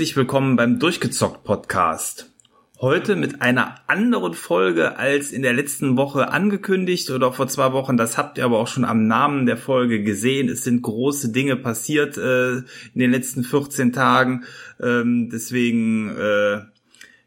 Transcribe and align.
Herzlich 0.00 0.16
willkommen 0.16 0.56
beim 0.56 0.78
Durchgezockt 0.78 1.44
Podcast. 1.44 2.32
Heute 2.80 3.16
mit 3.16 3.42
einer 3.42 3.74
anderen 3.86 4.32
Folge 4.32 4.96
als 4.96 5.30
in 5.30 5.42
der 5.42 5.52
letzten 5.52 5.98
Woche 5.98 6.30
angekündigt 6.30 7.10
oder 7.10 7.34
vor 7.34 7.48
zwei 7.48 7.74
Wochen. 7.74 7.98
Das 7.98 8.16
habt 8.16 8.38
ihr 8.38 8.46
aber 8.46 8.60
auch 8.60 8.66
schon 8.66 8.86
am 8.86 9.06
Namen 9.06 9.44
der 9.44 9.58
Folge 9.58 10.02
gesehen. 10.02 10.48
Es 10.48 10.64
sind 10.64 10.80
große 10.80 11.32
Dinge 11.32 11.56
passiert 11.56 12.16
äh, 12.16 12.52
in 12.60 12.64
den 12.94 13.10
letzten 13.10 13.44
14 13.44 13.92
Tagen. 13.92 14.44
Ähm, 14.80 15.28
deswegen, 15.30 16.16
äh, 16.16 16.60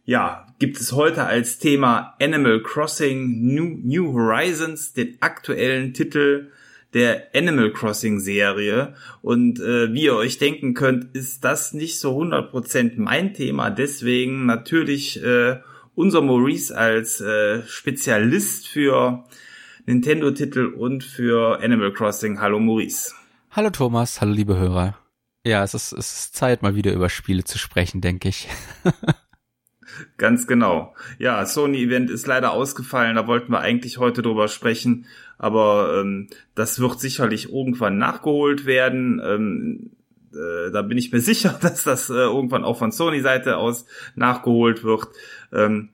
ja, 0.05 0.48
gibt 0.57 0.79
es 0.81 0.93
heute 0.93 1.26
als 1.26 1.59
Thema 1.59 2.15
Animal 2.20 2.63
Crossing 2.63 3.53
New, 3.53 3.77
New 3.84 4.13
Horizons 4.13 4.93
den 4.93 5.17
aktuellen 5.20 5.93
Titel 5.93 6.49
der 6.93 7.29
Animal 7.35 7.71
Crossing 7.71 8.20
Serie. 8.20 8.93
Und 9.21 9.59
äh, 9.59 9.93
wie 9.93 10.03
ihr 10.03 10.15
euch 10.15 10.38
denken 10.38 10.73
könnt, 10.73 11.15
ist 11.15 11.43
das 11.43 11.73
nicht 11.73 11.99
so 11.99 12.20
100% 12.20 12.93
mein 12.97 13.34
Thema. 13.34 13.70
Deswegen 13.70 14.45
natürlich 14.45 15.23
äh, 15.23 15.59
unser 15.95 16.21
Maurice 16.21 16.75
als 16.75 17.21
äh, 17.21 17.63
Spezialist 17.65 18.67
für 18.67 19.25
Nintendo-Titel 19.85 20.65
und 20.67 21.03
für 21.03 21.61
Animal 21.61 21.93
Crossing. 21.93 22.39
Hallo 22.39 22.59
Maurice. 22.59 23.13
Hallo 23.51 23.70
Thomas, 23.70 24.21
hallo 24.21 24.34
liebe 24.34 24.57
Hörer. 24.57 24.98
Ja, 25.46 25.63
es 25.63 25.73
ist, 25.73 25.91
es 25.91 26.13
ist 26.13 26.35
Zeit, 26.35 26.63
mal 26.63 26.75
wieder 26.75 26.93
über 26.93 27.09
Spiele 27.09 27.43
zu 27.43 27.57
sprechen, 27.57 28.01
denke 28.01 28.29
ich. 28.29 28.48
Ganz 30.18 30.48
genau. 30.48 30.96
Ja, 31.18 31.46
Sony-Event 31.46 32.10
ist 32.10 32.27
leider 32.27 32.52
ausgefallen, 32.52 33.16
da 33.16 33.27
wollten 33.27 33.52
wir 33.52 33.60
eigentlich 33.60 33.98
heute 33.98 34.22
drüber 34.22 34.48
sprechen, 34.48 35.05
aber 35.38 35.99
ähm, 35.99 36.27
das 36.55 36.80
wird 36.80 36.99
sicherlich 36.99 37.52
irgendwann 37.52 37.98
nachgeholt 37.98 38.66
werden. 38.66 39.21
Ähm, 39.24 39.91
äh, 40.34 40.71
da 40.71 40.82
bin 40.82 40.98
ich 40.98 41.12
mir 41.12 41.20
sicher, 41.21 41.58
dass 41.62 41.84
das 41.84 42.10
äh, 42.10 42.14
irgendwann 42.14 42.64
auch 42.64 42.77
von 42.77 42.91
Sony-Seite 42.91 43.58
aus 43.58 43.86
nachgeholt 44.16 44.84
wird. 44.84 45.08
Ähm, 45.52 45.90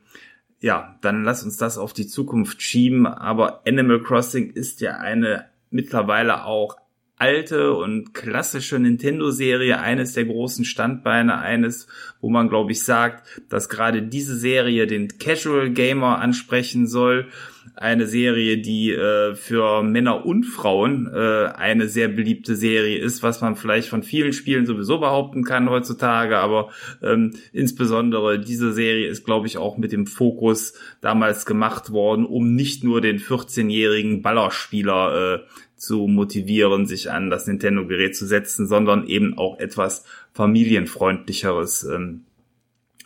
ja, 0.61 0.97
dann 1.01 1.23
lass 1.23 1.43
uns 1.43 1.57
das 1.57 1.77
auf 1.77 1.93
die 1.93 2.07
Zukunft 2.07 2.61
schieben. 2.61 3.07
Aber 3.07 3.61
Animal 3.65 4.01
Crossing 4.01 4.51
ist 4.51 4.81
ja 4.81 4.97
eine 4.97 5.45
mittlerweile 5.71 6.45
auch 6.45 6.77
alte 7.19 7.73
und 7.73 8.13
klassische 8.13 8.79
Nintendo-Serie, 8.79 9.79
eines 9.79 10.13
der 10.13 10.25
großen 10.25 10.63
Standbeine, 10.63 11.37
eines, 11.37 11.87
wo 12.21 12.29
man, 12.29 12.47
glaube 12.47 12.71
ich, 12.71 12.81
sagt, 12.83 13.41
dass 13.49 13.67
gerade 13.67 14.01
diese 14.01 14.37
Serie 14.37 14.87
den 14.87 15.09
Casual 15.19 15.69
Gamer 15.69 16.19
ansprechen 16.19 16.87
soll. 16.87 17.27
Eine 17.75 18.07
Serie, 18.07 18.57
die 18.57 18.91
äh, 18.91 19.35
für 19.35 19.83
Männer 19.83 20.25
und 20.25 20.43
Frauen 20.45 21.09
äh, 21.13 21.47
eine 21.47 21.87
sehr 21.87 22.07
beliebte 22.07 22.55
Serie 22.55 22.97
ist, 22.97 23.21
was 23.21 23.41
man 23.41 23.55
vielleicht 23.55 23.89
von 23.89 24.01
vielen 24.01 24.33
Spielen 24.33 24.65
sowieso 24.65 24.99
behaupten 24.99 25.43
kann 25.43 25.69
heutzutage, 25.69 26.37
aber 26.37 26.69
ähm, 27.01 27.35
insbesondere 27.53 28.39
diese 28.39 28.73
Serie 28.73 29.07
ist, 29.07 29.25
glaube 29.25 29.47
ich, 29.47 29.57
auch 29.57 29.77
mit 29.77 29.91
dem 29.91 30.07
Fokus 30.07 30.73
damals 31.01 31.45
gemacht 31.45 31.91
worden, 31.91 32.25
um 32.25 32.55
nicht 32.55 32.83
nur 32.83 33.01
den 33.01 33.19
14-jährigen 33.19 34.21
Ballerspieler 34.21 35.35
äh, 35.35 35.39
zu 35.79 36.07
motivieren, 36.07 36.85
sich 36.85 37.11
an 37.11 37.29
das 37.29 37.47
Nintendo-Gerät 37.47 38.15
zu 38.15 38.25
setzen, 38.25 38.67
sondern 38.67 39.07
eben 39.07 39.37
auch 39.37 39.59
etwas 39.59 40.03
familienfreundlicheres 40.33 41.85
ähm, 41.85 42.25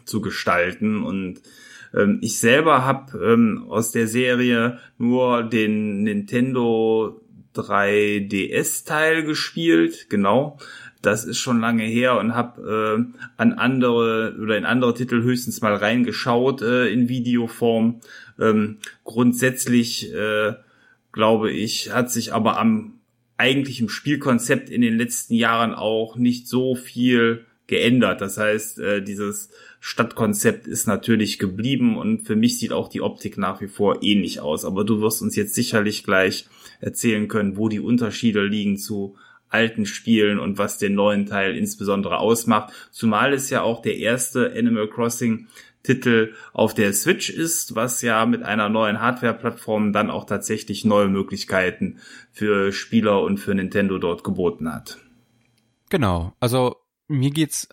zu 0.06 0.22
gestalten. 0.22 1.03
Und 1.03 1.42
ähm, 1.94 2.20
ich 2.22 2.40
selber 2.40 2.86
habe 2.86 3.18
ähm, 3.24 3.66
aus 3.70 3.92
der 3.92 4.08
Serie 4.08 4.80
nur 4.97 5.44
den 5.44 6.03
Nintendo 6.03 7.22
3DS-Teil 7.56 9.24
gespielt, 9.24 10.08
genau. 10.09 10.58
Das 11.03 11.26
ist 11.26 11.38
schon 11.38 11.59
lange 11.59 11.84
her 11.84 12.18
und 12.18 12.34
habe 12.34 13.06
äh, 13.12 13.20
an 13.36 13.53
andere 13.53 14.36
oder 14.42 14.58
in 14.58 14.66
andere 14.66 14.94
Titel 14.94 15.22
höchstens 15.22 15.62
mal 15.62 15.76
reingeschaut 15.76 16.62
äh, 16.62 16.88
in 16.88 17.09
Videoform. 17.09 18.00
Ähm, 18.40 18.78
grundsätzlich 19.03 20.14
äh, 20.14 20.53
glaube 21.13 21.51
ich, 21.51 21.94
hat 21.94 22.12
sich 22.12 22.34
aber 22.34 22.59
am 22.59 23.00
eigentlichen 23.38 23.88
Spielkonzept 23.88 24.69
in 24.69 24.81
den 24.81 24.97
letzten 24.97 25.35
Jahren 25.35 25.74
auch 25.74 26.18
nicht 26.18 26.47
so 26.47 26.75
viel 26.75 27.46
geändert. 27.68 28.22
Das 28.22 28.38
heißt, 28.38 28.79
äh, 28.79 29.01
dieses 29.01 29.50
Stadtkonzept 29.79 30.68
ist 30.68 30.88
natürlich 30.88 31.40
geblieben 31.40 31.97
und 31.97 32.22
für 32.22 32.35
mich 32.35 32.59
sieht 32.59 32.73
auch 32.73 32.90
die 32.90 33.02
Optik 33.02 33.38
nach 33.38 33.62
wie 33.62 33.68
vor 33.68 34.03
ähnlich 34.03 34.41
aus. 34.41 34.66
Aber 34.66 34.84
du 34.84 35.02
wirst 35.02 35.22
uns 35.22 35.35
jetzt 35.35 35.56
sicherlich 35.56 36.03
gleich 36.03 36.47
erzählen 36.81 37.28
können, 37.28 37.57
wo 37.57 37.69
die 37.69 37.79
Unterschiede 37.79 38.44
liegen 38.44 38.78
zu 38.78 39.16
alten 39.50 39.85
Spielen 39.85 40.40
und 40.40 40.57
was 40.57 40.78
den 40.78 40.96
neuen 40.96 41.25
Teil 41.25 41.56
insbesondere 41.56 42.18
ausmacht. 42.18 42.73
Zumal 42.91 43.34
es 43.34 43.50
ja 43.50 43.62
auch 43.62 43.81
der 43.81 43.97
erste 43.97 44.52
Animal 44.56 44.90
Crossing 44.90 45.47
Titel 45.84 46.34
auf 46.54 46.74
der 46.74 46.94
Switch 46.94 47.30
ist, 47.30 47.76
was 47.76 48.02
ja 48.02 48.26
mit 48.26 48.44
einer 48.44 48.70
neuen 48.70 49.02
Hardware-Plattform 49.02 49.92
dann 49.92 50.10
auch 50.10 50.26
tatsächlich 50.26 50.86
neue 50.86 51.10
Möglichkeiten 51.10 52.00
für 52.32 52.72
Spieler 52.72 53.22
und 53.22 53.38
für 53.38 53.54
Nintendo 53.54 54.00
dort 54.00 54.24
geboten 54.24 54.74
hat. 54.74 55.00
Genau, 55.90 56.34
also 56.40 56.78
mir 57.08 57.32
geht's 57.32 57.68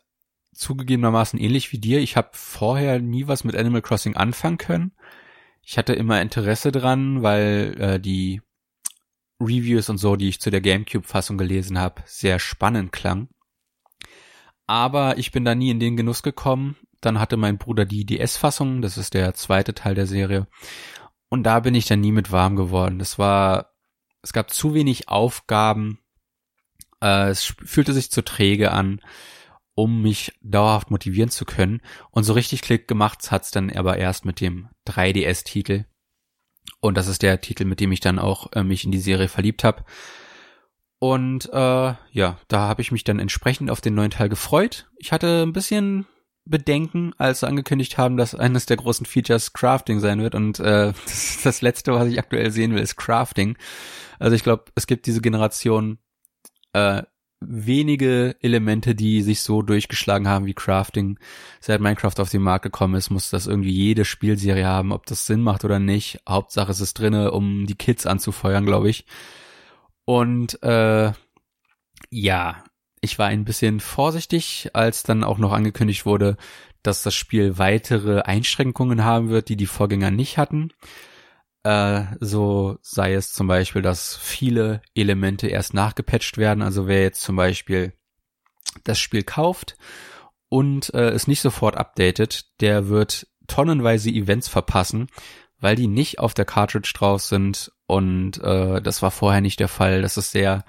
zugegebenermaßen 0.53 1.38
ähnlich 1.38 1.72
wie 1.72 1.78
dir. 1.78 2.00
Ich 2.00 2.16
habe 2.16 2.31
vorher 2.32 3.00
nie 3.00 3.28
was 3.28 3.44
mit 3.44 3.56
Animal 3.56 3.82
Crossing 3.82 4.16
anfangen 4.16 4.59
können. 4.59 4.92
Ich 5.62 5.78
hatte 5.78 5.94
immer 5.94 6.21
Interesse 6.21 6.72
dran, 6.72 7.22
weil 7.22 7.77
äh, 7.78 8.00
die 8.00 8.42
Reviews 9.41 9.88
und 9.88 9.98
so, 9.98 10.16
die 10.16 10.28
ich 10.28 10.41
zu 10.41 10.50
der 10.50 10.60
GameCube-Fassung 10.60 11.38
gelesen 11.38 11.78
habe, 11.78 12.03
sehr 12.06 12.38
spannend 12.38 12.92
klang. 12.92 13.28
Aber 14.66 15.16
ich 15.19 15.32
bin 15.32 15.44
da 15.44 15.54
nie 15.54 15.71
in 15.71 15.81
den 15.81 15.97
Genuss 15.97 16.22
gekommen, 16.22 16.77
dann 17.00 17.18
hatte 17.18 17.36
mein 17.36 17.58
Bruder 17.58 17.84
die 17.84 18.04
DS-Fassung, 18.04 18.82
das 18.82 18.98
ist 18.98 19.14
der 19.14 19.34
zweite 19.34 19.74
Teil 19.74 19.94
der 19.94 20.06
Serie. 20.06 20.46
Und 21.28 21.44
da 21.44 21.60
bin 21.60 21.74
ich 21.74 21.86
dann 21.86 22.00
nie 22.00 22.12
mit 22.12 22.32
warm 22.32 22.56
geworden. 22.56 22.98
Das 22.98 23.18
war, 23.18 23.72
es 24.22 24.32
gab 24.32 24.50
zu 24.50 24.74
wenig 24.74 25.08
Aufgaben. 25.08 26.00
Äh, 27.00 27.28
es 27.28 27.54
fühlte 27.64 27.92
sich 27.92 28.10
zu 28.10 28.22
träge 28.22 28.72
an, 28.72 29.00
um 29.74 30.02
mich 30.02 30.32
dauerhaft 30.42 30.90
motivieren 30.90 31.30
zu 31.30 31.44
können. 31.44 31.80
Und 32.10 32.24
so 32.24 32.32
richtig 32.32 32.62
Klick 32.62 32.88
gemacht 32.88 33.30
hat's 33.30 33.50
dann 33.50 33.70
aber 33.70 33.96
erst 33.96 34.24
mit 34.24 34.40
dem 34.40 34.68
3DS-Titel. 34.86 35.84
Und 36.80 36.96
das 36.96 37.08
ist 37.08 37.22
der 37.22 37.40
Titel, 37.40 37.64
mit 37.64 37.80
dem 37.80 37.92
ich 37.92 38.00
dann 38.00 38.18
auch 38.18 38.52
äh, 38.52 38.64
mich 38.64 38.84
in 38.84 38.92
die 38.92 38.98
Serie 38.98 39.28
verliebt 39.28 39.64
habe. 39.64 39.84
Und 40.98 41.48
äh, 41.52 41.94
ja, 42.10 42.38
da 42.48 42.58
habe 42.68 42.82
ich 42.82 42.92
mich 42.92 43.04
dann 43.04 43.18
entsprechend 43.18 43.70
auf 43.70 43.80
den 43.80 43.94
neuen 43.94 44.10
Teil 44.10 44.28
gefreut. 44.28 44.90
Ich 44.98 45.12
hatte 45.12 45.42
ein 45.42 45.54
bisschen 45.54 46.06
Bedenken, 46.50 47.12
als 47.16 47.40
sie 47.40 47.46
angekündigt 47.46 47.96
haben, 47.96 48.16
dass 48.16 48.34
eines 48.34 48.66
der 48.66 48.76
großen 48.76 49.06
Features 49.06 49.52
Crafting 49.52 50.00
sein 50.00 50.20
wird. 50.20 50.34
Und 50.34 50.60
äh, 50.60 50.92
das, 51.04 51.38
das 51.42 51.62
letzte, 51.62 51.92
was 51.92 52.08
ich 52.08 52.18
aktuell 52.18 52.50
sehen 52.50 52.74
will, 52.74 52.82
ist 52.82 52.96
Crafting. 52.96 53.56
Also 54.18 54.36
ich 54.36 54.42
glaube, 54.42 54.64
es 54.74 54.86
gibt 54.86 55.06
diese 55.06 55.20
Generation 55.20 55.98
äh, 56.72 57.02
wenige 57.40 58.36
Elemente, 58.40 58.94
die 58.94 59.22
sich 59.22 59.40
so 59.40 59.62
durchgeschlagen 59.62 60.28
haben 60.28 60.44
wie 60.46 60.54
Crafting. 60.54 61.18
Seit 61.60 61.80
Minecraft 61.80 62.18
auf 62.18 62.28
den 62.28 62.42
Markt 62.42 62.64
gekommen 62.64 62.94
ist, 62.94 63.10
muss 63.10 63.30
das 63.30 63.46
irgendwie 63.46 63.72
jede 63.72 64.04
Spielserie 64.04 64.66
haben, 64.66 64.92
ob 64.92 65.06
das 65.06 65.26
Sinn 65.26 65.40
macht 65.40 65.64
oder 65.64 65.78
nicht. 65.78 66.20
Hauptsache 66.28 66.70
es 66.70 66.80
ist 66.80 66.98
drinne, 66.98 67.30
um 67.30 67.66
die 67.66 67.76
Kids 67.76 68.06
anzufeuern, 68.06 68.66
glaube 68.66 68.91
ich. 68.91 69.06
Und 70.04 70.62
äh, 70.62 71.12
ja, 72.10 72.64
ich 73.00 73.18
war 73.18 73.28
ein 73.28 73.44
bisschen 73.44 73.80
vorsichtig, 73.80 74.70
als 74.74 75.02
dann 75.02 75.24
auch 75.24 75.38
noch 75.38 75.52
angekündigt 75.52 76.06
wurde, 76.06 76.36
dass 76.82 77.02
das 77.02 77.14
Spiel 77.14 77.58
weitere 77.58 78.20
Einschränkungen 78.22 79.04
haben 79.04 79.28
wird, 79.30 79.48
die 79.48 79.56
die 79.56 79.66
Vorgänger 79.66 80.10
nicht 80.10 80.38
hatten. 80.38 80.72
Äh, 81.62 82.04
so 82.20 82.78
sei 82.82 83.14
es 83.14 83.32
zum 83.32 83.47
Beispiel, 83.47 83.82
dass 83.82 84.16
viele 84.16 84.82
Elemente 84.94 85.48
erst 85.48 85.74
nachgepatcht 85.74 86.38
werden. 86.38 86.62
Also 86.62 86.86
wer 86.86 87.02
jetzt 87.02 87.22
zum 87.22 87.36
Beispiel 87.36 87.92
das 88.84 88.98
Spiel 88.98 89.22
kauft 89.22 89.76
und 90.48 90.92
äh, 90.94 91.10
es 91.10 91.26
nicht 91.26 91.41
sofort 91.41 91.76
updatet, 91.76 92.46
der 92.60 92.88
wird 92.88 93.26
tonnenweise 93.46 94.10
Events 94.10 94.48
verpassen, 94.48 95.08
weil 95.58 95.76
die 95.76 95.88
nicht 95.88 96.18
auf 96.18 96.34
der 96.34 96.44
Cartridge 96.44 96.92
drauf 96.94 97.22
sind 97.22 97.72
und 97.86 98.38
äh, 98.42 98.80
das 98.80 99.03
war 99.03 99.10
vorher 99.10 99.41
nicht 99.41 99.60
der 99.60 99.68
Fall. 99.68 100.03
Das 100.03 100.16
ist 100.16 100.30
sehr 100.30 100.64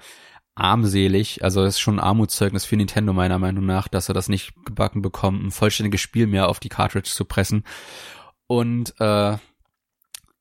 armselig. 0.54 1.42
Also 1.42 1.62
es 1.64 1.74
ist 1.74 1.80
schon 1.80 1.96
ein 1.96 2.04
Armutszeugnis 2.04 2.64
für 2.64 2.76
Nintendo 2.76 3.12
meiner 3.12 3.38
Meinung 3.38 3.64
nach, 3.64 3.88
dass 3.88 4.08
er 4.08 4.14
das 4.14 4.28
nicht 4.28 4.52
gebacken 4.64 5.02
bekommt, 5.02 5.42
ein 5.42 5.50
vollständiges 5.50 6.00
Spiel 6.00 6.26
mehr 6.26 6.48
auf 6.48 6.60
die 6.60 6.68
Cartridge 6.68 7.10
zu 7.10 7.24
pressen. 7.24 7.64
Und 8.46 8.94
äh, 9.00 9.36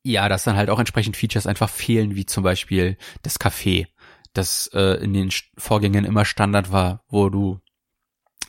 ja, 0.04 0.30
dass 0.30 0.44
dann 0.44 0.56
halt 0.56 0.70
auch 0.70 0.80
entsprechend 0.80 1.16
Features 1.16 1.48
einfach 1.48 1.70
fehlen, 1.70 2.16
wie 2.16 2.26
zum 2.26 2.44
Beispiel 2.44 2.98
das 3.22 3.40
Café, 3.40 3.88
das 4.34 4.70
äh, 4.74 5.04
in 5.04 5.14
den 5.14 5.30
Vorgängen 5.58 6.06
immer 6.06 6.26
Standard 6.26 6.72
war, 6.72 7.04
wo 7.08 7.30
du 7.30 7.60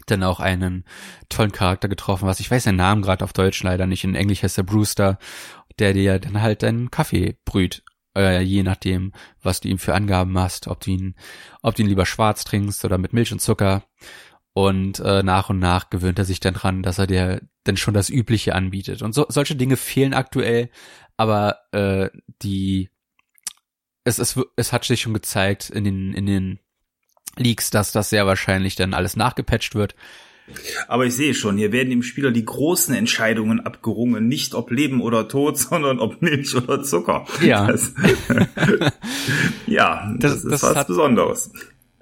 dann 0.06 0.22
auch 0.24 0.40
einen 0.40 0.84
tollen 1.28 1.52
Charakter 1.52 1.88
getroffen 1.88 2.26
hast. 2.26 2.40
Ich 2.40 2.50
weiß 2.50 2.64
den 2.64 2.76
Namen 2.76 3.02
gerade 3.02 3.24
auf 3.24 3.32
Deutsch 3.32 3.62
leider 3.62 3.86
nicht. 3.86 4.04
In 4.04 4.14
Englisch 4.14 4.42
heißt 4.42 4.58
er 4.58 4.64
Brewster, 4.64 5.18
der 5.78 5.92
dir 5.92 6.18
dann 6.18 6.40
halt 6.40 6.62
deinen 6.62 6.90
Kaffee 6.90 7.36
brüht 7.44 7.84
äh, 8.16 8.40
je 8.40 8.62
nachdem, 8.62 9.12
was 9.42 9.60
du 9.60 9.68
ihm 9.68 9.78
für 9.78 9.94
Angaben 9.94 10.32
machst, 10.32 10.68
ob 10.68 10.80
du 10.80 10.90
ihn, 10.90 11.14
ob 11.62 11.74
du 11.74 11.82
ihn 11.82 11.88
lieber 11.88 12.06
schwarz 12.06 12.44
trinkst 12.44 12.84
oder 12.84 12.98
mit 12.98 13.12
Milch 13.12 13.32
und 13.32 13.40
Zucker. 13.40 13.84
Und 14.54 15.00
äh, 15.00 15.22
nach 15.22 15.48
und 15.48 15.58
nach 15.58 15.88
gewöhnt 15.88 16.18
er 16.18 16.26
sich 16.26 16.40
dann 16.40 16.54
dran, 16.54 16.82
dass 16.82 16.98
er 16.98 17.06
dir 17.06 17.40
dann 17.64 17.78
schon 17.78 17.94
das 17.94 18.10
Übliche 18.10 18.54
anbietet. 18.54 19.00
Und 19.02 19.14
so, 19.14 19.24
solche 19.28 19.56
Dinge 19.56 19.76
fehlen 19.76 20.12
aktuell, 20.12 20.68
aber 21.16 21.58
äh, 21.72 22.10
die 22.42 22.90
es, 24.04 24.18
es, 24.18 24.38
es 24.56 24.72
hat 24.72 24.84
sich 24.84 25.00
schon 25.00 25.14
gezeigt 25.14 25.70
in 25.70 25.84
den, 25.84 26.12
in 26.12 26.26
den 26.26 26.58
Leaks, 27.36 27.70
dass 27.70 27.92
das 27.92 28.10
sehr 28.10 28.26
wahrscheinlich 28.26 28.76
dann 28.76 28.94
alles 28.94 29.16
nachgepatcht 29.16 29.74
wird. 29.74 29.94
Aber 30.88 31.06
ich 31.06 31.14
sehe 31.14 31.34
schon, 31.34 31.56
hier 31.56 31.72
werden 31.72 31.90
dem 31.90 32.02
Spieler 32.02 32.30
die 32.30 32.44
großen 32.44 32.94
Entscheidungen 32.94 33.60
abgerungen, 33.60 34.28
nicht 34.28 34.54
ob 34.54 34.70
Leben 34.70 35.00
oder 35.00 35.28
Tod, 35.28 35.58
sondern 35.58 36.00
ob 36.00 36.20
Milch 36.22 36.54
oder 36.54 36.82
Zucker. 36.82 37.26
Ja. 37.40 37.66
Das, 37.66 37.94
ja, 39.66 40.14
das, 40.18 40.32
das 40.32 40.44
ist 40.44 40.52
das 40.52 40.62
was 40.62 40.76
hat, 40.76 40.86
Besonderes. 40.88 41.52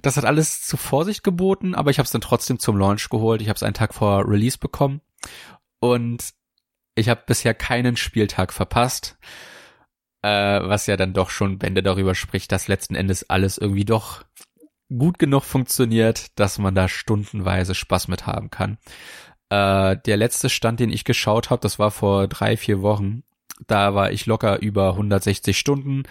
Das 0.02 0.16
hat 0.16 0.24
alles 0.24 0.62
zu 0.62 0.76
Vorsicht 0.76 1.22
geboten, 1.22 1.74
aber 1.74 1.90
ich 1.90 1.98
habe 1.98 2.06
es 2.06 2.12
dann 2.12 2.22
trotzdem 2.22 2.58
zum 2.58 2.76
Launch 2.76 3.08
geholt. 3.10 3.42
Ich 3.42 3.48
habe 3.48 3.56
es 3.56 3.62
einen 3.62 3.74
Tag 3.74 3.94
vor 3.94 4.26
Release 4.26 4.58
bekommen 4.58 5.02
und 5.78 6.30
ich 6.94 7.08
habe 7.08 7.22
bisher 7.26 7.54
keinen 7.54 7.96
Spieltag 7.96 8.52
verpasst, 8.52 9.18
äh, 10.22 10.28
was 10.28 10.86
ja 10.86 10.96
dann 10.96 11.12
doch 11.12 11.30
schon 11.30 11.58
Bände 11.58 11.82
darüber 11.82 12.14
spricht, 12.14 12.52
dass 12.52 12.68
letzten 12.68 12.94
Endes 12.94 13.28
alles 13.28 13.58
irgendwie 13.58 13.84
doch 13.84 14.24
gut 14.96 15.18
genug 15.18 15.44
funktioniert, 15.44 16.38
dass 16.38 16.58
man 16.58 16.74
da 16.74 16.88
stundenweise 16.88 17.74
Spaß 17.74 18.08
mit 18.08 18.26
haben 18.26 18.50
kann. 18.50 18.78
Äh, 19.48 19.96
der 20.04 20.16
letzte 20.16 20.48
Stand, 20.48 20.80
den 20.80 20.90
ich 20.90 21.04
geschaut 21.04 21.50
habe, 21.50 21.60
das 21.60 21.78
war 21.78 21.90
vor 21.90 22.28
drei, 22.28 22.56
vier 22.56 22.82
Wochen. 22.82 23.22
Da 23.66 23.94
war 23.94 24.12
ich 24.12 24.26
locker 24.26 24.60
über 24.60 24.90
160 24.90 25.58
Stunden. 25.58 26.04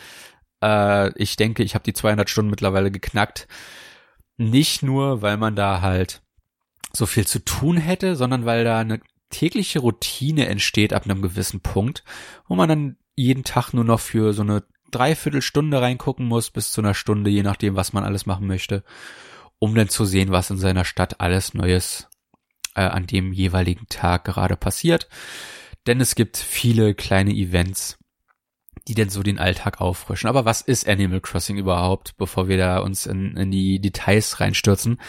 Äh, 0.63 1.11
ich 1.21 1.35
denke, 1.35 1.63
ich 1.63 1.75
habe 1.75 1.83
die 1.83 1.93
200 1.93 2.29
Stunden 2.29 2.51
mittlerweile 2.51 2.91
geknackt. 2.91 3.47
Nicht 4.37 4.83
nur, 4.83 5.21
weil 5.21 5.37
man 5.37 5.55
da 5.55 5.81
halt 5.81 6.21
so 6.93 7.05
viel 7.05 7.27
zu 7.27 7.43
tun 7.43 7.77
hätte, 7.77 8.15
sondern 8.15 8.45
weil 8.45 8.63
da 8.63 8.79
eine 8.79 8.99
tägliche 9.29 9.79
Routine 9.79 10.47
entsteht 10.47 10.93
ab 10.93 11.05
einem 11.05 11.21
gewissen 11.21 11.61
Punkt, 11.61 12.03
wo 12.47 12.55
man 12.55 12.69
dann 12.69 12.97
jeden 13.15 13.43
Tag 13.43 13.73
nur 13.73 13.83
noch 13.83 13.99
für 13.99 14.33
so 14.33 14.41
eine 14.41 14.63
Dreiviertelstunde 14.91 15.81
reingucken 15.81 16.25
muss, 16.25 16.49
bis 16.49 16.71
zu 16.71 16.81
einer 16.81 16.93
Stunde, 16.93 17.29
je 17.29 17.43
nachdem, 17.43 17.75
was 17.75 17.93
man 17.93 18.03
alles 18.03 18.25
machen 18.25 18.47
möchte, 18.47 18.83
um 19.59 19.75
dann 19.75 19.89
zu 19.89 20.05
sehen, 20.05 20.31
was 20.31 20.49
in 20.49 20.57
seiner 20.57 20.85
Stadt 20.85 21.19
alles 21.19 21.53
Neues 21.53 22.07
äh, 22.75 22.81
an 22.81 23.07
dem 23.07 23.33
jeweiligen 23.33 23.87
Tag 23.89 24.25
gerade 24.25 24.55
passiert. 24.55 25.07
Denn 25.87 26.01
es 26.01 26.15
gibt 26.15 26.37
viele 26.37 26.93
kleine 26.95 27.31
Events, 27.31 27.97
die 28.87 28.93
denn 28.93 29.09
so 29.09 29.23
den 29.23 29.39
Alltag 29.39 29.81
auffrischen. 29.81 30.29
Aber 30.29 30.45
was 30.45 30.61
ist 30.61 30.87
Animal 30.87 31.21
Crossing 31.21 31.57
überhaupt, 31.57 32.17
bevor 32.17 32.47
wir 32.47 32.57
da 32.57 32.79
uns 32.79 33.05
in, 33.05 33.37
in 33.37 33.51
die 33.51 33.79
Details 33.79 34.39
reinstürzen? 34.39 34.99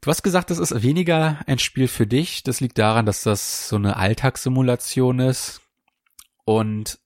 Du 0.00 0.10
hast 0.10 0.22
gesagt, 0.22 0.50
das 0.50 0.58
ist 0.58 0.82
weniger 0.82 1.40
ein 1.46 1.58
Spiel 1.58 1.88
für 1.88 2.06
dich. 2.06 2.42
Das 2.44 2.60
liegt 2.60 2.78
daran, 2.78 3.04
dass 3.04 3.22
das 3.22 3.68
so 3.68 3.76
eine 3.76 3.96
Alltagssimulation 3.96 5.18
ist. 5.18 5.60
Und 6.44 6.98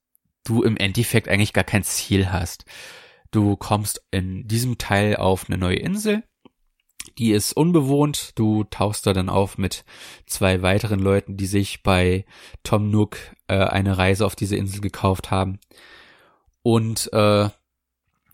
du 0.44 0.62
im 0.62 0.76
Endeffekt 0.76 1.28
eigentlich 1.28 1.52
gar 1.52 1.64
kein 1.64 1.84
Ziel 1.84 2.32
hast. 2.32 2.64
Du 3.30 3.56
kommst 3.56 4.04
in 4.10 4.46
diesem 4.46 4.78
Teil 4.78 5.16
auf 5.16 5.48
eine 5.48 5.58
neue 5.58 5.76
Insel. 5.76 6.22
Die 7.18 7.32
ist 7.32 7.52
unbewohnt. 7.52 8.38
Du 8.38 8.64
tauchst 8.64 9.06
da 9.06 9.12
dann 9.12 9.28
auf 9.28 9.58
mit 9.58 9.84
zwei 10.26 10.62
weiteren 10.62 11.00
Leuten, 11.00 11.36
die 11.36 11.46
sich 11.46 11.82
bei 11.82 12.24
Tom 12.62 12.90
Nook 12.90 13.18
äh, 13.48 13.56
eine 13.56 13.98
Reise 13.98 14.26
auf 14.26 14.36
diese 14.36 14.56
Insel 14.56 14.80
gekauft 14.80 15.30
haben. 15.30 15.58
Und 16.62 17.12
äh, 17.12 17.48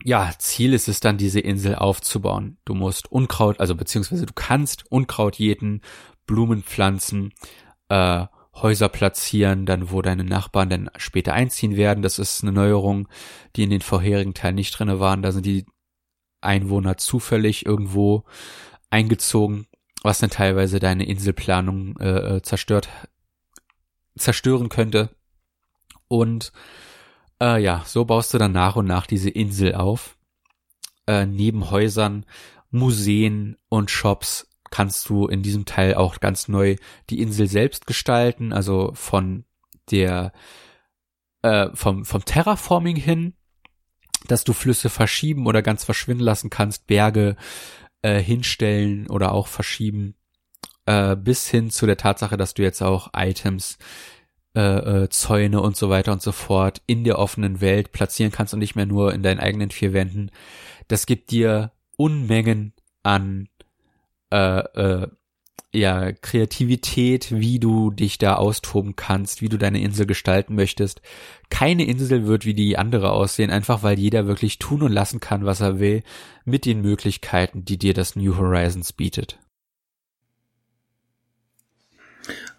ja, 0.03 0.31
Ziel 0.37 0.73
ist 0.73 0.87
es 0.87 0.99
dann, 0.99 1.17
diese 1.17 1.39
Insel 1.39 1.75
aufzubauen. 1.75 2.57
Du 2.63 2.73
musst 2.73 3.11
Unkraut, 3.11 3.59
also 3.59 3.75
beziehungsweise 3.75 4.25
du 4.25 4.33
kannst 4.33 4.89
Unkraut 4.91 5.35
jäten, 5.35 5.81
Blumen 6.25 6.63
pflanzen, 6.63 7.33
äh, 7.89 8.25
Häuser 8.61 8.89
platzieren, 8.89 9.65
dann 9.65 9.91
wo 9.91 10.01
deine 10.01 10.23
Nachbarn 10.23 10.69
dann 10.69 10.89
später 10.97 11.33
einziehen 11.33 11.75
werden. 11.75 12.01
Das 12.01 12.19
ist 12.19 12.43
eine 12.43 12.51
Neuerung, 12.51 13.07
die 13.55 13.63
in 13.63 13.69
den 13.69 13.81
vorherigen 13.81 14.33
Teilen 14.33 14.55
nicht 14.55 14.77
drinne 14.77 14.99
waren. 14.99 15.21
Da 15.21 15.31
sind 15.31 15.45
die 15.45 15.65
Einwohner 16.41 16.97
zufällig 16.97 17.65
irgendwo 17.65 18.23
eingezogen, 18.89 19.67
was 20.03 20.19
dann 20.19 20.29
teilweise 20.29 20.79
deine 20.79 21.05
Inselplanung 21.05 21.97
äh, 21.99 22.37
äh 22.37 22.41
zerstört, 22.41 22.89
zerstören 24.17 24.69
könnte. 24.69 25.09
Und 26.07 26.51
äh, 27.41 27.61
ja, 27.61 27.83
so 27.85 28.05
baust 28.05 28.33
du 28.33 28.37
dann 28.37 28.51
nach 28.51 28.75
und 28.75 28.85
nach 28.85 29.05
diese 29.05 29.29
Insel 29.29 29.75
auf. 29.75 30.17
Äh, 31.07 31.25
neben 31.25 31.71
Häusern, 31.71 32.25
Museen 32.71 33.57
und 33.69 33.89
Shops 33.89 34.48
kannst 34.71 35.09
du 35.09 35.27
in 35.27 35.41
diesem 35.41 35.65
Teil 35.65 35.95
auch 35.95 36.19
ganz 36.19 36.47
neu 36.47 36.75
die 37.09 37.21
Insel 37.21 37.47
selbst 37.47 37.87
gestalten, 37.87 38.53
also 38.53 38.91
von 38.93 39.45
der 39.91 40.31
äh, 41.41 41.69
vom 41.73 42.05
vom 42.05 42.25
Terraforming 42.25 42.95
hin, 42.95 43.33
dass 44.27 44.43
du 44.43 44.53
Flüsse 44.53 44.89
verschieben 44.89 45.47
oder 45.47 45.61
ganz 45.61 45.83
verschwinden 45.83 46.23
lassen 46.23 46.49
kannst, 46.49 46.87
Berge 46.87 47.35
äh, 48.01 48.19
hinstellen 48.19 49.07
oder 49.09 49.31
auch 49.31 49.47
verschieben, 49.47 50.15
äh, 50.85 51.15
bis 51.15 51.47
hin 51.47 51.69
zu 51.69 51.85
der 51.85 51.97
Tatsache, 51.97 52.37
dass 52.37 52.53
du 52.53 52.61
jetzt 52.61 52.81
auch 52.81 53.09
Items 53.15 53.77
äh, 54.55 55.03
äh, 55.03 55.09
Zäune 55.09 55.61
und 55.61 55.77
so 55.77 55.89
weiter 55.89 56.11
und 56.11 56.21
so 56.21 56.31
fort 56.31 56.81
in 56.87 57.03
der 57.03 57.19
offenen 57.19 57.61
Welt 57.61 57.91
platzieren 57.91 58.31
kannst 58.31 58.53
und 58.53 58.59
nicht 58.59 58.75
mehr 58.75 58.87
nur 58.87 59.13
in 59.13 59.23
deinen 59.23 59.39
eigenen 59.39 59.69
vier 59.69 59.93
Wänden. 59.93 60.31
Das 60.87 61.05
gibt 61.05 61.31
dir 61.31 61.71
Unmengen 61.97 62.73
an 63.03 63.47
äh, 64.31 64.59
äh, 64.59 65.07
ja, 65.71 66.11
Kreativität, 66.11 67.31
wie 67.31 67.59
du 67.59 67.91
dich 67.91 68.17
da 68.17 68.35
austoben 68.35 68.95
kannst, 68.95 69.41
wie 69.41 69.49
du 69.49 69.57
deine 69.57 69.81
Insel 69.81 70.07
gestalten 70.07 70.55
möchtest. 70.55 71.01
Keine 71.49 71.85
Insel 71.85 72.25
wird 72.25 72.45
wie 72.45 72.55
die 72.55 72.77
andere 72.77 73.11
aussehen, 73.11 73.51
einfach 73.51 73.83
weil 73.83 73.99
jeder 73.99 74.25
wirklich 74.25 74.57
tun 74.57 74.81
und 74.81 74.91
lassen 74.91 75.19
kann, 75.19 75.45
was 75.45 75.61
er 75.61 75.79
will, 75.79 76.01
mit 76.43 76.65
den 76.65 76.81
Möglichkeiten, 76.81 77.65
die 77.65 77.77
dir 77.77 77.93
das 77.93 78.15
New 78.15 78.37
Horizons 78.37 78.93
bietet. 78.93 79.37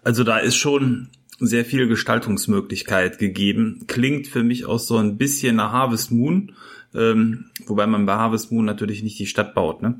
Also 0.03 0.23
da 0.23 0.37
ist 0.37 0.55
schon 0.55 1.09
sehr 1.39 1.65
viel 1.65 1.87
Gestaltungsmöglichkeit 1.87 3.17
gegeben. 3.17 3.83
Klingt 3.87 4.27
für 4.27 4.43
mich 4.43 4.65
auch 4.65 4.79
so 4.79 4.97
ein 4.97 5.17
bisschen 5.17 5.57
nach 5.57 5.71
Harvest 5.71 6.11
Moon, 6.11 6.55
ähm, 6.93 7.51
wobei 7.65 7.87
man 7.87 8.05
bei 8.05 8.13
Harvest 8.13 8.51
Moon 8.51 8.63
natürlich 8.63 9.03
nicht 9.03 9.19
die 9.19 9.25
Stadt 9.25 9.53
baut, 9.53 9.81
ne? 9.81 9.99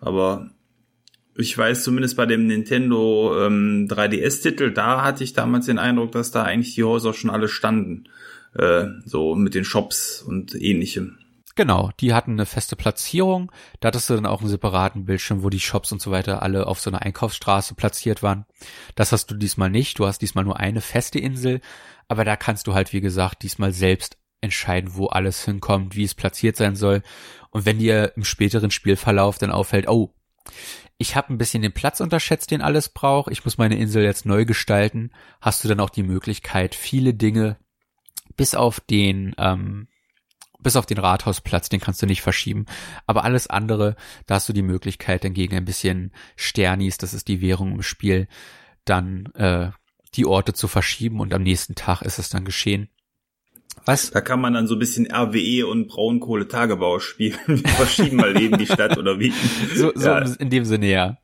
Aber 0.00 0.50
ich 1.36 1.56
weiß 1.56 1.84
zumindest 1.84 2.16
bei 2.16 2.26
dem 2.26 2.46
Nintendo 2.46 3.46
ähm, 3.46 3.88
3DS-Titel, 3.90 4.72
da 4.72 5.02
hatte 5.02 5.24
ich 5.24 5.32
damals 5.32 5.66
den 5.66 5.78
Eindruck, 5.78 6.12
dass 6.12 6.30
da 6.30 6.42
eigentlich 6.42 6.74
die 6.74 6.84
Häuser 6.84 7.14
schon 7.14 7.30
alle 7.30 7.48
standen. 7.48 8.04
Äh, 8.54 8.86
so 9.04 9.34
mit 9.34 9.54
den 9.54 9.64
Shops 9.64 10.22
und 10.22 10.54
ähnlichem. 10.54 11.18
Genau, 11.54 11.90
die 12.00 12.14
hatten 12.14 12.32
eine 12.32 12.46
feste 12.46 12.76
Platzierung. 12.76 13.52
Da 13.80 13.88
hattest 13.88 14.08
du 14.08 14.14
dann 14.14 14.26
auch 14.26 14.40
einen 14.40 14.48
separaten 14.48 15.04
Bildschirm, 15.04 15.42
wo 15.42 15.50
die 15.50 15.60
Shops 15.60 15.92
und 15.92 16.00
so 16.00 16.10
weiter 16.10 16.42
alle 16.42 16.66
auf 16.66 16.80
so 16.80 16.90
einer 16.90 17.02
Einkaufsstraße 17.02 17.74
platziert 17.74 18.22
waren. 18.22 18.46
Das 18.94 19.12
hast 19.12 19.30
du 19.30 19.34
diesmal 19.34 19.70
nicht. 19.70 19.98
Du 19.98 20.06
hast 20.06 20.20
diesmal 20.22 20.44
nur 20.44 20.58
eine 20.58 20.80
feste 20.80 21.18
Insel. 21.18 21.60
Aber 22.08 22.24
da 22.24 22.36
kannst 22.36 22.66
du 22.66 22.74
halt, 22.74 22.92
wie 22.92 23.02
gesagt, 23.02 23.42
diesmal 23.42 23.72
selbst 23.72 24.16
entscheiden, 24.40 24.94
wo 24.94 25.06
alles 25.06 25.44
hinkommt, 25.44 25.94
wie 25.94 26.04
es 26.04 26.14
platziert 26.14 26.56
sein 26.56 26.74
soll. 26.74 27.02
Und 27.50 27.66
wenn 27.66 27.78
dir 27.78 28.12
im 28.16 28.24
späteren 28.24 28.70
Spielverlauf 28.70 29.38
dann 29.38 29.50
auffällt, 29.50 29.88
oh, 29.88 30.14
ich 30.98 31.16
habe 31.16 31.32
ein 31.32 31.38
bisschen 31.38 31.62
den 31.62 31.72
Platz 31.72 32.00
unterschätzt, 32.00 32.50
den 32.50 32.62
alles 32.62 32.88
braucht, 32.88 33.30
ich 33.30 33.44
muss 33.44 33.58
meine 33.58 33.76
Insel 33.76 34.04
jetzt 34.04 34.26
neu 34.26 34.44
gestalten, 34.44 35.10
hast 35.40 35.64
du 35.64 35.68
dann 35.68 35.80
auch 35.80 35.90
die 35.90 36.02
Möglichkeit, 36.02 36.74
viele 36.74 37.14
Dinge 37.14 37.56
bis 38.36 38.54
auf 38.54 38.80
den 38.80 39.34
ähm, 39.38 39.88
bis 40.62 40.76
auf 40.76 40.86
den 40.86 40.98
Rathausplatz, 40.98 41.68
den 41.68 41.80
kannst 41.80 42.02
du 42.02 42.06
nicht 42.06 42.22
verschieben. 42.22 42.66
Aber 43.06 43.24
alles 43.24 43.48
andere, 43.48 43.96
da 44.26 44.36
hast 44.36 44.48
du 44.48 44.52
die 44.52 44.62
Möglichkeit, 44.62 45.24
dann 45.24 45.34
gegen 45.34 45.56
ein 45.56 45.64
bisschen 45.64 46.12
Sternis, 46.36 46.98
das 46.98 47.14
ist 47.14 47.28
die 47.28 47.40
Währung 47.40 47.72
im 47.72 47.82
Spiel, 47.82 48.28
dann 48.84 49.26
äh, 49.34 49.70
die 50.14 50.26
Orte 50.26 50.52
zu 50.52 50.68
verschieben 50.68 51.20
und 51.20 51.34
am 51.34 51.42
nächsten 51.42 51.74
Tag 51.74 52.02
ist 52.02 52.18
es 52.18 52.28
dann 52.28 52.44
geschehen. 52.44 52.88
Was? 53.84 54.10
Da 54.10 54.20
kann 54.20 54.40
man 54.40 54.54
dann 54.54 54.66
so 54.66 54.74
ein 54.76 54.78
bisschen 54.78 55.10
RWE 55.10 55.66
und 55.66 55.88
Braunkohle-Tagebau 55.88 57.00
spielen. 57.00 57.38
Wir 57.46 57.68
verschieben 57.70 58.16
mal 58.16 58.40
eben 58.40 58.58
die 58.58 58.66
Stadt 58.66 58.96
oder 58.96 59.18
wie. 59.18 59.32
So, 59.74 59.92
so 59.94 60.08
ja. 60.08 60.18
in 60.18 60.50
dem 60.50 60.64
Sinne, 60.64 60.90
ja. 60.90 61.18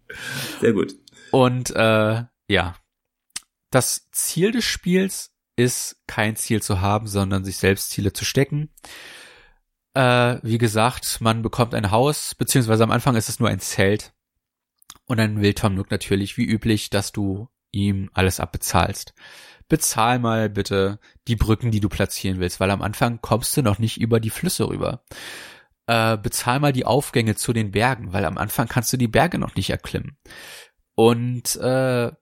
Sehr 0.60 0.72
gut. 0.72 0.96
Und 1.30 1.70
äh, 1.70 2.24
ja, 2.48 2.74
das 3.70 4.08
Ziel 4.10 4.52
des 4.52 4.64
Spiels 4.64 5.32
ist 5.56 6.02
kein 6.06 6.36
Ziel 6.36 6.62
zu 6.62 6.80
haben, 6.80 7.06
sondern 7.06 7.44
sich 7.44 7.58
selbst 7.58 7.90
Ziele 7.90 8.12
zu 8.12 8.24
stecken. 8.24 8.70
Äh, 9.94 10.38
wie 10.42 10.58
gesagt, 10.58 11.20
man 11.20 11.42
bekommt 11.42 11.74
ein 11.74 11.90
Haus, 11.90 12.34
beziehungsweise 12.34 12.82
am 12.84 12.90
Anfang 12.90 13.16
ist 13.16 13.28
es 13.28 13.40
nur 13.40 13.48
ein 13.48 13.60
Zelt. 13.60 14.12
Und 15.04 15.18
dann 15.18 15.40
will 15.40 15.54
Tom 15.54 15.74
Nook 15.74 15.90
natürlich, 15.90 16.36
wie 16.36 16.44
üblich, 16.44 16.90
dass 16.90 17.12
du 17.12 17.48
ihm 17.72 18.10
alles 18.14 18.40
abbezahlst 18.40 19.14
bezahl 19.68 20.18
mal 20.18 20.48
bitte 20.50 20.98
die 21.28 21.36
Brücken, 21.36 21.70
die 21.70 21.80
du 21.80 21.88
platzieren 21.88 22.40
willst, 22.40 22.60
weil 22.60 22.70
am 22.70 22.82
Anfang 22.82 23.20
kommst 23.20 23.56
du 23.56 23.62
noch 23.62 23.78
nicht 23.78 24.00
über 24.00 24.20
die 24.20 24.30
Flüsse 24.30 24.68
rüber. 24.68 25.02
äh, 25.86 26.18
bezahl 26.18 26.60
mal 26.60 26.72
die 26.72 26.84
Aufgänge 26.84 27.34
zu 27.34 27.52
den 27.52 27.70
Bergen, 27.72 28.12
weil 28.12 28.24
am 28.26 28.38
Anfang 28.38 28.68
kannst 28.68 28.92
du 28.92 28.96
die 28.98 29.08
Berge 29.08 29.38
noch 29.38 29.54
nicht 29.56 29.70
erklimmen. 29.70 30.18
Und 30.94 31.56
äh, 31.56 32.12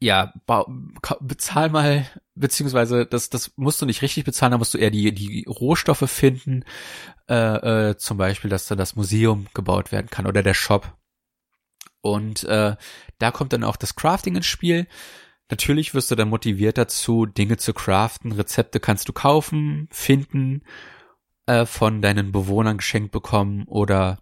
ja, 0.00 0.32
bezahl 1.20 1.70
mal, 1.70 2.06
beziehungsweise 2.34 3.06
das, 3.06 3.30
das 3.30 3.52
musst 3.56 3.80
du 3.80 3.86
nicht 3.86 4.02
richtig 4.02 4.24
bezahlen, 4.24 4.52
da 4.52 4.58
musst 4.58 4.74
du 4.74 4.78
eher 4.78 4.90
die, 4.90 5.12
die 5.12 5.44
Rohstoffe 5.48 6.08
finden, 6.10 6.64
äh, 7.28 7.90
äh, 7.90 7.96
zum 7.96 8.18
Beispiel, 8.18 8.50
dass 8.50 8.66
da 8.66 8.76
das 8.76 8.94
Museum 8.94 9.46
gebaut 9.54 9.92
werden 9.92 10.10
kann 10.10 10.26
oder 10.26 10.42
der 10.42 10.54
Shop. 10.54 10.96
Und 12.02 12.44
äh, 12.44 12.76
da 13.18 13.30
kommt 13.32 13.52
dann 13.54 13.64
auch 13.64 13.76
das 13.76 13.96
Crafting 13.96 14.36
ins 14.36 14.46
Spiel. 14.46 14.86
Natürlich 15.50 15.94
wirst 15.94 16.10
du 16.10 16.14
dann 16.14 16.28
motiviert 16.28 16.78
dazu, 16.78 17.26
Dinge 17.26 17.56
zu 17.56 17.72
craften. 17.72 18.32
Rezepte 18.32 18.80
kannst 18.80 19.08
du 19.08 19.12
kaufen, 19.12 19.88
finden, 19.92 20.62
äh, 21.46 21.66
von 21.66 22.02
deinen 22.02 22.32
Bewohnern 22.32 22.78
geschenkt 22.78 23.12
bekommen 23.12 23.64
oder 23.66 24.18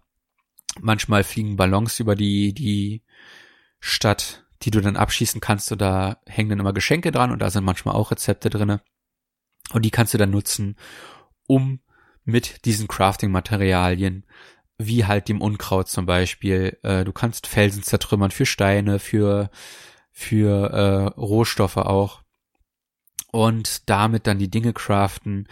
manchmal 0.79 1.23
fliegen 1.23 1.55
Ballons 1.55 1.99
über 1.99 2.15
die, 2.15 2.53
die 2.53 3.01
Stadt 3.79 4.45
die 4.61 4.71
du 4.71 4.81
dann 4.81 4.97
abschießen 4.97 5.41
kannst 5.41 5.71
und 5.71 5.79
da 5.79 6.17
hängen 6.25 6.49
dann 6.49 6.59
immer 6.59 6.73
Geschenke 6.73 7.11
dran 7.11 7.31
und 7.31 7.39
da 7.39 7.49
sind 7.49 7.63
manchmal 7.63 7.95
auch 7.95 8.11
Rezepte 8.11 8.49
drinne 8.49 8.81
und 9.73 9.83
die 9.83 9.91
kannst 9.91 10.13
du 10.13 10.17
dann 10.17 10.31
nutzen, 10.31 10.75
um 11.47 11.79
mit 12.23 12.65
diesen 12.65 12.87
Crafting-Materialien 12.87 14.25
wie 14.77 15.05
halt 15.05 15.29
dem 15.29 15.41
Unkraut 15.41 15.87
zum 15.87 16.05
Beispiel. 16.05 16.77
Äh, 16.83 17.05
du 17.05 17.13
kannst 17.13 17.47
Felsen 17.47 17.83
zertrümmern 17.83 18.31
für 18.31 18.45
Steine, 18.45 18.99
für 18.99 19.49
für 20.17 20.71
äh, 20.71 21.19
Rohstoffe 21.19 21.75
auch 21.75 22.21
und 23.31 23.89
damit 23.89 24.27
dann 24.27 24.39
die 24.39 24.49
Dinge 24.49 24.71
craften, 24.71 25.49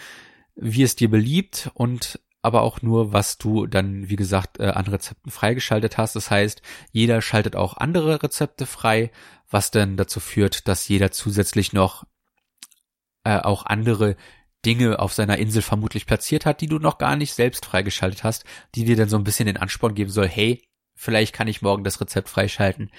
wie 0.56 0.84
es 0.84 0.96
dir 0.96 1.10
beliebt 1.10 1.70
und 1.74 2.20
aber 2.42 2.62
auch 2.62 2.82
nur, 2.82 3.12
was 3.12 3.38
du 3.38 3.68
dann, 3.68 4.10
wie 4.10 4.16
gesagt, 4.16 4.60
äh, 4.60 4.68
an 4.68 4.86
Rezepten 4.86 5.32
freigeschaltet 5.32 5.98
hast. 5.98 6.16
Das 6.16 6.32
heißt, 6.32 6.62
jeder 6.92 7.22
schaltet 7.22 7.58
auch 7.58 7.76
andere 7.76 8.24
Rezepte 8.24 8.66
frei, 8.66 9.12
was 9.50 9.70
dann 9.70 9.98
dazu 9.98 10.22
führt, 10.22 10.68
dass 10.68 10.88
jeder 10.88 11.12
zusätzlich 11.12 11.74
noch 11.74 12.06
äh, 13.26 13.38
auch 13.38 13.66
andere 13.66 14.16
Dinge 14.66 15.00
auf 15.00 15.14
seiner 15.14 15.38
Insel 15.38 15.62
vermutlich 15.62 16.06
platziert 16.06 16.46
hat, 16.46 16.62
die 16.62 16.68
du 16.68 16.80
noch 16.80 16.98
gar 16.98 17.18
nicht 17.18 17.34
selbst 17.34 17.66
freigeschaltet 17.66 18.24
hast, 18.24 18.46
die 18.76 18.86
dir 18.86 18.96
dann 18.96 19.10
so 19.10 19.18
ein 19.18 19.26
bisschen 19.26 19.48
den 19.48 19.58
Ansporn 19.58 19.94
geben 19.94 20.10
soll, 20.10 20.28
hey, 20.28 20.64
vielleicht 20.96 21.34
kann 21.34 21.50
ich 21.50 21.62
morgen 21.62 21.84
das 21.84 22.00
Rezept 22.00 22.30
freischalten. 22.30 22.92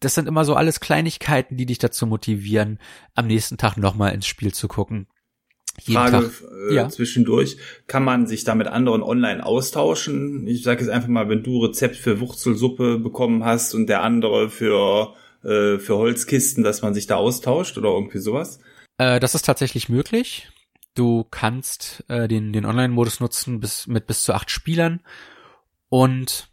Das 0.00 0.14
sind 0.14 0.28
immer 0.28 0.44
so 0.44 0.54
alles 0.54 0.80
Kleinigkeiten, 0.80 1.56
die 1.56 1.66
dich 1.66 1.78
dazu 1.78 2.06
motivieren, 2.06 2.78
am 3.14 3.26
nächsten 3.26 3.56
Tag 3.56 3.76
nochmal 3.76 4.12
ins 4.12 4.26
Spiel 4.26 4.52
zu 4.52 4.68
gucken 4.68 5.08
Frage 5.82 6.30
äh, 6.70 6.74
ja. 6.74 6.88
zwischendurch. 6.88 7.58
Kann 7.86 8.04
man 8.04 8.26
sich 8.26 8.44
da 8.44 8.54
mit 8.54 8.66
anderen 8.66 9.02
online 9.02 9.44
austauschen? 9.44 10.46
Ich 10.46 10.62
sage 10.62 10.80
jetzt 10.80 10.90
einfach 10.90 11.08
mal, 11.08 11.28
wenn 11.28 11.42
du 11.42 11.64
Rezept 11.64 11.96
für 11.96 12.20
Wurzelsuppe 12.20 12.98
bekommen 12.98 13.44
hast 13.44 13.74
und 13.74 13.86
der 13.86 14.02
andere 14.02 14.48
für, 14.48 15.14
äh, 15.44 15.78
für 15.78 15.96
Holzkisten, 15.96 16.64
dass 16.64 16.82
man 16.82 16.94
sich 16.94 17.06
da 17.06 17.16
austauscht 17.16 17.76
oder 17.78 17.90
irgendwie 17.90 18.18
sowas? 18.18 18.60
Äh, 18.98 19.20
das 19.20 19.34
ist 19.34 19.44
tatsächlich 19.44 19.88
möglich. 19.88 20.48
Du 20.94 21.24
kannst 21.30 22.04
äh, 22.08 22.26
den, 22.26 22.52
den 22.52 22.64
Online-Modus 22.64 23.20
nutzen 23.20 23.60
bis, 23.60 23.86
mit 23.86 24.06
bis 24.06 24.22
zu 24.22 24.32
acht 24.32 24.50
Spielern 24.50 25.02
und 25.90 26.48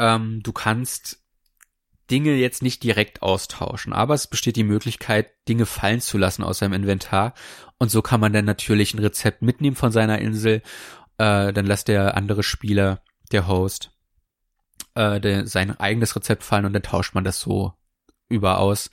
ähm, 0.00 0.40
du 0.42 0.52
kannst 0.52 1.22
Dinge 2.10 2.34
jetzt 2.34 2.62
nicht 2.62 2.82
direkt 2.82 3.22
austauschen, 3.22 3.92
aber 3.92 4.14
es 4.14 4.26
besteht 4.26 4.56
die 4.56 4.64
Möglichkeit, 4.64 5.32
Dinge 5.48 5.66
fallen 5.66 6.00
zu 6.00 6.18
lassen 6.18 6.42
aus 6.42 6.58
seinem 6.58 6.72
Inventar. 6.72 7.34
Und 7.78 7.90
so 7.90 8.02
kann 8.02 8.20
man 8.20 8.32
dann 8.32 8.44
natürlich 8.44 8.94
ein 8.94 8.98
Rezept 8.98 9.42
mitnehmen 9.42 9.76
von 9.76 9.92
seiner 9.92 10.18
Insel. 10.18 10.62
Äh, 11.18 11.52
dann 11.52 11.66
lässt 11.66 11.88
der 11.88 12.16
andere 12.16 12.42
Spieler, 12.42 13.02
der 13.32 13.46
Host, 13.46 13.92
äh, 14.94 15.20
der, 15.20 15.46
sein 15.46 15.78
eigenes 15.78 16.16
Rezept 16.16 16.42
fallen 16.42 16.64
und 16.64 16.72
dann 16.72 16.82
tauscht 16.82 17.14
man 17.14 17.24
das 17.24 17.40
so 17.40 17.74
über 18.28 18.58
aus. 18.58 18.90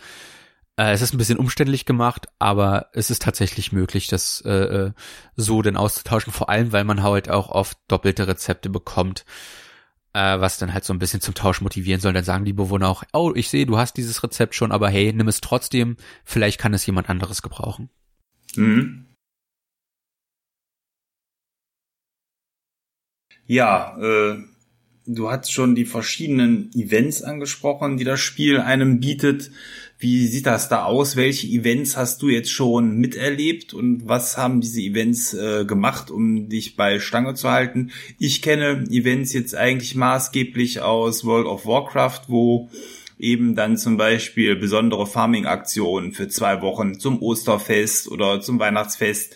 Äh, 0.78 0.92
es 0.92 1.02
ist 1.02 1.14
ein 1.14 1.18
bisschen 1.18 1.40
umständlich 1.40 1.86
gemacht, 1.86 2.28
aber 2.38 2.88
es 2.94 3.10
ist 3.10 3.24
tatsächlich 3.24 3.72
möglich, 3.72 4.08
das 4.08 4.42
äh, 4.46 4.52
äh 4.52 4.92
so 5.36 5.62
dann 5.62 5.78
auszutauschen, 5.78 6.32
vor 6.32 6.50
allem 6.50 6.72
weil 6.72 6.84
man 6.84 7.04
halt 7.04 7.30
auch 7.30 7.50
oft 7.50 7.78
doppelte 7.88 8.28
Rezepte 8.28 8.70
bekommt 8.70 9.26
äh, 10.18 10.42
was 10.42 10.58
dann 10.58 10.74
halt 10.74 10.84
so 10.84 10.94
ein 10.94 11.00
bisschen 11.00 11.22
zum 11.22 11.36
Tausch 11.36 11.62
motivieren 11.62 12.02
soll. 12.02 12.14
Dann 12.14 12.24
sagen 12.24 12.44
die 12.46 12.54
Bewohner 12.54 12.90
auch, 12.90 13.04
oh, 13.14 13.34
ich 13.36 13.50
sehe, 13.50 13.68
du 13.68 13.78
hast 13.78 13.98
dieses 13.98 14.24
Rezept 14.24 14.56
schon, 14.56 14.72
aber 14.72 14.90
hey, 14.90 15.14
nimm 15.14 15.28
es 15.28 15.42
trotzdem, 15.42 15.96
vielleicht 16.26 16.60
kann 16.60 16.74
es 16.74 16.86
jemand 16.86 17.10
anderes 17.10 17.44
gebrauchen. 17.44 17.90
Mhm. 18.56 19.06
Ja, 23.46 23.96
äh, 24.00 24.44
du 25.08 25.32
hast 25.32 25.52
schon 25.52 25.74
die 25.74 25.86
verschiedenen 25.86 26.70
Events 26.76 27.24
angesprochen, 27.24 27.98
die 27.98 28.04
das 28.04 28.20
Spiel 28.20 28.60
einem 28.60 29.00
bietet. 29.00 29.52
Wie 30.00 30.28
sieht 30.28 30.46
das 30.46 30.70
da 30.70 30.84
aus? 30.84 31.16
Welche 31.16 31.48
Events 31.48 31.98
hast 31.98 32.22
du 32.22 32.30
jetzt 32.30 32.52
schon 32.52 32.98
miterlebt 32.98 33.74
und 33.74 34.08
was 34.08 34.38
haben 34.38 34.62
diese 34.62 34.82
Events 34.82 35.34
äh, 35.34 35.66
gemacht, 35.66 36.12
um 36.12 36.50
dich 36.50 36.76
bei 36.76 37.00
Stange 37.00 37.34
zu 37.34 37.50
halten? 37.50 37.92
Ich 38.20 38.42
kenne 38.42 38.84
Events 38.92 39.34
jetzt 39.34 39.56
eigentlich 39.56 39.96
maßgeblich 39.96 40.82
aus 40.82 41.26
World 41.26 41.48
of 41.48 41.66
Warcraft, 41.66 42.22
wo 42.28 42.70
eben 43.18 43.56
dann 43.56 43.78
zum 43.78 43.98
Beispiel 43.98 44.56
besondere 44.56 45.08
Farming-Aktionen 45.08 46.12
für 46.12 46.28
zwei 46.28 46.62
Wochen 46.62 47.00
zum 47.00 47.20
Osterfest 47.20 48.12
oder 48.12 48.42
zum 48.42 48.60
Weihnachtsfest 48.60 49.36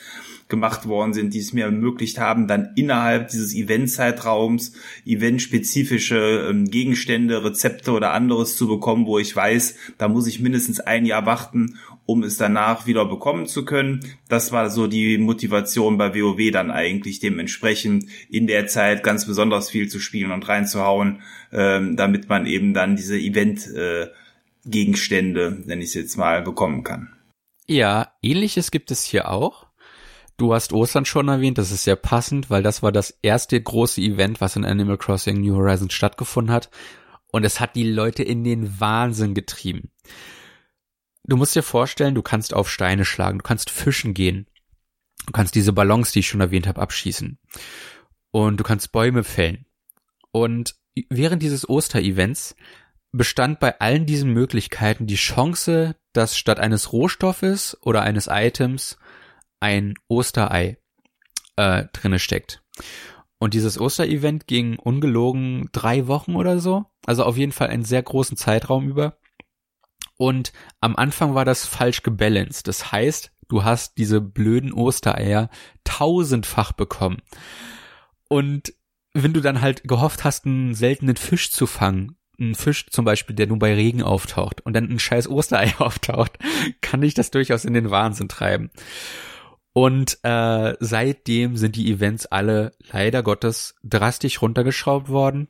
gemacht 0.51 0.87
worden 0.87 1.13
sind, 1.13 1.33
die 1.33 1.39
es 1.39 1.53
mir 1.53 1.65
ermöglicht 1.65 2.19
haben, 2.19 2.47
dann 2.47 2.73
innerhalb 2.75 3.29
dieses 3.29 3.55
Eventzeitraums 3.55 4.73
eventspezifische 5.03 6.47
ähm, 6.49 6.69
Gegenstände, 6.69 7.43
Rezepte 7.43 7.91
oder 7.91 8.13
anderes 8.13 8.55
zu 8.55 8.67
bekommen, 8.67 9.07
wo 9.07 9.17
ich 9.17 9.35
weiß, 9.35 9.75
da 9.97 10.07
muss 10.07 10.27
ich 10.27 10.39
mindestens 10.39 10.79
ein 10.79 11.07
Jahr 11.07 11.25
warten, 11.25 11.79
um 12.05 12.21
es 12.21 12.37
danach 12.37 12.85
wieder 12.85 13.05
bekommen 13.05 13.47
zu 13.47 13.65
können. 13.65 14.01
Das 14.27 14.51
war 14.51 14.69
so 14.69 14.85
die 14.85 15.17
Motivation 15.17 15.97
bei 15.97 16.13
WoW 16.13 16.51
dann 16.51 16.69
eigentlich 16.69 17.19
dementsprechend 17.19 18.05
in 18.29 18.45
der 18.45 18.67
Zeit 18.67 19.01
ganz 19.01 19.25
besonders 19.25 19.71
viel 19.71 19.87
zu 19.87 19.99
spielen 19.99 20.31
und 20.31 20.47
reinzuhauen, 20.47 21.21
ähm, 21.51 21.95
damit 21.95 22.29
man 22.29 22.45
eben 22.45 22.75
dann 22.75 22.95
diese 22.95 23.17
Event 23.17 23.67
äh, 23.73 24.07
Gegenstände, 24.65 25.63
ich 25.65 25.85
es 25.85 25.93
jetzt 25.95 26.17
mal, 26.17 26.43
bekommen 26.43 26.83
kann. 26.83 27.09
Ja, 27.65 28.11
ähnliches 28.21 28.69
gibt 28.69 28.91
es 28.91 29.03
hier 29.03 29.29
auch. 29.29 29.70
Du 30.41 30.55
hast 30.55 30.73
Ostern 30.73 31.05
schon 31.05 31.27
erwähnt, 31.27 31.59
das 31.59 31.69
ist 31.69 31.83
sehr 31.83 31.95
passend, 31.95 32.49
weil 32.49 32.63
das 32.63 32.81
war 32.81 32.91
das 32.91 33.15
erste 33.21 33.61
große 33.61 34.01
Event, 34.01 34.41
was 34.41 34.55
in 34.55 34.65
Animal 34.65 34.97
Crossing 34.97 35.39
New 35.39 35.55
Horizons 35.55 35.93
stattgefunden 35.93 36.51
hat. 36.51 36.71
Und 37.27 37.43
es 37.43 37.59
hat 37.59 37.75
die 37.75 37.87
Leute 37.87 38.23
in 38.23 38.43
den 38.43 38.79
Wahnsinn 38.79 39.35
getrieben. 39.35 39.91
Du 41.25 41.37
musst 41.37 41.55
dir 41.55 41.61
vorstellen, 41.61 42.15
du 42.15 42.23
kannst 42.23 42.55
auf 42.55 42.71
Steine 42.71 43.05
schlagen, 43.05 43.37
du 43.37 43.43
kannst 43.43 43.69
fischen 43.69 44.15
gehen. 44.15 44.47
Du 45.27 45.31
kannst 45.31 45.53
diese 45.53 45.73
Ballons, 45.73 46.11
die 46.11 46.21
ich 46.21 46.29
schon 46.29 46.41
erwähnt 46.41 46.65
habe, 46.65 46.81
abschießen. 46.81 47.37
Und 48.31 48.57
du 48.59 48.63
kannst 48.63 48.91
Bäume 48.91 49.23
fällen. 49.23 49.67
Und 50.31 50.73
während 51.07 51.43
dieses 51.43 51.69
Osterevents 51.69 52.55
bestand 53.11 53.59
bei 53.59 53.79
allen 53.79 54.07
diesen 54.07 54.33
Möglichkeiten 54.33 55.05
die 55.05 55.17
Chance, 55.17 55.95
dass 56.13 56.35
statt 56.35 56.59
eines 56.59 56.93
Rohstoffes 56.93 57.77
oder 57.83 58.01
eines 58.01 58.25
Items 58.27 58.97
ein 59.61 59.93
Osterei 60.09 60.77
äh, 61.55 61.85
drinne 61.93 62.19
steckt. 62.19 62.61
Und 63.39 63.53
dieses 63.53 63.79
Osterevent 63.79 64.45
ging 64.45 64.77
ungelogen 64.77 65.69
drei 65.71 66.07
Wochen 66.07 66.35
oder 66.35 66.59
so. 66.59 66.85
Also 67.05 67.23
auf 67.23 67.37
jeden 67.37 67.51
Fall 67.51 67.69
einen 67.69 67.85
sehr 67.85 68.03
großen 68.03 68.37
Zeitraum 68.37 68.87
über. 68.87 69.17
Und 70.17 70.53
am 70.81 70.95
Anfang 70.95 71.33
war 71.33 71.45
das 71.45 71.65
falsch 71.65 72.03
gebalanced. 72.03 72.67
Das 72.67 72.91
heißt, 72.91 73.31
du 73.47 73.63
hast 73.63 73.97
diese 73.97 74.21
blöden 74.21 74.73
Ostereier 74.73 75.49
tausendfach 75.83 76.73
bekommen. 76.73 77.17
Und 78.29 78.73
wenn 79.13 79.33
du 79.33 79.41
dann 79.41 79.61
halt 79.61 79.83
gehofft 79.87 80.23
hast, 80.23 80.45
einen 80.45 80.75
seltenen 80.75 81.15
Fisch 81.15 81.51
zu 81.51 81.65
fangen, 81.65 82.17
einen 82.39 82.55
Fisch 82.55 82.87
zum 82.89 83.05
Beispiel, 83.05 83.35
der 83.35 83.47
nur 83.47 83.59
bei 83.59 83.73
Regen 83.73 84.03
auftaucht 84.03 84.61
und 84.61 84.73
dann 84.73 84.89
ein 84.89 84.99
scheiß 84.99 85.27
Osterei 85.27 85.73
auftaucht, 85.79 86.37
kann 86.81 87.01
dich 87.01 87.13
das 87.13 87.31
durchaus 87.31 87.65
in 87.65 87.73
den 87.73 87.89
Wahnsinn 87.89 88.29
treiben. 88.29 88.69
Und 89.73 90.19
äh, 90.23 90.75
seitdem 90.79 91.55
sind 91.55 91.75
die 91.75 91.91
Events 91.91 92.25
alle 92.25 92.73
leider 92.91 93.23
Gottes 93.23 93.75
drastisch 93.83 94.41
runtergeschraubt 94.41 95.07
worden. 95.07 95.47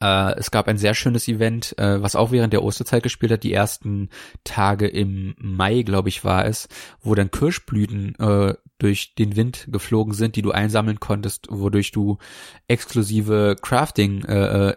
Äh, 0.00 0.34
es 0.36 0.50
gab 0.50 0.66
ein 0.66 0.78
sehr 0.78 0.94
schönes 0.94 1.28
Event, 1.28 1.78
äh, 1.78 2.02
was 2.02 2.16
auch 2.16 2.32
während 2.32 2.52
der 2.52 2.64
Osterzeit 2.64 3.04
gespielt 3.04 3.30
hat. 3.30 3.44
Die 3.44 3.52
ersten 3.52 4.10
Tage 4.42 4.88
im 4.88 5.36
Mai, 5.38 5.82
glaube 5.82 6.08
ich, 6.08 6.24
war 6.24 6.46
es, 6.46 6.68
wo 7.00 7.14
dann 7.14 7.30
Kirschblüten 7.30 8.16
äh, 8.16 8.54
durch 8.78 9.14
den 9.14 9.36
Wind 9.36 9.68
geflogen 9.70 10.14
sind, 10.14 10.34
die 10.34 10.42
du 10.42 10.50
einsammeln 10.50 10.98
konntest, 10.98 11.46
wodurch 11.48 11.92
du 11.92 12.18
exklusive 12.66 13.56
Crafting 13.60 14.24
äh, 14.24 14.70
äh 14.70 14.76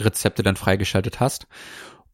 Rezepte 0.00 0.44
dann 0.44 0.54
freigeschaltet 0.54 1.18
hast. 1.18 1.48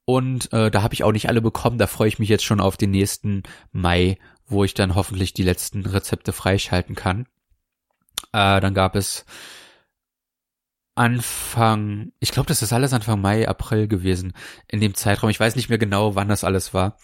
Und 0.06 0.50
äh, 0.54 0.70
da 0.70 0.82
habe 0.82 0.94
ich 0.94 1.04
auch 1.04 1.12
nicht 1.12 1.28
alle 1.28 1.42
bekommen. 1.42 1.76
Da 1.76 1.86
freue 1.86 2.08
ich 2.08 2.18
mich 2.18 2.30
jetzt 2.30 2.44
schon 2.44 2.60
auf 2.60 2.78
den 2.78 2.90
nächsten 2.90 3.42
Mai, 3.72 4.16
wo 4.46 4.64
ich 4.64 4.74
dann 4.74 4.94
hoffentlich 4.94 5.32
die 5.32 5.42
letzten 5.42 5.84
Rezepte 5.86 6.32
freischalten 6.32 6.94
kann. 6.94 7.26
Äh, 8.32 8.60
dann 8.60 8.74
gab 8.74 8.96
es 8.96 9.24
Anfang, 10.96 12.12
ich 12.20 12.30
glaube, 12.30 12.46
das 12.46 12.62
ist 12.62 12.72
alles 12.72 12.92
Anfang 12.92 13.20
Mai, 13.20 13.48
April 13.48 13.88
gewesen, 13.88 14.32
in 14.68 14.80
dem 14.80 14.94
Zeitraum. 14.94 15.30
Ich 15.30 15.40
weiß 15.40 15.56
nicht 15.56 15.68
mehr 15.68 15.78
genau, 15.78 16.14
wann 16.14 16.28
das 16.28 16.44
alles 16.44 16.72
war. 16.72 16.98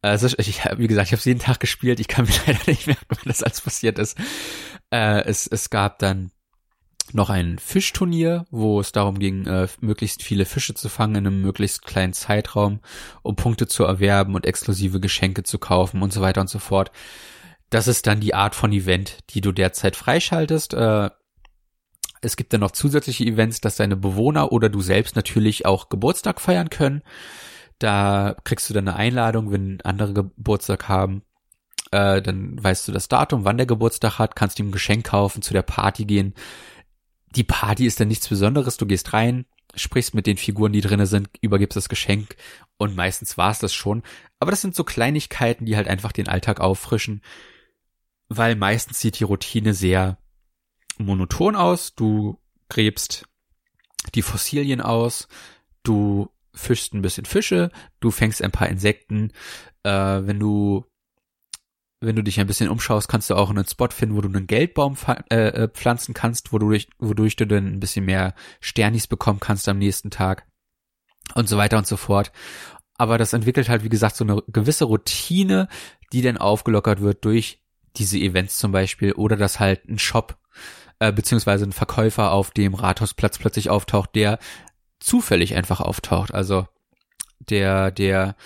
Also 0.00 0.28
ich, 0.38 0.64
wie 0.76 0.86
gesagt, 0.86 1.08
ich 1.08 1.12
habe 1.12 1.22
jeden 1.24 1.40
Tag 1.40 1.60
gespielt. 1.60 2.00
Ich 2.00 2.08
kann 2.08 2.26
mir 2.26 2.32
leider 2.46 2.60
nicht 2.66 2.86
merken, 2.86 3.04
wann 3.08 3.18
das 3.24 3.42
alles 3.42 3.60
passiert 3.60 3.98
ist. 3.98 4.16
Äh, 4.90 5.22
es, 5.24 5.46
es 5.46 5.68
gab 5.68 5.98
dann 5.98 6.30
noch 7.14 7.30
ein 7.30 7.58
Fischturnier, 7.58 8.46
wo 8.50 8.80
es 8.80 8.92
darum 8.92 9.18
ging, 9.18 9.46
äh, 9.46 9.68
möglichst 9.80 10.22
viele 10.22 10.44
Fische 10.44 10.74
zu 10.74 10.88
fangen 10.88 11.16
in 11.16 11.26
einem 11.26 11.42
möglichst 11.42 11.84
kleinen 11.84 12.12
Zeitraum, 12.12 12.80
um 13.22 13.36
Punkte 13.36 13.66
zu 13.66 13.84
erwerben 13.84 14.34
und 14.34 14.46
exklusive 14.46 15.00
Geschenke 15.00 15.42
zu 15.42 15.58
kaufen 15.58 16.02
und 16.02 16.12
so 16.12 16.20
weiter 16.20 16.40
und 16.40 16.50
so 16.50 16.58
fort. 16.58 16.90
Das 17.70 17.88
ist 17.88 18.06
dann 18.06 18.20
die 18.20 18.34
Art 18.34 18.54
von 18.54 18.72
Event, 18.72 19.18
die 19.30 19.40
du 19.40 19.52
derzeit 19.52 19.96
freischaltest. 19.96 20.74
Äh, 20.74 21.10
es 22.20 22.36
gibt 22.36 22.52
dann 22.52 22.60
noch 22.60 22.70
zusätzliche 22.70 23.24
Events, 23.24 23.60
dass 23.60 23.76
deine 23.76 23.96
Bewohner 23.96 24.52
oder 24.52 24.68
du 24.68 24.80
selbst 24.80 25.16
natürlich 25.16 25.66
auch 25.66 25.88
Geburtstag 25.88 26.40
feiern 26.40 26.70
können. 26.70 27.02
Da 27.78 28.36
kriegst 28.44 28.68
du 28.70 28.74
dann 28.74 28.88
eine 28.88 28.96
Einladung, 28.96 29.52
wenn 29.52 29.80
andere 29.82 30.14
Geburtstag 30.14 30.88
haben. 30.88 31.22
Äh, 31.90 32.22
dann 32.22 32.62
weißt 32.62 32.88
du 32.88 32.92
das 32.92 33.08
Datum, 33.08 33.44
wann 33.44 33.58
der 33.58 33.66
Geburtstag 33.66 34.18
hat, 34.18 34.34
kannst 34.34 34.58
ihm 34.58 34.68
ein 34.68 34.72
Geschenk 34.72 35.06
kaufen, 35.06 35.42
zu 35.42 35.52
der 35.52 35.62
Party 35.62 36.04
gehen. 36.04 36.34
Die 37.36 37.44
Party 37.44 37.86
ist 37.86 38.00
dann 38.00 38.08
nichts 38.08 38.28
Besonderes. 38.28 38.78
Du 38.78 38.86
gehst 38.86 39.12
rein, 39.12 39.44
sprichst 39.74 40.14
mit 40.14 40.26
den 40.26 40.38
Figuren, 40.38 40.72
die 40.72 40.80
drinnen 40.80 41.06
sind, 41.06 41.28
übergibst 41.40 41.76
das 41.76 41.88
Geschenk 41.88 42.36
und 42.78 42.96
meistens 42.96 43.36
war 43.36 43.50
es 43.50 43.58
das 43.58 43.74
schon. 43.74 44.02
Aber 44.40 44.50
das 44.50 44.62
sind 44.62 44.74
so 44.74 44.84
Kleinigkeiten, 44.84 45.66
die 45.66 45.76
halt 45.76 45.86
einfach 45.86 46.12
den 46.12 46.28
Alltag 46.28 46.60
auffrischen, 46.60 47.22
weil 48.28 48.56
meistens 48.56 49.00
sieht 49.00 49.18
die 49.20 49.24
Routine 49.24 49.74
sehr 49.74 50.18
monoton 50.98 51.56
aus. 51.56 51.94
Du 51.94 52.40
gräbst 52.68 53.28
die 54.14 54.22
Fossilien 54.22 54.80
aus, 54.80 55.28
du 55.82 56.30
fischst 56.54 56.94
ein 56.94 57.02
bisschen 57.02 57.26
Fische, 57.26 57.70
du 58.00 58.10
fängst 58.10 58.42
ein 58.42 58.52
paar 58.52 58.68
Insekten. 58.68 59.32
Äh, 59.82 59.90
wenn 59.90 60.40
du 60.40 60.86
wenn 62.06 62.16
du 62.16 62.22
dich 62.22 62.40
ein 62.40 62.46
bisschen 62.46 62.70
umschaust, 62.70 63.08
kannst 63.08 63.28
du 63.28 63.34
auch 63.34 63.50
einen 63.50 63.66
Spot 63.66 63.88
finden, 63.90 64.16
wo 64.16 64.20
du 64.20 64.28
einen 64.28 64.46
Geldbaum 64.46 64.96
äh, 65.30 65.48
äh, 65.48 65.68
pflanzen 65.68 66.14
kannst, 66.14 66.52
wodurch, 66.52 66.88
wodurch 66.98 67.36
du 67.36 67.46
dann 67.46 67.66
ein 67.66 67.80
bisschen 67.80 68.04
mehr 68.04 68.34
Sternis 68.60 69.06
bekommen 69.06 69.40
kannst 69.40 69.68
am 69.68 69.78
nächsten 69.78 70.10
Tag 70.10 70.46
und 71.34 71.48
so 71.48 71.56
weiter 71.58 71.76
und 71.76 71.86
so 71.86 71.96
fort. 71.96 72.32
Aber 72.96 73.18
das 73.18 73.32
entwickelt 73.32 73.68
halt, 73.68 73.84
wie 73.84 73.90
gesagt, 73.90 74.16
so 74.16 74.24
eine 74.24 74.42
gewisse 74.46 74.84
Routine, 74.84 75.68
die 76.12 76.22
dann 76.22 76.38
aufgelockert 76.38 77.00
wird 77.00 77.24
durch 77.24 77.60
diese 77.96 78.18
Events 78.18 78.58
zum 78.58 78.72
Beispiel 78.72 79.12
oder 79.12 79.36
dass 79.36 79.60
halt 79.60 79.88
ein 79.88 79.98
Shop 79.98 80.38
äh, 80.98 81.12
beziehungsweise 81.12 81.64
ein 81.64 81.72
Verkäufer 81.72 82.32
auf 82.32 82.52
dem 82.52 82.74
Rathausplatz 82.74 83.38
plötzlich 83.38 83.68
auftaucht, 83.68 84.14
der 84.14 84.38
zufällig 85.00 85.54
einfach 85.54 85.80
auftaucht. 85.80 86.32
Also 86.32 86.66
der, 87.38 87.90
der 87.90 88.36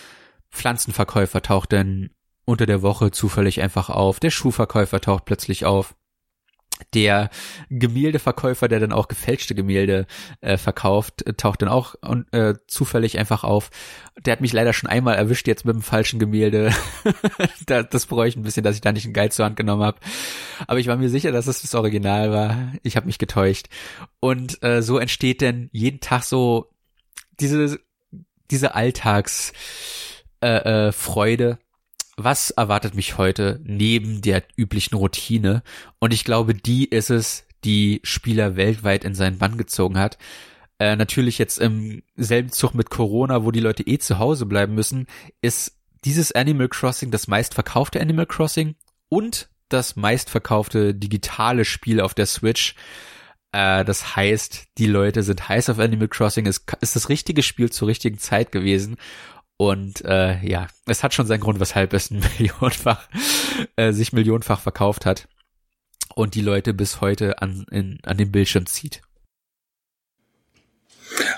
Pflanzenverkäufer 0.50 1.42
taucht 1.42 1.72
dann 1.72 2.10
unter 2.50 2.66
der 2.66 2.82
Woche 2.82 3.10
zufällig 3.10 3.62
einfach 3.62 3.90
auf, 3.90 4.20
der 4.20 4.30
Schuhverkäufer 4.30 5.00
taucht 5.00 5.24
plötzlich 5.24 5.64
auf 5.64 5.94
der 6.94 7.30
Gemäldeverkäufer, 7.68 8.66
der 8.66 8.80
dann 8.80 8.92
auch 8.92 9.08
gefälschte 9.08 9.54
Gemälde 9.54 10.06
äh, 10.40 10.56
verkauft, 10.56 11.26
äh, 11.26 11.34
taucht 11.34 11.62
dann 11.62 11.68
auch 11.68 11.94
äh, 12.32 12.54
zufällig 12.66 13.18
einfach 13.18 13.44
auf. 13.44 13.70
Der 14.24 14.32
hat 14.32 14.40
mich 14.40 14.52
leider 14.52 14.72
schon 14.72 14.88
einmal 14.88 15.16
erwischt 15.16 15.46
jetzt 15.46 15.64
mit 15.64 15.74
dem 15.74 15.82
falschen 15.82 16.18
Gemälde. 16.18 16.72
da, 17.66 17.82
das 17.82 18.06
bereue 18.06 18.28
ich 18.28 18.36
ein 18.36 18.42
bisschen, 18.42 18.64
dass 18.64 18.76
ich 18.76 18.80
da 18.80 18.92
nicht 18.92 19.04
einen 19.04 19.14
Guide 19.14 19.30
zur 19.30 19.44
Hand 19.44 19.56
genommen 19.56 19.82
habe. 19.82 20.00
Aber 20.66 20.78
ich 20.78 20.86
war 20.86 20.96
mir 20.96 21.10
sicher, 21.10 21.32
dass 21.32 21.46
es 21.46 21.62
das 21.62 21.74
Original 21.74 22.32
war. 22.32 22.72
Ich 22.82 22.96
habe 22.96 23.06
mich 23.06 23.18
getäuscht. 23.18 23.68
Und 24.18 24.62
äh, 24.62 24.82
so 24.82 24.98
entsteht 24.98 25.42
denn 25.42 25.68
jeden 25.72 26.00
Tag 26.00 26.22
so 26.24 26.70
diese 27.38 27.78
diese 28.50 28.74
Alltags 28.74 29.52
äh, 30.42 30.88
äh, 30.88 30.92
Freude 30.92 31.58
was 32.16 32.50
erwartet 32.50 32.94
mich 32.94 33.18
heute 33.18 33.60
neben 33.64 34.20
der 34.22 34.42
üblichen 34.56 34.96
Routine? 34.96 35.62
Und 35.98 36.12
ich 36.12 36.24
glaube, 36.24 36.54
die 36.54 36.84
ist 36.84 37.10
es, 37.10 37.44
die 37.64 38.00
Spieler 38.04 38.56
weltweit 38.56 39.04
in 39.04 39.14
seinen 39.14 39.38
Bann 39.38 39.56
gezogen 39.56 39.98
hat. 39.98 40.18
Äh, 40.78 40.96
natürlich 40.96 41.38
jetzt 41.38 41.58
im 41.58 42.02
selben 42.16 42.50
Zug 42.50 42.74
mit 42.74 42.90
Corona, 42.90 43.44
wo 43.44 43.50
die 43.50 43.60
Leute 43.60 43.86
eh 43.86 43.98
zu 43.98 44.18
Hause 44.18 44.46
bleiben 44.46 44.74
müssen, 44.74 45.06
ist 45.42 45.76
dieses 46.04 46.32
Animal 46.32 46.68
Crossing 46.68 47.10
das 47.10 47.28
meistverkaufte 47.28 48.00
Animal 48.00 48.26
Crossing 48.26 48.76
und 49.10 49.50
das 49.68 49.96
meistverkaufte 49.96 50.94
digitale 50.94 51.64
Spiel 51.64 52.00
auf 52.00 52.14
der 52.14 52.26
Switch. 52.26 52.74
Äh, 53.52 53.84
das 53.84 54.16
heißt, 54.16 54.64
die 54.78 54.86
Leute 54.86 55.22
sind 55.22 55.48
heiß 55.48 55.68
auf 55.68 55.78
Animal 55.78 56.08
Crossing. 56.08 56.46
Es 56.46 56.64
ist 56.80 56.96
das 56.96 57.08
richtige 57.08 57.42
Spiel 57.42 57.70
zur 57.70 57.88
richtigen 57.88 58.18
Zeit 58.18 58.52
gewesen. 58.52 58.96
Und 59.60 60.02
äh, 60.06 60.40
ja, 60.40 60.68
es 60.86 61.02
hat 61.02 61.12
schon 61.12 61.26
seinen 61.26 61.40
Grund, 61.40 61.60
weshalb 61.60 61.92
es 61.92 62.10
ein 62.10 62.24
millionenfach, 62.38 63.10
äh, 63.76 63.92
sich 63.92 64.14
millionenfach 64.14 64.58
verkauft 64.58 65.04
hat 65.04 65.28
und 66.14 66.34
die 66.34 66.40
Leute 66.40 66.72
bis 66.72 67.02
heute 67.02 67.42
an, 67.42 67.66
in, 67.70 67.98
an 68.04 68.16
den 68.16 68.32
Bildschirm 68.32 68.64
zieht. 68.64 69.02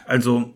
Also 0.06 0.54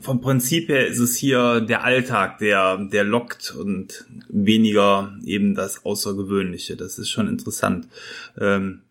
vom 0.00 0.20
Prinzip 0.20 0.68
her 0.68 0.86
ist 0.86 1.00
es 1.00 1.16
hier 1.16 1.60
der 1.60 1.82
Alltag, 1.82 2.38
der, 2.38 2.76
der 2.76 3.02
lockt 3.02 3.56
und 3.56 4.06
weniger 4.28 5.12
eben 5.24 5.56
das 5.56 5.84
Außergewöhnliche. 5.84 6.76
Das 6.76 6.96
ist 7.00 7.10
schon 7.10 7.26
interessant. 7.26 7.88
Ähm, 8.38 8.82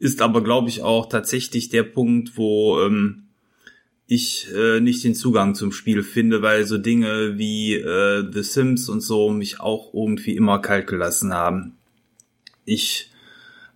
ist 0.00 0.22
aber, 0.22 0.42
glaube 0.42 0.70
ich, 0.70 0.82
auch 0.82 1.08
tatsächlich 1.08 1.68
der 1.68 1.84
Punkt, 1.84 2.36
wo 2.36 2.80
ähm, 2.80 3.23
ich 4.06 4.48
äh, 4.54 4.80
nicht 4.80 5.02
den 5.04 5.14
Zugang 5.14 5.54
zum 5.54 5.72
Spiel 5.72 6.02
finde, 6.02 6.42
weil 6.42 6.66
so 6.66 6.76
Dinge 6.78 7.38
wie 7.38 7.74
äh, 7.74 8.24
The 8.30 8.42
Sims 8.42 8.88
und 8.88 9.00
so 9.00 9.30
mich 9.30 9.60
auch 9.60 9.94
irgendwie 9.94 10.36
immer 10.36 10.60
kalt 10.60 10.86
gelassen 10.86 11.32
haben. 11.32 11.76
Ich 12.66 13.10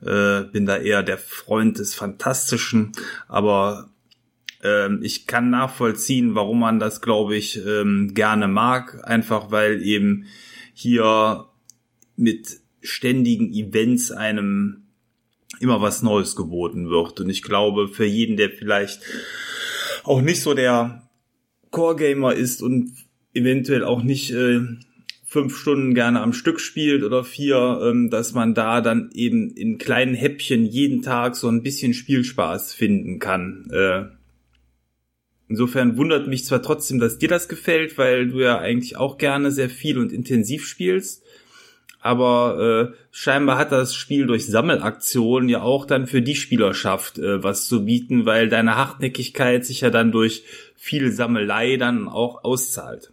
äh, 0.03 0.43
bin 0.45 0.67
da 0.67 0.77
eher 0.77 1.03
der 1.03 1.19
Freund 1.19 1.79
des 1.79 1.95
Fantastischen, 1.95 2.93
aber 3.27 3.89
äh, 4.63 4.95
ich 5.03 5.27
kann 5.27 5.51
nachvollziehen, 5.51 6.35
warum 6.35 6.61
man 6.61 6.79
das, 6.79 7.01
glaube 7.01 7.37
ich, 7.37 7.65
ähm, 7.65 8.13
gerne 8.15 8.49
mag, 8.49 9.01
einfach 9.05 9.51
weil 9.51 9.83
eben 9.83 10.27
hier 10.75 11.47
mit 12.17 12.61
ständigen 12.83 13.53
Events 13.53 14.13
einem 14.13 14.83
immer 15.61 15.81
was 15.81 16.03
Neues 16.03 16.37
geboten 16.37 16.91
wird. 16.91 17.21
Und 17.21 17.31
ich 17.31 17.43
glaube, 17.43 17.89
für 17.89 18.05
jeden, 18.05 18.37
der 18.37 18.51
vielleicht 18.51 19.03
auch 20.09 20.23
nicht 20.23 20.41
so 20.41 20.55
der 20.55 21.03
Core-Gamer 21.71 22.35
ist 22.35 22.63
und 22.63 22.93
eventuell 23.35 23.85
auch 23.85 24.03
nicht 24.03 24.31
äh, 24.31 24.61
fünf 25.27 25.57
Stunden 25.57 25.95
gerne 25.95 26.23
am 26.23 26.33
Stück 26.33 26.61
spielt 26.61 27.03
oder 27.03 27.23
vier, 27.25 27.81
ähm, 27.83 28.09
dass 28.09 28.33
man 28.33 28.55
da 28.55 28.81
dann 28.81 29.11
eben 29.13 29.51
in 29.51 29.77
kleinen 29.77 30.15
Häppchen 30.15 30.65
jeden 30.65 31.03
Tag 31.03 31.37
so 31.37 31.49
ein 31.49 31.63
bisschen 31.63 31.93
Spielspaß 31.93 32.73
finden 32.73 33.19
kann. 33.19 33.69
Äh, 33.71 34.05
insofern 35.49 35.99
wundert 35.99 36.27
mich 36.27 36.47
zwar 36.47 36.63
trotzdem, 36.63 36.99
dass 36.99 37.19
dir 37.19 37.29
das 37.29 37.49
gefällt, 37.49 37.99
weil 37.99 38.29
du 38.29 38.41
ja 38.41 38.59
eigentlich 38.59 38.97
auch 38.97 39.19
gerne 39.19 39.51
sehr 39.51 39.69
viel 39.69 39.99
und 39.99 40.13
intensiv 40.13 40.67
spielst 40.67 41.23
aber 42.01 42.93
äh, 42.93 42.97
scheinbar 43.11 43.59
hat 43.59 43.73
das 43.73 43.95
Spiel 43.95 44.27
durch 44.27 44.47
Sammelaktionen 44.47 45.49
ja 45.49 45.63
auch 45.63 45.85
dann 45.85 46.07
für 46.07 46.23
die 46.23 46.37
Spielerschaft 46.37 47.19
äh, 47.19 47.43
was 47.43 47.67
zu 47.67 47.85
bieten, 47.85 48.27
weil 48.27 48.49
deine 48.49 48.77
Hartnäckigkeit 48.77 49.65
sich 49.67 49.81
ja 49.81 49.91
dann 49.91 50.13
durch 50.13 50.45
viel 50.77 51.11
Sammelei 51.11 51.77
dann 51.77 52.09
auch 52.09 52.45
auszahlt. 52.45 53.13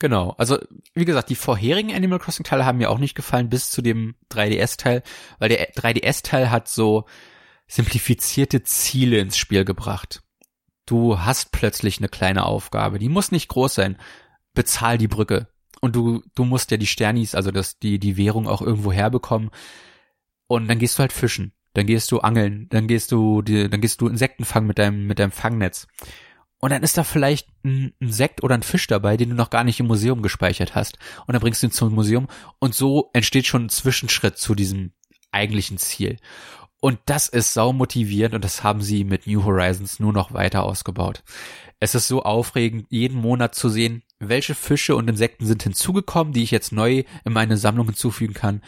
Genau, 0.00 0.34
also 0.38 0.58
wie 0.94 1.04
gesagt, 1.04 1.28
die 1.28 1.34
vorherigen 1.34 1.92
Animal 1.92 2.20
Crossing 2.20 2.44
Teile 2.44 2.64
haben 2.64 2.78
mir 2.78 2.90
auch 2.90 2.98
nicht 2.98 3.16
gefallen 3.16 3.48
bis 3.48 3.70
zu 3.70 3.82
dem 3.82 4.14
3DS 4.30 4.78
Teil, 4.78 5.02
weil 5.38 5.48
der 5.48 5.72
3DS 5.72 6.22
Teil 6.22 6.50
hat 6.50 6.68
so 6.68 7.04
simplifizierte 7.66 8.62
Ziele 8.62 9.18
ins 9.18 9.36
Spiel 9.36 9.64
gebracht. 9.64 10.22
Du 10.86 11.20
hast 11.20 11.52
plötzlich 11.52 11.98
eine 11.98 12.08
kleine 12.08 12.46
Aufgabe, 12.46 12.98
die 12.98 13.08
muss 13.08 13.32
nicht 13.32 13.48
groß 13.48 13.74
sein. 13.74 13.98
Bezahl 14.54 14.98
die 14.98 15.08
Brücke. 15.08 15.48
Und 15.80 15.94
du, 15.96 16.22
du 16.34 16.44
musst 16.44 16.70
ja 16.70 16.76
die 16.76 16.86
Sternis, 16.86 17.34
also 17.34 17.50
das, 17.50 17.78
die, 17.78 17.98
die 17.98 18.16
Währung 18.16 18.48
auch 18.48 18.62
irgendwo 18.62 18.92
herbekommen. 18.92 19.50
Und 20.46 20.68
dann 20.68 20.78
gehst 20.78 20.98
du 20.98 21.00
halt 21.00 21.12
fischen. 21.12 21.52
Dann 21.74 21.86
gehst 21.86 22.10
du 22.10 22.20
angeln. 22.20 22.68
Dann 22.70 22.88
gehst 22.88 23.12
du, 23.12 23.42
die, 23.42 23.68
dann 23.68 23.80
gehst 23.80 24.00
du 24.00 24.08
Insekten 24.08 24.44
fangen 24.44 24.66
mit 24.66 24.78
deinem, 24.78 25.06
mit 25.06 25.18
deinem 25.18 25.30
Fangnetz. 25.30 25.86
Und 26.60 26.70
dann 26.70 26.82
ist 26.82 26.98
da 26.98 27.04
vielleicht 27.04 27.48
ein 27.64 27.92
Insekt 28.00 28.42
oder 28.42 28.56
ein 28.56 28.64
Fisch 28.64 28.88
dabei, 28.88 29.16
den 29.16 29.30
du 29.30 29.36
noch 29.36 29.50
gar 29.50 29.62
nicht 29.62 29.78
im 29.78 29.86
Museum 29.86 30.22
gespeichert 30.22 30.74
hast. 30.74 30.98
Und 31.26 31.34
dann 31.34 31.40
bringst 31.40 31.62
du 31.62 31.68
ihn 31.68 31.72
zum 31.72 31.94
Museum. 31.94 32.26
Und 32.58 32.74
so 32.74 33.10
entsteht 33.12 33.46
schon 33.46 33.66
ein 33.66 33.68
Zwischenschritt 33.68 34.38
zu 34.38 34.54
diesem 34.54 34.92
eigentlichen 35.30 35.78
Ziel. 35.78 36.16
Und 36.80 36.98
das 37.06 37.28
ist 37.28 37.54
sau 37.54 37.72
motivierend 37.72 38.34
und 38.34 38.44
das 38.44 38.62
haben 38.62 38.82
sie 38.82 39.04
mit 39.04 39.26
New 39.26 39.44
Horizons 39.44 39.98
nur 39.98 40.12
noch 40.12 40.32
weiter 40.32 40.62
ausgebaut. 40.62 41.24
Es 41.80 41.94
ist 41.94 42.08
so 42.08 42.22
aufregend, 42.22 42.86
jeden 42.90 43.20
Monat 43.20 43.54
zu 43.54 43.68
sehen, 43.68 44.02
welche 44.20 44.54
Fische 44.54 44.96
und 44.96 45.08
Insekten 45.08 45.46
sind 45.46 45.62
hinzugekommen, 45.62 46.32
die 46.32 46.42
ich 46.42 46.50
jetzt 46.50 46.72
neu 46.72 47.04
in 47.24 47.32
meine 47.32 47.56
Sammlung 47.56 47.86
hinzufügen 47.86 48.34
kann. 48.34 48.62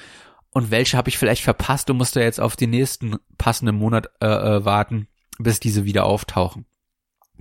und 0.52 0.72
welche 0.72 0.96
habe 0.96 1.08
ich 1.08 1.16
vielleicht 1.16 1.44
verpasst 1.44 1.90
und 1.90 1.96
musste 1.96 2.20
jetzt 2.20 2.40
auf 2.40 2.56
den 2.56 2.70
nächsten 2.70 3.16
passenden 3.38 3.76
Monat 3.76 4.10
äh, 4.20 4.26
äh, 4.26 4.64
warten, 4.64 5.06
bis 5.38 5.60
diese 5.60 5.84
wieder 5.84 6.04
auftauchen. 6.04 6.66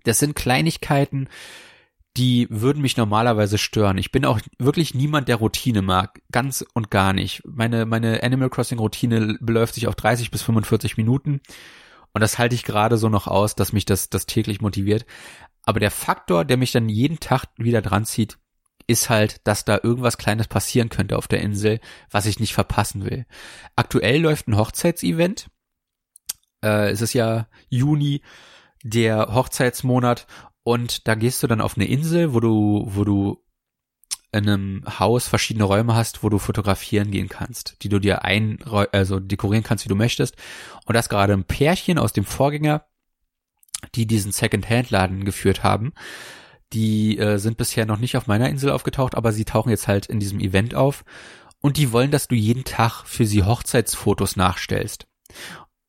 Das 0.04 0.20
sind 0.20 0.36
Kleinigkeiten, 0.36 1.28
die 2.18 2.48
würden 2.50 2.82
mich 2.82 2.98
normalerweise 2.98 3.58
stören. 3.58 3.98
Ich 3.98 4.12
bin 4.12 4.26
auch 4.26 4.40
wirklich 4.58 4.94
niemand, 4.94 5.28
der 5.28 5.38
Routine 5.38 5.82
mag. 5.82 6.22
Ganz 6.32 6.66
und 6.74 6.92
gar 6.92 7.14
nicht. 7.14 7.42
Meine, 7.46 7.86
meine 7.86 8.24
Animal 8.24 8.50
Crossing 8.50 8.80
Routine 8.80 9.38
beläuft 9.40 9.76
sich 9.76 9.88
auf 9.88 9.96
30 9.96 10.32
bis 10.32 10.42
45 10.42 10.98
Minuten. 10.98 11.42
Und 12.14 12.22
das 12.22 12.38
halte 12.38 12.56
ich 12.56 12.64
gerade 12.64 12.98
so 12.98 13.10
noch 13.10 13.28
aus, 13.28 13.56
dass 13.56 13.74
mich 13.74 13.86
das, 13.86 14.10
das 14.10 14.26
täglich 14.26 14.62
motiviert. 14.62 15.06
Aber 15.64 15.80
der 15.80 15.92
Faktor, 15.92 16.46
der 16.46 16.58
mich 16.58 16.72
dann 16.72 16.90
jeden 16.90 17.20
Tag 17.20 17.46
wieder 17.58 17.82
dran 17.82 18.06
zieht, 18.06 18.38
ist 18.88 19.10
halt, 19.10 19.46
dass 19.46 19.66
da 19.66 19.80
irgendwas 19.84 20.18
Kleines 20.18 20.48
passieren 20.48 20.90
könnte 20.90 21.18
auf 21.18 21.28
der 21.28 21.42
Insel, 21.42 21.80
was 22.10 22.26
ich 22.26 22.40
nicht 22.40 22.54
verpassen 22.54 23.06
will. 23.06 23.26
Aktuell 23.76 24.22
läuft 24.22 24.48
ein 24.48 24.58
Hochzeitsevent. 24.58 25.50
Äh, 26.64 26.90
es 26.90 27.02
ist 27.02 27.14
ja 27.14 27.48
Juni, 27.70 28.24
der 28.84 29.34
Hochzeitsmonat, 29.34 30.26
und 30.64 31.08
da 31.08 31.16
gehst 31.16 31.42
du 31.42 31.48
dann 31.48 31.62
auf 31.62 31.78
eine 31.78 31.88
Insel, 31.88 32.34
wo 32.34 32.40
du, 32.40 32.84
wo 32.90 33.04
du 33.04 33.44
in 34.32 34.48
einem 34.48 34.84
Haus 35.00 35.28
verschiedene 35.28 35.66
Räume 35.66 35.96
hast, 35.96 36.24
wo 36.24 36.30
du 36.30 36.38
fotografieren 36.38 37.12
gehen 37.12 37.30
kannst, 37.30 37.78
die 37.82 37.90
du 37.90 38.00
dir 38.00 38.24
ein, 38.24 38.60
also 38.92 39.20
dekorieren 39.20 39.64
kannst, 39.64 39.86
wie 39.86 39.90
du 39.90 39.96
möchtest. 39.96 40.36
Und 40.86 40.94
das 40.94 41.10
gerade 41.10 41.34
ein 41.34 41.46
Pärchen 41.46 41.98
aus 41.98 42.14
dem 42.14 42.26
Vorgänger, 42.26 42.86
die 43.96 44.06
diesen 44.06 44.32
Second-Hand-Laden 44.32 45.26
geführt 45.26 45.64
haben. 45.64 45.94
Die 46.74 47.18
äh, 47.18 47.38
sind 47.38 47.58
bisher 47.58 47.88
noch 47.88 47.98
nicht 47.98 48.16
auf 48.18 48.28
meiner 48.28 48.50
Insel 48.50 48.72
aufgetaucht, 48.72 49.16
aber 49.16 49.32
sie 49.32 49.46
tauchen 49.46 49.72
jetzt 49.72 49.88
halt 49.88 50.06
in 50.06 50.20
diesem 50.20 50.40
Event 50.40 50.76
auf. 50.76 51.04
Und 51.60 51.78
die 51.78 51.92
wollen, 51.92 52.12
dass 52.12 52.28
du 52.28 52.36
jeden 52.36 52.64
Tag 52.64 53.06
für 53.06 53.26
sie 53.26 53.44
Hochzeitsfotos 53.44 54.36
nachstellst. 54.36 55.08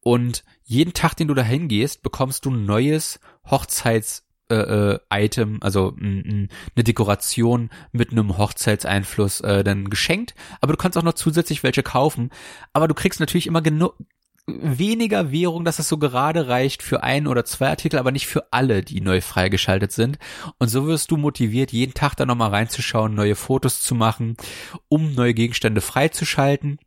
Und 0.03 0.45
jeden 0.65 0.95
Tag, 0.95 1.15
den 1.15 1.29
du 1.29 1.35
da 1.35 1.43
hingehst, 1.43 2.03
bekommst 2.03 2.47
du 2.47 2.51
ein 2.51 2.65
neues 2.65 3.21
Hochzeits 3.49 4.27
äh, 4.51 4.55
äh, 4.55 4.99
Item, 5.11 5.59
also 5.61 5.95
eine 5.99 6.49
Dekoration 6.77 7.71
mit 7.93 8.13
einem 8.13 8.37
Hochzeitseinfluss 8.37 9.41
äh, 9.41 9.65
dann 9.65 9.91
geschenkt, 9.91 10.35
aber 10.61 10.73
du 10.73 10.77
kannst 10.79 10.99
auch 10.99 11.03
noch 11.03 11.15
zusätzlich 11.15 11.63
welche 11.63 11.83
kaufen, 11.83 12.31
aber 12.73 12.89
du 12.89 12.95
kriegst 12.95 13.21
natürlich 13.21 13.47
immer 13.47 13.63
genug 13.63 13.95
weniger 14.47 15.31
Währung, 15.31 15.65
dass 15.65 15.79
es 15.79 15.89
so 15.89 15.99
gerade 15.99 16.49
reicht 16.49 16.83
für 16.83 17.03
ein 17.03 17.27
oder 17.27 17.45
zwei 17.45 17.69
Artikel, 17.69 17.99
aber 17.99 18.11
nicht 18.11 18.27
für 18.27 18.53
alle, 18.53 18.83
die 18.83 19.01
neu 19.01 19.21
freigeschaltet 19.21 19.93
sind. 19.93 20.19
Und 20.59 20.69
so 20.69 20.87
wirst 20.87 21.11
du 21.11 21.17
motiviert, 21.17 21.73
jeden 21.73 21.95
Tag 21.95 22.17
da 22.17 22.27
nochmal 22.27 22.51
reinzuschauen, 22.51 23.15
neue 23.15 23.37
Fotos 23.37 23.81
zu 23.81 23.95
machen, 23.95 24.37
um 24.89 25.15
neue 25.15 25.35
Gegenstände 25.35 25.81
freizuschalten. 25.81 26.79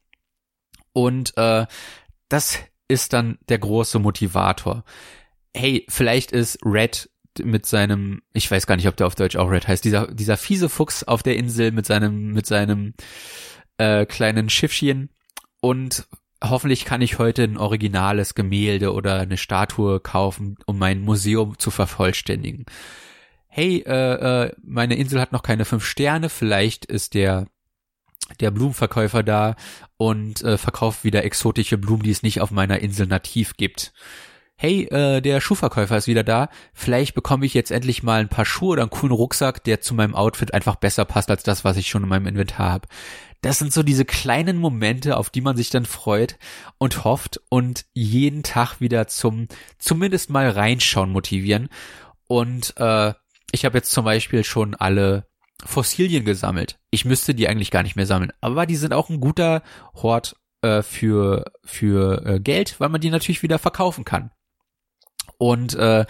Und 0.94 1.38
äh, 1.38 1.66
das 2.30 2.60
ist 2.88 3.14
dann 3.14 3.38
der 3.50 3.60
große 3.60 4.00
Motivator. 4.00 4.84
Hey, 5.56 5.86
vielleicht 5.90 6.32
ist 6.32 6.60
Red 6.64 7.10
mit 7.42 7.66
seinem, 7.66 8.22
ich 8.34 8.50
weiß 8.50 8.68
gar 8.68 8.76
nicht, 8.76 8.88
ob 8.88 8.96
der 8.96 9.08
auf 9.08 9.16
Deutsch 9.16 9.36
auch 9.36 9.50
Red 9.50 9.68
heißt, 9.68 9.84
dieser, 9.84 10.08
dieser 10.08 10.38
fiese 10.38 10.70
Fuchs 10.70 11.04
auf 11.04 11.24
der 11.24 11.36
Insel 11.36 11.72
mit 11.72 11.86
seinem, 11.86 12.34
mit 12.34 12.46
seinem 12.46 12.94
äh, 13.78 14.06
kleinen 14.06 14.50
Schiffchen. 14.50 15.10
Und 15.62 16.08
hoffentlich 16.44 16.86
kann 16.86 17.02
ich 17.02 17.20
heute 17.20 17.44
ein 17.44 17.58
originales 17.58 18.36
Gemälde 18.36 18.94
oder 18.94 19.20
eine 19.20 19.38
Statue 19.38 20.00
kaufen, 20.00 20.58
um 20.66 20.78
mein 20.78 21.02
Museum 21.02 21.58
zu 21.58 21.72
vervollständigen. 21.72 22.66
Hey, 23.48 23.84
äh, 23.86 24.46
äh, 24.46 24.52
meine 24.64 24.96
Insel 24.96 25.22
hat 25.22 25.32
noch 25.32 25.44
keine 25.44 25.66
fünf 25.66 25.86
Sterne, 25.86 26.30
vielleicht 26.30 26.86
ist 26.86 27.14
der 27.14 27.48
der 28.40 28.52
Blumenverkäufer 28.52 29.22
da 29.22 29.56
und 29.98 30.42
äh, 30.44 30.58
verkauft 30.58 31.04
wieder 31.04 31.26
exotische 31.26 31.78
Blumen, 31.78 32.04
die 32.04 32.12
es 32.12 32.24
nicht 32.24 32.40
auf 32.40 32.52
meiner 32.52 32.80
Insel 32.80 33.06
nativ 33.06 33.58
gibt 33.58 33.94
hey, 34.64 34.86
äh, 34.92 35.20
der 35.20 35.42
Schuhverkäufer 35.42 35.98
ist 35.98 36.08
wieder 36.08 36.24
da, 36.24 36.48
vielleicht 36.74 37.16
bekomme 37.16 37.46
ich 37.46 37.54
jetzt 37.54 37.70
endlich 37.70 38.02
mal 38.02 38.22
ein 38.22 38.30
paar 38.30 38.46
Schuhe 38.46 38.70
oder 38.70 38.84
einen 38.84 38.92
coolen 38.92 39.12
Rucksack, 39.12 39.62
der 39.66 39.82
zu 39.82 39.94
meinem 39.94 40.16
Outfit 40.16 40.54
einfach 40.54 40.78
besser 40.78 41.04
passt 41.04 41.30
als 41.30 41.44
das, 41.44 41.66
was 41.66 41.76
ich 41.76 41.90
schon 41.90 42.04
in 42.04 42.10
meinem 42.10 42.28
Inventar 42.28 42.72
habe. 42.72 42.88
Das 43.42 43.60
sind 43.60 43.74
so 43.74 43.84
diese 43.84 44.06
kleinen 44.06 44.56
Momente, 44.56 45.18
auf 45.18 45.30
die 45.30 45.42
man 45.42 45.58
sich 45.58 45.70
dann 45.70 45.86
freut 45.86 46.38
und 46.78 47.04
hofft 47.04 47.42
und 47.50 47.84
jeden 47.94 48.42
Tag 48.42 48.80
wieder 48.80 49.08
zum 49.08 49.50
zumindest 49.80 50.30
mal 50.30 50.50
reinschauen 50.50 51.12
motivieren. 51.12 51.68
Und 52.28 52.74
äh, 52.78 53.14
ich 53.52 53.66
habe 53.66 53.80
jetzt 53.80 53.92
zum 53.92 54.06
Beispiel 54.06 54.46
schon 54.46 54.76
alle 54.76 55.28
Fossilien 55.66 56.24
gesammelt. 56.24 56.80
Ich 56.90 57.04
müsste 57.04 57.36
die 57.36 57.50
eigentlich 57.50 57.70
gar 57.70 57.84
nicht 57.84 57.98
mehr 57.98 58.06
sammeln, 58.06 58.32
aber 58.40 58.66
die 58.66 58.78
sind 58.78 58.94
auch 58.94 59.10
ein 59.10 59.20
guter 59.20 59.62
Hort 59.94 60.38
äh, 60.62 60.82
für 60.82 61.52
für 61.66 62.26
äh, 62.26 62.40
Geld, 62.40 62.80
weil 62.80 62.88
man 62.88 63.02
die 63.02 63.10
natürlich 63.10 63.44
wieder 63.44 63.60
verkaufen 63.60 64.06
kann. 64.06 64.32
Und 65.38 65.76
äh, 65.76 66.06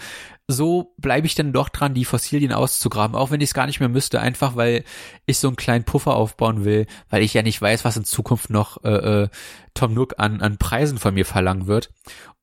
so 0.46 0.94
bleibe 0.98 1.26
ich 1.26 1.34
dann 1.34 1.52
doch 1.52 1.68
dran, 1.68 1.94
die 1.94 2.04
Fossilien 2.04 2.52
auszugraben, 2.52 3.16
auch 3.16 3.30
wenn 3.30 3.40
ich 3.40 3.50
es 3.50 3.54
gar 3.54 3.66
nicht 3.66 3.80
mehr 3.80 3.88
müsste, 3.88 4.20
einfach 4.20 4.56
weil 4.56 4.84
ich 5.26 5.38
so 5.38 5.48
einen 5.48 5.56
kleinen 5.56 5.84
Puffer 5.84 6.14
aufbauen 6.14 6.64
will, 6.64 6.86
weil 7.08 7.22
ich 7.22 7.32
ja 7.34 7.42
nicht 7.42 7.60
weiß, 7.60 7.84
was 7.84 7.96
in 7.96 8.04
Zukunft 8.04 8.50
noch 8.50 8.84
äh, 8.84 9.22
äh, 9.22 9.28
Tom 9.72 9.94
Nook 9.94 10.14
an, 10.18 10.42
an 10.42 10.58
Preisen 10.58 10.98
von 10.98 11.14
mir 11.14 11.24
verlangen 11.24 11.66
wird. 11.66 11.90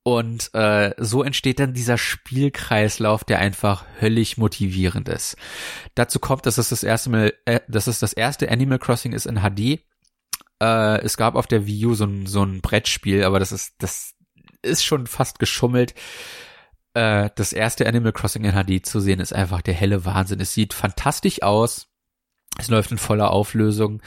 Und 0.03 0.51
äh, 0.55 0.95
so 0.97 1.21
entsteht 1.21 1.59
dann 1.59 1.75
dieser 1.75 1.99
Spielkreislauf, 1.99 3.23
der 3.23 3.37
einfach 3.37 3.85
höllisch 3.99 4.35
motivierend 4.37 5.07
ist. 5.07 5.35
Dazu 5.93 6.17
kommt, 6.17 6.47
dass 6.47 6.57
es 6.57 6.69
das 6.69 6.83
erste 6.83 7.11
Mal, 7.11 7.33
äh, 7.45 7.59
dass 7.67 7.85
es 7.85 7.99
das 7.99 8.13
erste 8.13 8.49
Animal 8.49 8.79
Crossing 8.79 9.13
ist 9.13 9.27
in 9.27 9.41
HD. 9.41 9.81
Äh, 10.59 11.01
es 11.01 11.17
gab 11.17 11.35
auf 11.35 11.45
der 11.45 11.67
Wii 11.67 11.85
U 11.85 11.93
so 11.93 12.05
ein, 12.05 12.25
so 12.25 12.43
ein 12.43 12.61
Brettspiel, 12.61 13.23
aber 13.23 13.37
das 13.37 13.51
ist, 13.51 13.75
das 13.77 14.15
ist 14.63 14.83
schon 14.83 15.05
fast 15.05 15.37
geschummelt 15.37 15.93
äh, 16.93 17.29
das 17.35 17.53
erste 17.53 17.87
Animal 17.87 18.11
Crossing 18.11 18.43
in 18.43 18.53
HD 18.53 18.85
zu 18.85 18.99
sehen, 18.99 19.19
ist 19.19 19.33
einfach 19.33 19.61
der 19.61 19.73
helle 19.73 20.05
Wahnsinn. 20.05 20.39
Es 20.39 20.53
sieht 20.53 20.73
fantastisch 20.73 21.41
aus. 21.41 21.87
Es 22.59 22.69
läuft 22.69 22.91
in 22.91 22.97
voller 22.97 23.31
Auflösung, 23.31 24.01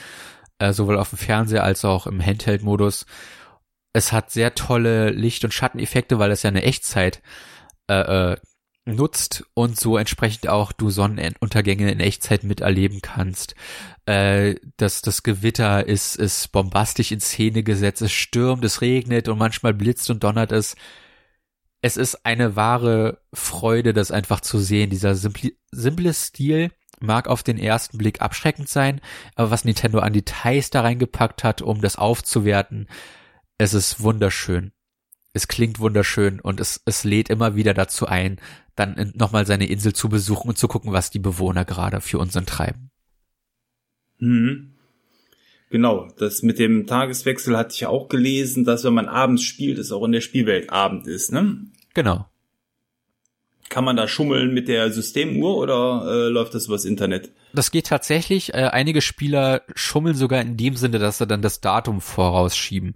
äh, 0.58 0.72
sowohl 0.72 0.98
auf 0.98 1.10
dem 1.10 1.18
Fernseher 1.18 1.64
als 1.64 1.84
auch 1.84 2.06
im 2.06 2.24
Handheld-Modus. 2.24 3.06
Es 3.92 4.12
hat 4.12 4.30
sehr 4.30 4.54
tolle 4.54 5.10
Licht- 5.10 5.44
und 5.44 5.54
Schatteneffekte, 5.54 6.18
weil 6.18 6.30
es 6.30 6.42
ja 6.42 6.48
eine 6.48 6.62
Echtzeit 6.62 7.22
äh, 7.88 8.32
äh, 8.32 8.36
nutzt 8.86 9.44
und 9.54 9.80
so 9.80 9.96
entsprechend 9.96 10.48
auch 10.48 10.72
du 10.72 10.90
Sonnenuntergänge 10.90 11.90
in 11.90 12.00
Echtzeit 12.00 12.44
miterleben 12.44 13.00
kannst. 13.00 13.54
Äh, 14.04 14.56
das, 14.76 15.00
das 15.00 15.22
Gewitter 15.22 15.86
ist, 15.86 16.16
ist 16.16 16.52
bombastisch 16.52 17.12
in 17.12 17.20
Szene 17.20 17.62
gesetzt, 17.62 18.02
es 18.02 18.12
stürmt, 18.12 18.64
es 18.64 18.82
regnet 18.82 19.28
und 19.28 19.38
manchmal 19.38 19.72
blitzt 19.72 20.10
und 20.10 20.22
donnert 20.22 20.52
es 20.52 20.76
es 21.84 21.98
ist 21.98 22.24
eine 22.24 22.56
wahre 22.56 23.20
Freude, 23.34 23.92
das 23.92 24.10
einfach 24.10 24.40
zu 24.40 24.58
sehen. 24.58 24.88
Dieser 24.88 25.14
simple, 25.14 25.52
simple 25.70 26.14
Stil 26.14 26.70
mag 26.98 27.28
auf 27.28 27.42
den 27.42 27.58
ersten 27.58 27.98
Blick 27.98 28.22
abschreckend 28.22 28.70
sein, 28.70 29.02
aber 29.34 29.50
was 29.50 29.66
Nintendo 29.66 29.98
an 29.98 30.14
Details 30.14 30.70
da 30.70 30.80
reingepackt 30.80 31.44
hat, 31.44 31.60
um 31.60 31.82
das 31.82 31.96
aufzuwerten, 31.96 32.88
es 33.58 33.74
ist 33.74 34.00
wunderschön. 34.00 34.72
Es 35.34 35.46
klingt 35.46 35.78
wunderschön 35.78 36.40
und 36.40 36.58
es, 36.58 36.80
es 36.86 37.04
lädt 37.04 37.28
immer 37.28 37.54
wieder 37.54 37.74
dazu 37.74 38.06
ein, 38.06 38.40
dann 38.76 39.12
nochmal 39.14 39.44
seine 39.44 39.66
Insel 39.66 39.92
zu 39.92 40.08
besuchen 40.08 40.48
und 40.48 40.56
zu 40.56 40.68
gucken, 40.68 40.90
was 40.90 41.10
die 41.10 41.18
Bewohner 41.18 41.66
gerade 41.66 42.00
für 42.00 42.18
uns 42.18 42.32
treiben. 42.32 42.92
Mhm. 44.20 44.74
Genau, 45.68 46.08
das 46.18 46.42
mit 46.42 46.58
dem 46.58 46.86
Tageswechsel 46.86 47.58
hatte 47.58 47.74
ich 47.74 47.84
auch 47.84 48.08
gelesen, 48.08 48.64
dass 48.64 48.84
wenn 48.84 48.94
man 48.94 49.08
abends 49.08 49.42
spielt, 49.42 49.76
es 49.76 49.92
auch 49.92 50.04
in 50.04 50.12
der 50.12 50.22
Spielwelt 50.22 50.70
Abend 50.70 51.06
ist, 51.06 51.30
ne? 51.30 51.66
Genau. 51.94 52.26
Kann 53.68 53.84
man 53.84 53.96
da 53.96 54.06
schummeln 54.06 54.52
mit 54.52 54.68
der 54.68 54.92
Systemuhr 54.92 55.56
oder 55.56 56.04
äh, 56.06 56.28
läuft 56.28 56.54
das 56.54 56.66
übers 56.66 56.84
Internet? 56.84 57.32
Das 57.54 57.70
geht 57.70 57.86
tatsächlich. 57.86 58.52
Äh, 58.52 58.68
einige 58.72 59.00
Spieler 59.00 59.62
schummeln 59.74 60.14
sogar 60.14 60.40
in 60.40 60.56
dem 60.56 60.76
Sinne, 60.76 60.98
dass 60.98 61.18
sie 61.18 61.26
dann 61.26 61.42
das 61.42 61.60
Datum 61.60 62.00
vorausschieben. 62.00 62.94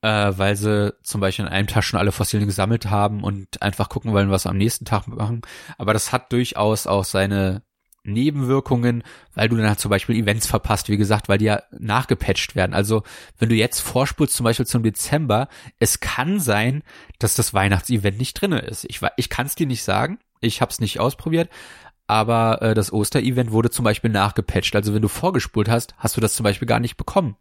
Äh, 0.00 0.32
weil 0.36 0.56
sie 0.56 0.94
zum 1.02 1.20
Beispiel 1.20 1.44
in 1.46 1.50
einem 1.50 1.66
Tag 1.66 1.84
schon 1.84 1.98
alle 1.98 2.12
Fossilien 2.12 2.46
gesammelt 2.46 2.90
haben 2.90 3.22
und 3.22 3.62
einfach 3.62 3.88
gucken 3.88 4.12
wollen, 4.12 4.30
was 4.30 4.42
sie 4.42 4.50
am 4.50 4.58
nächsten 4.58 4.84
Tag 4.84 5.06
machen. 5.06 5.42
Aber 5.78 5.92
das 5.92 6.12
hat 6.12 6.32
durchaus 6.32 6.86
auch 6.86 7.04
seine 7.04 7.62
Nebenwirkungen, 8.04 9.02
weil 9.34 9.48
du 9.48 9.56
dann 9.56 9.76
zum 9.76 9.90
Beispiel 9.90 10.16
Events 10.16 10.46
verpasst, 10.46 10.88
wie 10.88 10.96
gesagt, 10.96 11.28
weil 11.28 11.38
die 11.38 11.46
ja 11.46 11.62
nachgepatcht 11.72 12.54
werden. 12.54 12.74
Also 12.74 13.02
wenn 13.38 13.48
du 13.48 13.54
jetzt 13.54 13.80
vorspulst 13.80 14.34
zum 14.34 14.44
Beispiel 14.44 14.66
zum 14.66 14.82
Dezember, 14.82 15.48
es 15.78 16.00
kann 16.00 16.38
sein, 16.40 16.82
dass 17.18 17.34
das 17.34 17.54
Weihnachtsevent 17.54 18.18
nicht 18.18 18.34
drinne 18.34 18.60
ist. 18.60 18.84
Ich, 18.84 19.00
ich 19.16 19.28
kann 19.28 19.46
es 19.46 19.54
dir 19.54 19.66
nicht 19.66 19.82
sagen, 19.82 20.18
ich 20.40 20.60
habe 20.60 20.70
es 20.70 20.80
nicht 20.80 21.00
ausprobiert, 21.00 21.48
aber 22.06 22.60
äh, 22.62 22.74
das 22.74 22.92
Osterevent 22.92 23.50
wurde 23.50 23.70
zum 23.70 23.84
Beispiel 23.84 24.10
nachgepatcht. 24.10 24.76
Also 24.76 24.94
wenn 24.94 25.02
du 25.02 25.08
vorgespult 25.08 25.68
hast, 25.68 25.94
hast 25.96 26.16
du 26.16 26.20
das 26.20 26.34
zum 26.34 26.44
Beispiel 26.44 26.68
gar 26.68 26.80
nicht 26.80 26.96
bekommen. 26.96 27.36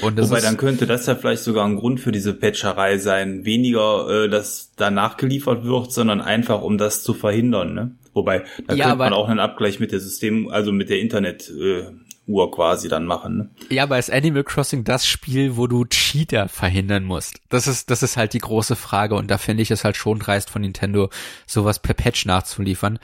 Und 0.00 0.18
Wobei 0.18 0.40
dann 0.40 0.56
könnte 0.56 0.86
das 0.86 1.06
ja 1.06 1.14
vielleicht 1.14 1.42
sogar 1.42 1.66
ein 1.66 1.76
Grund 1.76 2.00
für 2.00 2.12
diese 2.12 2.32
Patcherei 2.32 2.98
sein. 2.98 3.44
Weniger, 3.44 4.24
äh, 4.24 4.28
dass 4.28 4.72
da 4.76 4.90
nachgeliefert 4.90 5.64
wird, 5.64 5.92
sondern 5.92 6.20
einfach, 6.20 6.62
um 6.62 6.78
das 6.78 7.02
zu 7.02 7.12
verhindern. 7.12 7.74
Ne? 7.74 7.94
Wobei, 8.14 8.44
da 8.66 8.74
ja, 8.74 8.86
könnte 8.86 8.98
man 8.98 9.12
auch 9.12 9.28
einen 9.28 9.40
Abgleich 9.40 9.80
mit 9.80 9.92
der 9.92 10.00
System, 10.00 10.48
also 10.48 10.72
mit 10.72 10.88
der 10.88 11.00
Internet, 11.00 11.50
äh, 11.50 11.84
Uhr 12.26 12.50
quasi 12.52 12.88
dann 12.88 13.04
machen. 13.04 13.36
Ne? 13.36 13.50
Ja, 13.68 13.82
aber 13.82 13.98
ist 13.98 14.10
Animal 14.10 14.44
Crossing 14.44 14.84
das 14.84 15.06
Spiel, 15.06 15.56
wo 15.56 15.66
du 15.66 15.84
Cheater 15.84 16.48
verhindern 16.48 17.04
musst? 17.04 17.40
Das 17.48 17.66
ist, 17.66 17.90
das 17.90 18.02
ist 18.02 18.16
halt 18.16 18.32
die 18.32 18.38
große 18.38 18.76
Frage 18.76 19.14
und 19.16 19.30
da 19.30 19.38
finde 19.38 19.62
ich 19.62 19.70
es 19.70 19.84
halt 19.84 19.96
schon 19.96 20.20
dreist 20.20 20.48
von 20.48 20.62
Nintendo, 20.62 21.10
sowas 21.46 21.80
per 21.80 21.94
Patch 21.94 22.24
nachzuliefern, 22.24 22.98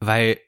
weil 0.00 0.38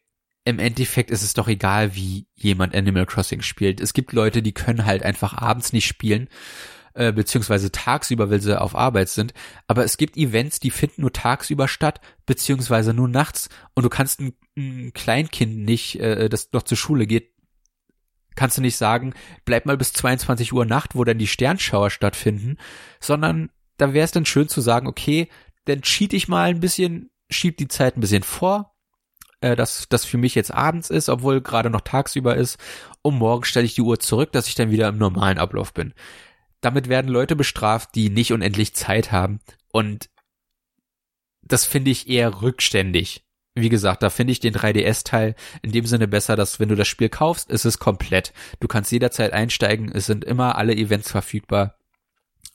im 0.45 0.59
Endeffekt 0.59 1.11
ist 1.11 1.23
es 1.23 1.35
doch 1.35 1.49
egal, 1.49 1.95
wie 1.95 2.27
jemand 2.35 2.75
Animal 2.75 3.07
Crossing 3.07 3.43
spielt. 3.43 3.81
Es 3.81 3.93
gibt 3.93 4.13
Leute, 4.13 4.43
die 4.43 4.53
können 4.53 4.87
halt 4.87 5.03
einfach 5.03 5.35
abends 5.35 5.73
nicht 5.73 5.87
spielen, 5.87 6.29
äh, 6.95 7.13
beziehungsweise 7.13 7.71
tagsüber, 7.71 8.31
weil 8.31 8.41
sie 8.41 8.61
auf 8.61 8.75
Arbeit 8.75 9.11
sind. 9.11 9.35
Aber 9.67 9.85
es 9.85 9.97
gibt 9.97 10.17
Events, 10.17 10.59
die 10.59 10.71
finden 10.71 11.03
nur 11.03 11.13
tagsüber 11.13 11.69
statt, 11.69 12.01
beziehungsweise 12.27 12.95
nur 12.95 13.09
nachts. 13.09 13.49
Und 13.75 13.83
du 13.85 13.91
kannst 13.91 14.21
ein, 14.21 14.33
ein 14.57 14.93
Kleinkind 14.95 15.59
nicht, 15.59 16.01
äh, 16.01 16.29
das 16.29 16.51
noch 16.53 16.63
zur 16.63 16.79
Schule 16.79 17.07
geht, 17.07 17.33
kannst 18.35 18.57
du 18.57 18.63
nicht 18.63 18.77
sagen, 18.77 19.13
bleib 19.45 19.67
mal 19.67 19.77
bis 19.77 19.93
22 19.93 20.53
Uhr 20.53 20.65
Nacht, 20.65 20.95
wo 20.95 21.05
dann 21.05 21.19
die 21.19 21.27
Sternschauer 21.27 21.91
stattfinden, 21.91 22.57
sondern 22.99 23.51
da 23.77 23.93
wäre 23.93 24.05
es 24.05 24.13
dann 24.13 24.25
schön 24.25 24.49
zu 24.49 24.61
sagen, 24.61 24.87
okay, 24.87 25.29
dann 25.67 25.83
cheat 25.83 26.13
ich 26.13 26.29
mal 26.29 26.49
ein 26.51 26.61
bisschen, 26.61 27.11
schieb 27.29 27.59
die 27.59 27.69
Zeit 27.69 27.97
ein 27.97 28.01
bisschen 28.01 28.23
vor, 28.23 28.70
äh, 29.41 29.57
dass 29.57 29.87
das 29.89 30.05
für 30.05 30.19
mich 30.19 30.35
jetzt 30.35 30.53
abends 30.53 30.91
ist, 30.91 31.09
obwohl 31.09 31.41
gerade 31.41 31.71
noch 31.71 31.81
tagsüber 31.81 32.37
ist. 32.37 32.59
Und 33.03 33.17
morgen 33.17 33.45
stelle 33.45 33.67
ich 33.67 33.75
die 33.75 33.83
Uhr 33.83 33.99
zurück, 33.99 34.33
dass 34.33 34.49
ich 34.49 34.55
dann 34.55 34.71
wieder 34.71 34.89
im 34.89 34.99
normalen 34.99 35.39
Ablauf 35.39 35.73
bin. 35.73 35.95
Damit 36.61 36.89
werden 36.89 37.11
Leute 37.11 37.37
bestraft, 37.37 37.95
die 37.95 38.11
nicht 38.11 38.33
unendlich 38.33 38.75
Zeit 38.75 39.13
haben. 39.13 39.41
Und 39.73 40.11
das 41.43 41.65
finde 41.65 41.91
ich 41.91 42.09
eher 42.09 42.43
rückständig. 42.43 43.25
Wie 43.55 43.69
gesagt, 43.69 44.03
da 44.03 44.11
finde 44.11 44.33
ich 44.33 44.41
den 44.41 44.55
3DS-Teil 44.55 45.35
in 45.63 45.73
dem 45.73 45.87
Sinne 45.87 46.07
besser, 46.07 46.37
dass 46.37 46.61
wenn 46.61 46.69
du 46.69 46.77
das 46.77 46.87
Spiel 46.87 47.09
kaufst, 47.09 47.51
ist 47.51 47.65
es 47.65 47.79
komplett. 47.79 48.33
Du 48.61 48.69
kannst 48.69 48.93
jederzeit 48.93 49.33
einsteigen, 49.33 49.91
es 49.93 50.07
sind 50.07 50.25
immer 50.25 50.57
alle 50.57 50.75
Events 50.75 51.11
verfügbar. 51.11 51.77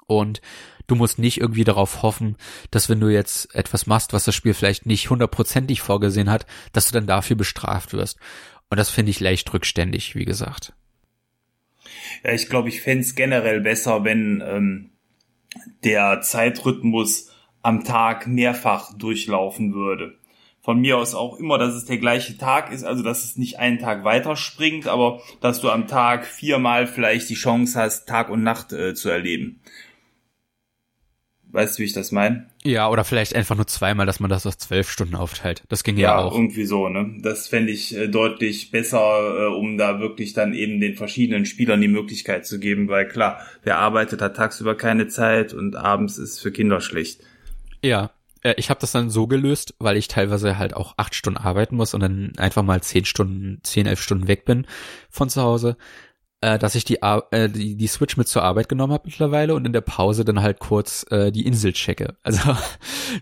Und 0.07 0.39
du 0.87 0.95
musst 0.95 1.19
nicht 1.19 1.39
irgendwie 1.39 1.63
darauf 1.63 2.01
hoffen, 2.01 2.37
dass 2.71 2.89
wenn 2.89 2.99
du 2.99 3.07
jetzt 3.07 3.53
etwas 3.55 3.87
machst, 3.87 4.13
was 4.13 4.25
das 4.25 4.35
Spiel 4.35 4.53
vielleicht 4.53 4.85
nicht 4.85 5.09
hundertprozentig 5.09 5.81
vorgesehen 5.81 6.29
hat, 6.29 6.45
dass 6.73 6.87
du 6.87 6.93
dann 6.93 7.07
dafür 7.07 7.35
bestraft 7.35 7.93
wirst. 7.93 8.19
Und 8.69 8.77
das 8.77 8.89
finde 8.89 9.11
ich 9.11 9.19
leicht 9.19 9.53
rückständig, 9.53 10.15
wie 10.15 10.25
gesagt. 10.25 10.73
Ja, 12.23 12.31
ich 12.31 12.49
glaube, 12.49 12.69
ich 12.69 12.81
fände 12.81 13.01
es 13.01 13.15
generell 13.15 13.61
besser, 13.61 14.03
wenn 14.03 14.43
ähm, 14.45 14.89
der 15.83 16.21
Zeitrhythmus 16.21 17.31
am 17.61 17.83
Tag 17.83 18.27
mehrfach 18.27 18.93
durchlaufen 18.97 19.73
würde. 19.73 20.17
Von 20.61 20.79
mir 20.79 20.97
aus 20.97 21.13
auch 21.13 21.37
immer, 21.37 21.59
dass 21.59 21.75
es 21.75 21.85
der 21.85 21.99
gleiche 21.99 22.37
Tag 22.37 22.71
ist, 22.71 22.83
also 22.83 23.03
dass 23.03 23.23
es 23.23 23.37
nicht 23.37 23.59
einen 23.59 23.77
Tag 23.77 24.03
weiterspringt, 24.03 24.87
aber 24.87 25.21
dass 25.39 25.61
du 25.61 25.69
am 25.69 25.87
Tag 25.87 26.25
viermal 26.25 26.87
vielleicht 26.87 27.29
die 27.29 27.35
Chance 27.35 27.79
hast, 27.79 28.07
Tag 28.07 28.29
und 28.29 28.41
Nacht 28.41 28.73
äh, 28.73 28.95
zu 28.95 29.09
erleben. 29.09 29.61
Weißt 31.55 31.77
du, 31.77 31.83
wie 31.83 31.85
ich 31.85 31.93
das 31.93 32.11
meine? 32.11 32.47
Ja, 32.65 32.89
oder 32.89 33.05
vielleicht 33.05 33.33
einfach 33.33 33.55
nur 33.55 33.65
zweimal, 33.65 34.05
dass 34.05 34.19
man 34.19 34.29
das 34.29 34.45
auf 34.45 34.57
zwölf 34.57 34.91
Stunden 34.91 35.15
aufteilt. 35.15 35.63
Das 35.69 35.85
ging 35.85 35.95
ja, 35.95 36.09
ja 36.09 36.17
auch. 36.17 36.33
irgendwie 36.33 36.65
so, 36.65 36.89
ne? 36.89 37.15
Das 37.21 37.47
fände 37.47 37.71
ich 37.71 37.95
äh, 37.95 38.09
deutlich 38.09 38.71
besser, 38.71 38.99
äh, 38.99 39.45
um 39.55 39.77
da 39.77 40.01
wirklich 40.01 40.33
dann 40.33 40.53
eben 40.53 40.81
den 40.81 40.95
verschiedenen 40.95 41.45
Spielern 41.45 41.79
die 41.79 41.87
Möglichkeit 41.87 42.45
zu 42.45 42.59
geben, 42.59 42.89
weil 42.89 43.07
klar, 43.07 43.39
wer 43.63 43.77
arbeitet, 43.77 44.21
hat 44.21 44.35
tagsüber 44.35 44.75
keine 44.75 45.07
Zeit 45.07 45.53
und 45.53 45.77
abends 45.77 46.17
ist 46.17 46.41
für 46.41 46.51
Kinder 46.51 46.81
schlecht. 46.81 47.21
Ja, 47.81 48.11
äh, 48.41 48.55
ich 48.57 48.69
habe 48.69 48.81
das 48.81 48.91
dann 48.91 49.09
so 49.09 49.25
gelöst, 49.25 49.75
weil 49.79 49.95
ich 49.95 50.09
teilweise 50.09 50.57
halt 50.57 50.73
auch 50.73 50.95
acht 50.97 51.15
Stunden 51.15 51.39
arbeiten 51.39 51.77
muss 51.77 51.93
und 51.93 52.01
dann 52.01 52.33
einfach 52.35 52.63
mal 52.63 52.81
zehn 52.81 53.05
Stunden, 53.05 53.59
zehn, 53.63 53.85
elf 53.85 54.01
Stunden 54.01 54.27
weg 54.27 54.43
bin 54.43 54.67
von 55.09 55.29
zu 55.29 55.41
Hause 55.41 55.77
äh, 56.45 56.60
dass 56.60 56.75
ich 56.75 56.86
die, 56.86 57.01
äh, 57.01 57.49
die, 57.49 57.75
die 57.75 57.88
Switch 57.88 58.17
mit 58.17 58.27
zur 58.27 58.43
Arbeit 58.43 58.69
genommen 58.69 58.93
habe 58.93 59.08
mittlerweile 59.08 59.55
und 59.55 59.65
in 59.65 59.73
der 59.73 59.81
Pause 59.81 60.23
dann 60.23 60.43
halt 60.43 60.60
kurz 60.60 61.03
äh, 61.10 61.31
die 61.31 61.45
Insel 61.47 61.73
checke. 61.73 62.15
Also 62.23 62.55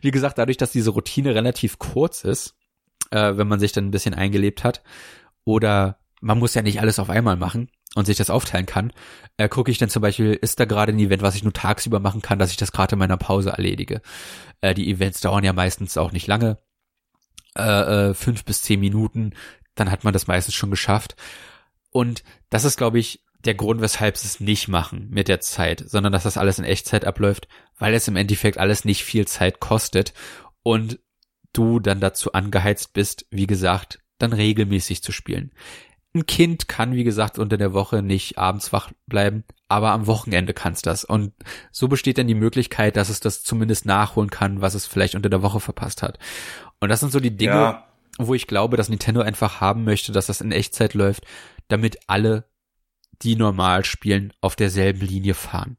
wie 0.01 0.11
gesagt, 0.11 0.37
dadurch, 0.37 0.57
dass 0.57 0.73
diese 0.73 0.89
Routine 0.89 1.33
relativ 1.33 1.79
kurz 1.79 2.25
ist, 2.25 2.55
äh, 3.11 3.37
wenn 3.37 3.47
man 3.47 3.61
sich 3.61 3.71
dann 3.71 3.85
ein 3.85 3.91
bisschen 3.91 4.13
eingelebt 4.13 4.65
hat, 4.65 4.81
oder 5.45 5.99
man 6.19 6.37
muss 6.37 6.53
ja 6.53 6.61
nicht 6.61 6.81
alles 6.81 6.99
auf 6.99 7.09
einmal 7.09 7.37
machen 7.37 7.69
und 7.95 8.05
sich 8.05 8.17
das 8.17 8.29
aufteilen 8.29 8.65
kann, 8.65 8.91
äh, 9.37 9.47
gucke 9.47 9.71
ich 9.71 9.77
dann 9.77 9.89
zum 9.89 10.01
Beispiel, 10.01 10.33
ist 10.33 10.59
da 10.59 10.65
gerade 10.65 10.91
ein 10.91 10.99
Event, 10.99 11.21
was 11.21 11.35
ich 11.35 11.43
nur 11.43 11.53
tagsüber 11.53 12.01
machen 12.01 12.21
kann, 12.21 12.39
dass 12.39 12.51
ich 12.51 12.57
das 12.57 12.73
gerade 12.73 12.93
in 12.93 12.99
meiner 12.99 13.17
Pause 13.17 13.51
erledige. 13.51 14.01
Äh, 14.59 14.73
die 14.73 14.89
Events 14.91 15.21
dauern 15.21 15.45
ja 15.45 15.53
meistens 15.53 15.97
auch 15.97 16.11
nicht 16.11 16.27
lange, 16.27 16.57
äh, 17.57 18.09
äh, 18.09 18.13
fünf 18.13 18.43
bis 18.43 18.63
zehn 18.63 18.81
Minuten, 18.81 19.31
dann 19.75 19.91
hat 19.91 20.03
man 20.03 20.11
das 20.11 20.27
meistens 20.27 20.55
schon 20.55 20.71
geschafft. 20.71 21.15
Und 21.93 22.23
das 22.49 22.65
ist, 22.65 22.75
glaube 22.75 22.99
ich, 22.99 23.23
der 23.45 23.55
Grund, 23.55 23.81
weshalb 23.81 24.17
sie 24.17 24.27
es 24.27 24.39
nicht 24.39 24.67
machen 24.67 25.07
mit 25.09 25.27
der 25.27 25.39
Zeit, 25.39 25.83
sondern 25.85 26.11
dass 26.11 26.23
das 26.23 26.37
alles 26.37 26.59
in 26.59 26.65
Echtzeit 26.65 27.05
abläuft, 27.05 27.47
weil 27.77 27.93
es 27.93 28.07
im 28.07 28.15
Endeffekt 28.15 28.57
alles 28.57 28.85
nicht 28.85 29.03
viel 29.03 29.27
Zeit 29.27 29.59
kostet 29.59 30.13
und 30.63 30.99
du 31.51 31.79
dann 31.79 31.99
dazu 31.99 32.33
angeheizt 32.33 32.93
bist, 32.93 33.25
wie 33.29 33.47
gesagt, 33.47 33.99
dann 34.17 34.33
regelmäßig 34.33 35.03
zu 35.03 35.11
spielen. 35.11 35.51
Ein 36.15 36.25
Kind 36.25 36.67
kann, 36.67 36.93
wie 36.93 37.03
gesagt, 37.03 37.39
unter 37.39 37.57
der 37.57 37.73
Woche 37.73 38.01
nicht 38.01 38.37
abends 38.37 38.71
wach 38.71 38.91
bleiben, 39.07 39.43
aber 39.67 39.91
am 39.91 40.07
Wochenende 40.07 40.53
kann's 40.53 40.81
das. 40.81 41.03
Und 41.03 41.33
so 41.71 41.87
besteht 41.87 42.17
dann 42.17 42.27
die 42.27 42.35
Möglichkeit, 42.35 42.95
dass 42.95 43.09
es 43.09 43.19
das 43.19 43.43
zumindest 43.43 43.85
nachholen 43.85 44.29
kann, 44.29 44.61
was 44.61 44.75
es 44.75 44.85
vielleicht 44.85 45.15
unter 45.15 45.29
der 45.29 45.41
Woche 45.41 45.59
verpasst 45.59 46.03
hat. 46.03 46.19
Und 46.79 46.89
das 46.89 46.99
sind 46.99 47.11
so 47.11 47.19
die 47.19 47.35
Dinge, 47.35 47.53
ja. 47.53 47.87
wo 48.19 48.35
ich 48.35 48.47
glaube, 48.47 48.77
dass 48.77 48.89
Nintendo 48.89 49.21
einfach 49.21 49.59
haben 49.59 49.83
möchte, 49.83 50.11
dass 50.11 50.27
das 50.27 50.41
in 50.41 50.51
Echtzeit 50.51 50.93
läuft, 50.93 51.25
damit 51.73 51.97
alle, 52.07 52.45
die 53.21 53.35
normal 53.35 53.83
spielen, 53.83 54.31
auf 54.41 54.55
derselben 54.55 55.01
Linie 55.01 55.33
fahren. 55.33 55.77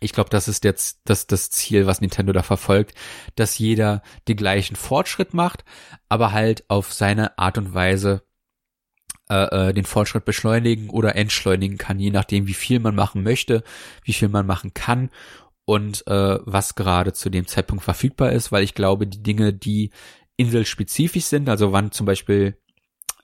Ich 0.00 0.12
glaube, 0.12 0.30
das 0.30 0.48
ist 0.48 0.64
jetzt 0.64 1.00
das, 1.04 1.26
das 1.26 1.50
Ziel, 1.50 1.86
was 1.86 2.00
Nintendo 2.00 2.32
da 2.32 2.42
verfolgt, 2.42 2.94
dass 3.36 3.58
jeder 3.58 4.02
den 4.28 4.36
gleichen 4.36 4.76
Fortschritt 4.76 5.34
macht, 5.34 5.64
aber 6.08 6.32
halt 6.32 6.64
auf 6.68 6.92
seine 6.92 7.38
Art 7.38 7.58
und 7.58 7.74
Weise 7.74 8.22
äh, 9.30 9.68
äh, 9.68 9.72
den 9.72 9.84
Fortschritt 9.84 10.24
beschleunigen 10.24 10.90
oder 10.90 11.16
entschleunigen 11.16 11.78
kann, 11.78 11.98
je 11.98 12.10
nachdem, 12.10 12.46
wie 12.46 12.54
viel 12.54 12.80
man 12.80 12.94
machen 12.94 13.22
möchte, 13.22 13.62
wie 14.02 14.12
viel 14.12 14.28
man 14.28 14.46
machen 14.46 14.74
kann 14.74 15.10
und 15.64 16.06
äh, 16.06 16.38
was 16.44 16.74
gerade 16.74 17.12
zu 17.12 17.30
dem 17.30 17.46
Zeitpunkt 17.46 17.84
verfügbar 17.84 18.32
ist, 18.32 18.52
weil 18.52 18.64
ich 18.64 18.74
glaube, 18.74 19.06
die 19.06 19.22
Dinge, 19.22 19.54
die 19.54 19.90
inselspezifisch 20.36 21.24
sind, 21.24 21.48
also 21.48 21.72
wann 21.72 21.92
zum 21.92 22.04
Beispiel 22.06 22.58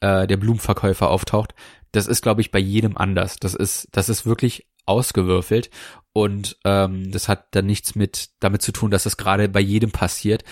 äh, 0.01 0.27
der 0.27 0.37
Blumenverkäufer 0.37 1.09
auftaucht, 1.09 1.55
das 1.93 2.07
ist, 2.07 2.23
glaube 2.23 2.41
ich, 2.41 2.51
bei 2.51 2.59
jedem 2.59 2.97
anders. 2.97 3.37
Das 3.37 3.55
ist, 3.55 3.89
das 3.93 4.09
ist 4.09 4.27
wirklich 4.27 4.67
ausgewürfelt 4.87 5.71
und 6.13 6.57
ähm, 6.65 7.11
das 7.13 7.29
hat 7.29 7.55
dann 7.55 7.67
nichts 7.67 7.95
mit 7.95 8.31
damit 8.41 8.63
zu 8.63 8.73
tun, 8.73 8.91
dass 8.91 9.05
das 9.05 9.17
gerade 9.17 9.49
bei 9.49 9.61
jedem 9.61 9.93
passiert. 9.93 10.45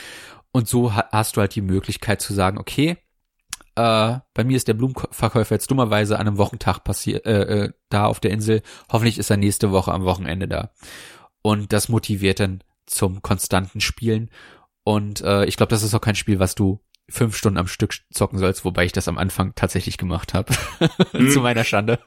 Und 0.52 0.68
so 0.68 0.94
ha 0.94 1.08
hast 1.12 1.36
du 1.36 1.40
halt 1.40 1.54
die 1.54 1.60
Möglichkeit 1.60 2.20
zu 2.20 2.32
sagen, 2.32 2.58
okay, 2.58 2.96
äh, 3.74 4.18
bei 4.34 4.44
mir 4.44 4.56
ist 4.56 4.68
der 4.68 4.74
Blumenverkäufer 4.74 5.54
jetzt 5.54 5.70
dummerweise 5.70 6.18
an 6.18 6.26
einem 6.26 6.38
Wochentag 6.38 6.84
passiert, 6.84 7.26
äh, 7.26 7.64
äh, 7.64 7.72
da 7.90 8.06
auf 8.06 8.20
der 8.20 8.32
Insel. 8.32 8.62
Hoffentlich 8.90 9.18
ist 9.18 9.30
er 9.30 9.36
nächste 9.36 9.70
Woche 9.70 9.92
am 9.92 10.04
Wochenende 10.04 10.48
da. 10.48 10.72
Und 11.42 11.72
das 11.72 11.88
motiviert 11.88 12.40
dann 12.40 12.62
zum 12.86 13.22
konstanten 13.22 13.80
Spielen. 13.80 14.30
Und 14.84 15.20
äh, 15.20 15.44
ich 15.44 15.56
glaube, 15.56 15.70
das 15.70 15.82
ist 15.82 15.94
auch 15.94 16.00
kein 16.00 16.16
Spiel, 16.16 16.38
was 16.38 16.54
du 16.54 16.80
fünf 17.08 17.36
Stunden 17.36 17.58
am 17.58 17.66
Stück 17.66 17.94
zocken 18.10 18.38
sollst, 18.38 18.64
wobei 18.64 18.84
ich 18.84 18.92
das 18.92 19.08
am 19.08 19.18
Anfang 19.18 19.54
tatsächlich 19.54 19.98
gemacht 19.98 20.34
habe. 20.34 20.54
Hm. 21.12 21.30
Zu 21.30 21.40
meiner 21.40 21.64
Schande. 21.64 21.98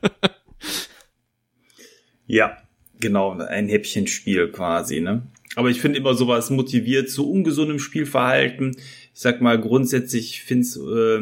ja, 2.27 2.57
genau, 2.99 3.37
ein 3.39 3.67
Häppchenspiel 3.67 4.51
quasi, 4.51 5.01
ne? 5.01 5.23
Aber 5.55 5.69
ich 5.69 5.81
finde 5.81 5.97
immer 5.97 6.13
sowas 6.13 6.49
motiviert 6.49 7.09
zu 7.09 7.29
ungesundem 7.29 7.79
Spielverhalten. 7.79 8.75
Ich 8.77 9.19
sag 9.19 9.41
mal, 9.41 9.59
grundsätzlich 9.59 10.43
finde 10.43 10.61
es 10.61 10.77
äh, 10.77 11.19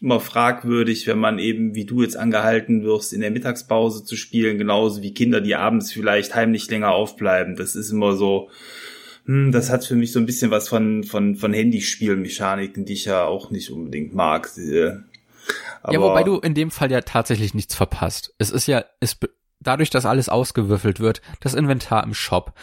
immer 0.00 0.20
fragwürdig, 0.20 1.06
wenn 1.06 1.18
man 1.18 1.38
eben, 1.38 1.74
wie 1.74 1.84
du 1.84 2.02
jetzt 2.02 2.16
angehalten 2.16 2.82
wirst, 2.82 3.12
in 3.12 3.20
der 3.20 3.30
Mittagspause 3.30 4.04
zu 4.04 4.16
spielen, 4.16 4.58
genauso 4.58 5.02
wie 5.02 5.14
Kinder, 5.14 5.40
die 5.40 5.54
abends 5.54 5.92
vielleicht 5.92 6.34
heimlich 6.34 6.68
länger 6.70 6.90
aufbleiben. 6.90 7.56
Das 7.56 7.76
ist 7.76 7.90
immer 7.90 8.16
so, 8.16 8.50
hm, 9.28 9.52
das 9.52 9.68
hat 9.68 9.84
für 9.84 9.94
mich 9.94 10.10
so 10.10 10.18
ein 10.18 10.24
bisschen 10.24 10.50
was 10.50 10.70
von, 10.70 11.04
von, 11.04 11.36
von 11.36 11.52
Handyspielmechaniken, 11.52 12.86
die 12.86 12.94
ich 12.94 13.04
ja 13.04 13.24
auch 13.24 13.50
nicht 13.50 13.70
unbedingt 13.70 14.14
mag. 14.14 14.50
Aber 15.82 15.92
ja, 15.92 16.00
wobei 16.00 16.24
du 16.24 16.38
in 16.38 16.54
dem 16.54 16.70
Fall 16.70 16.90
ja 16.90 17.02
tatsächlich 17.02 17.52
nichts 17.52 17.74
verpasst. 17.74 18.34
Es 18.38 18.50
ist 18.50 18.66
ja, 18.66 18.86
es, 19.00 19.18
dadurch, 19.60 19.90
dass 19.90 20.06
alles 20.06 20.30
ausgewürfelt 20.30 20.98
wird, 20.98 21.20
das 21.40 21.52
Inventar 21.52 22.04
im 22.04 22.14
Shop, 22.14 22.54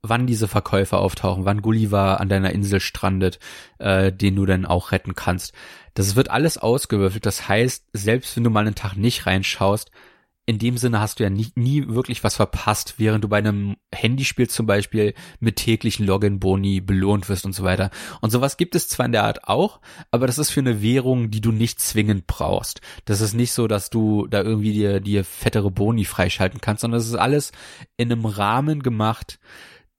wann 0.00 0.28
diese 0.28 0.46
Verkäufer 0.46 1.00
auftauchen, 1.00 1.44
wann 1.44 1.60
Gulliver 1.60 2.20
an 2.20 2.28
deiner 2.28 2.52
Insel 2.52 2.78
strandet, 2.78 3.40
äh, 3.78 4.12
den 4.12 4.36
du 4.36 4.46
dann 4.46 4.64
auch 4.64 4.92
retten 4.92 5.16
kannst. 5.16 5.52
Das 5.94 6.14
wird 6.14 6.30
alles 6.30 6.56
ausgewürfelt. 6.56 7.26
Das 7.26 7.48
heißt, 7.48 7.86
selbst 7.92 8.36
wenn 8.36 8.44
du 8.44 8.50
mal 8.50 8.64
einen 8.64 8.76
Tag 8.76 8.96
nicht 8.96 9.26
reinschaust, 9.26 9.90
in 10.44 10.58
dem 10.58 10.76
Sinne 10.76 11.00
hast 11.00 11.20
du 11.20 11.24
ja 11.24 11.30
nie, 11.30 11.52
nie 11.54 11.86
wirklich 11.88 12.24
was 12.24 12.34
verpasst, 12.34 12.94
während 12.98 13.22
du 13.22 13.28
bei 13.28 13.38
einem 13.38 13.76
Handyspiel 13.94 14.50
zum 14.50 14.66
Beispiel 14.66 15.14
mit 15.38 15.56
täglichen 15.56 16.04
Login-Boni 16.04 16.80
belohnt 16.80 17.28
wirst 17.28 17.44
und 17.44 17.52
so 17.52 17.62
weiter. 17.62 17.90
Und 18.20 18.30
sowas 18.30 18.56
gibt 18.56 18.74
es 18.74 18.88
zwar 18.88 19.06
in 19.06 19.12
der 19.12 19.22
Art 19.22 19.44
auch, 19.44 19.80
aber 20.10 20.26
das 20.26 20.38
ist 20.38 20.50
für 20.50 20.60
eine 20.60 20.82
Währung, 20.82 21.30
die 21.30 21.40
du 21.40 21.52
nicht 21.52 21.80
zwingend 21.80 22.26
brauchst. 22.26 22.80
Das 23.04 23.20
ist 23.20 23.34
nicht 23.34 23.52
so, 23.52 23.68
dass 23.68 23.88
du 23.90 24.26
da 24.26 24.42
irgendwie 24.42 24.72
dir, 24.72 24.98
dir 24.98 25.24
fettere 25.24 25.70
Boni 25.70 26.04
freischalten 26.04 26.60
kannst, 26.60 26.80
sondern 26.80 26.98
das 26.98 27.08
ist 27.08 27.14
alles 27.14 27.52
in 27.96 28.10
einem 28.10 28.26
Rahmen 28.26 28.82
gemacht, 28.82 29.38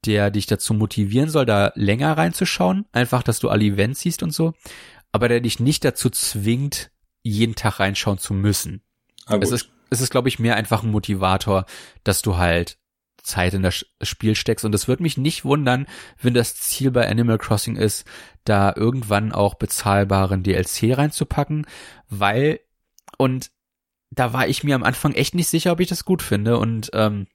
der 0.04 0.30
dich 0.30 0.44
dazu 0.44 0.74
motivieren 0.74 1.30
soll, 1.30 1.46
da 1.46 1.72
länger 1.74 2.18
reinzuschauen. 2.18 2.84
Einfach, 2.92 3.22
dass 3.22 3.38
du 3.38 3.48
alle 3.48 3.64
Events 3.64 4.00
siehst 4.00 4.22
und 4.22 4.32
so. 4.32 4.52
Aber 5.10 5.28
der 5.28 5.40
dich 5.40 5.58
nicht 5.58 5.86
dazu 5.86 6.10
zwingt, 6.10 6.90
jeden 7.22 7.54
Tag 7.54 7.80
reinschauen 7.80 8.18
zu 8.18 8.34
müssen. 8.34 8.82
Ah, 9.26 9.38
es 9.40 9.50
ist 9.50 9.70
es 9.90 10.00
ist, 10.00 10.10
glaube 10.10 10.28
ich, 10.28 10.38
mehr 10.38 10.56
einfach 10.56 10.82
ein 10.82 10.90
Motivator, 10.90 11.66
dass 12.02 12.22
du 12.22 12.36
halt 12.36 12.78
Zeit 13.24 13.54
in 13.54 13.62
das 13.62 13.86
Spiel 14.02 14.34
steckst. 14.34 14.64
Und 14.64 14.74
es 14.74 14.86
wird 14.86 15.00
mich 15.00 15.16
nicht 15.16 15.44
wundern, 15.44 15.86
wenn 16.20 16.34
das 16.34 16.56
Ziel 16.56 16.90
bei 16.90 17.08
Animal 17.08 17.38
Crossing 17.38 17.76
ist, 17.76 18.04
da 18.44 18.72
irgendwann 18.76 19.32
auch 19.32 19.54
bezahlbaren 19.54 20.42
DLC 20.42 20.96
reinzupacken, 20.96 21.66
weil, 22.08 22.60
und 23.16 23.50
da 24.10 24.32
war 24.32 24.46
ich 24.46 24.62
mir 24.62 24.74
am 24.74 24.84
Anfang 24.84 25.12
echt 25.12 25.34
nicht 25.34 25.48
sicher, 25.48 25.72
ob 25.72 25.80
ich 25.80 25.88
das 25.88 26.04
gut 26.04 26.22
finde. 26.22 26.58
Und 26.58 26.90
ähm, 26.92 27.26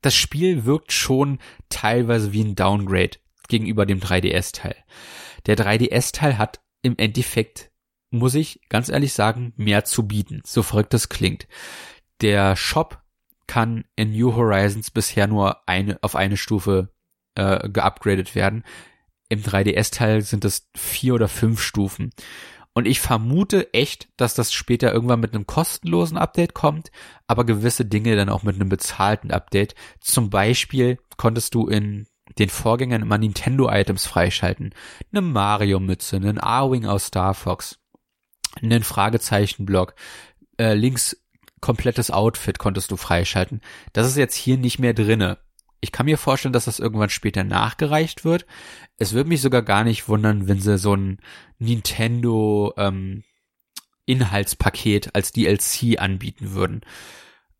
das 0.00 0.14
Spiel 0.14 0.64
wirkt 0.64 0.92
schon 0.92 1.38
teilweise 1.70 2.32
wie 2.32 2.44
ein 2.44 2.54
Downgrade 2.54 3.18
gegenüber 3.48 3.86
dem 3.86 3.98
3DS-Teil. 3.98 4.76
Der 5.46 5.56
3DS-Teil 5.56 6.38
hat 6.38 6.60
im 6.82 6.96
Endeffekt 6.98 7.71
muss 8.12 8.34
ich 8.34 8.60
ganz 8.68 8.88
ehrlich 8.88 9.12
sagen, 9.12 9.52
mehr 9.56 9.84
zu 9.84 10.06
bieten, 10.06 10.42
so 10.44 10.62
verrückt 10.62 10.94
das 10.94 11.08
klingt. 11.08 11.48
Der 12.20 12.56
Shop 12.56 13.02
kann 13.46 13.84
in 13.96 14.12
New 14.12 14.34
Horizons 14.36 14.90
bisher 14.90 15.26
nur 15.26 15.68
eine, 15.68 15.98
auf 16.02 16.14
eine 16.14 16.36
Stufe 16.36 16.90
äh, 17.34 17.68
geupgradet 17.68 18.34
werden. 18.34 18.64
Im 19.28 19.42
3DS-Teil 19.42 20.22
sind 20.22 20.44
es 20.44 20.68
vier 20.76 21.14
oder 21.14 21.28
fünf 21.28 21.60
Stufen. 21.60 22.10
Und 22.74 22.86
ich 22.86 23.00
vermute 23.00 23.72
echt, 23.74 24.08
dass 24.16 24.34
das 24.34 24.52
später 24.52 24.92
irgendwann 24.92 25.20
mit 25.20 25.34
einem 25.34 25.46
kostenlosen 25.46 26.16
Update 26.16 26.54
kommt, 26.54 26.90
aber 27.26 27.44
gewisse 27.44 27.84
Dinge 27.84 28.16
dann 28.16 28.30
auch 28.30 28.42
mit 28.42 28.54
einem 28.54 28.68
bezahlten 28.68 29.30
Update. 29.30 29.74
Zum 30.00 30.30
Beispiel 30.30 30.98
konntest 31.16 31.54
du 31.54 31.66
in 31.66 32.06
den 32.38 32.48
Vorgängern 32.48 33.02
immer 33.02 33.18
Nintendo-Items 33.18 34.06
freischalten. 34.06 34.74
Eine 35.12 35.20
Mario-Mütze, 35.20 36.16
einen 36.16 36.38
A-Wing 36.38 36.86
aus 36.86 37.06
Star 37.06 37.34
Fox 37.34 37.81
einen 38.60 38.82
Fragezeichenblock, 38.82 39.94
äh, 40.58 40.74
links 40.74 41.16
komplettes 41.60 42.10
Outfit 42.10 42.58
konntest 42.58 42.90
du 42.90 42.96
freischalten. 42.96 43.62
Das 43.92 44.06
ist 44.06 44.16
jetzt 44.16 44.34
hier 44.34 44.58
nicht 44.58 44.78
mehr 44.78 44.92
drinne. 44.92 45.38
Ich 45.80 45.92
kann 45.92 46.06
mir 46.06 46.18
vorstellen, 46.18 46.52
dass 46.52 46.66
das 46.66 46.78
irgendwann 46.78 47.10
später 47.10 47.44
nachgereicht 47.44 48.24
wird. 48.24 48.46
Es 48.98 49.14
würde 49.14 49.28
mich 49.28 49.40
sogar 49.40 49.62
gar 49.62 49.84
nicht 49.84 50.08
wundern, 50.08 50.46
wenn 50.46 50.60
sie 50.60 50.78
so 50.78 50.94
ein 50.94 51.18
Nintendo 51.58 52.72
ähm, 52.76 53.24
Inhaltspaket 54.06 55.14
als 55.14 55.32
DLC 55.32 55.98
anbieten 55.98 56.52
würden. 56.52 56.82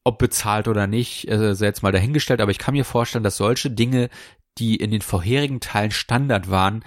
Ob 0.05 0.18
bezahlt 0.18 0.68
oder 0.68 0.87
nicht, 0.87 1.28
äh, 1.28 1.55
sei 1.55 1.66
jetzt 1.66 1.83
mal 1.83 1.92
dahingestellt, 1.92 2.40
aber 2.40 2.50
ich 2.50 2.59
kann 2.59 2.74
mir 2.74 2.85
vorstellen, 2.85 3.24
dass 3.24 3.37
solche 3.37 3.70
Dinge, 3.70 4.11
die 4.59 4.76
in 4.76 4.90
den 4.90 5.02
vorherigen 5.02 5.61
Teilen 5.61 5.92
Standard 5.92 6.50
waren, 6.50 6.85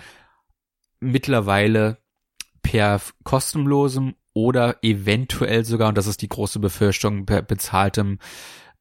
mittlerweile 0.99 1.97
per 2.65 2.99
kostenlosem 3.23 4.15
oder 4.33 4.77
eventuell 4.81 5.63
sogar, 5.63 5.89
und 5.89 5.97
das 5.99 6.07
ist 6.07 6.23
die 6.23 6.27
große 6.27 6.57
Befürchtung, 6.57 7.27
per 7.27 7.43
bezahltem 7.43 8.17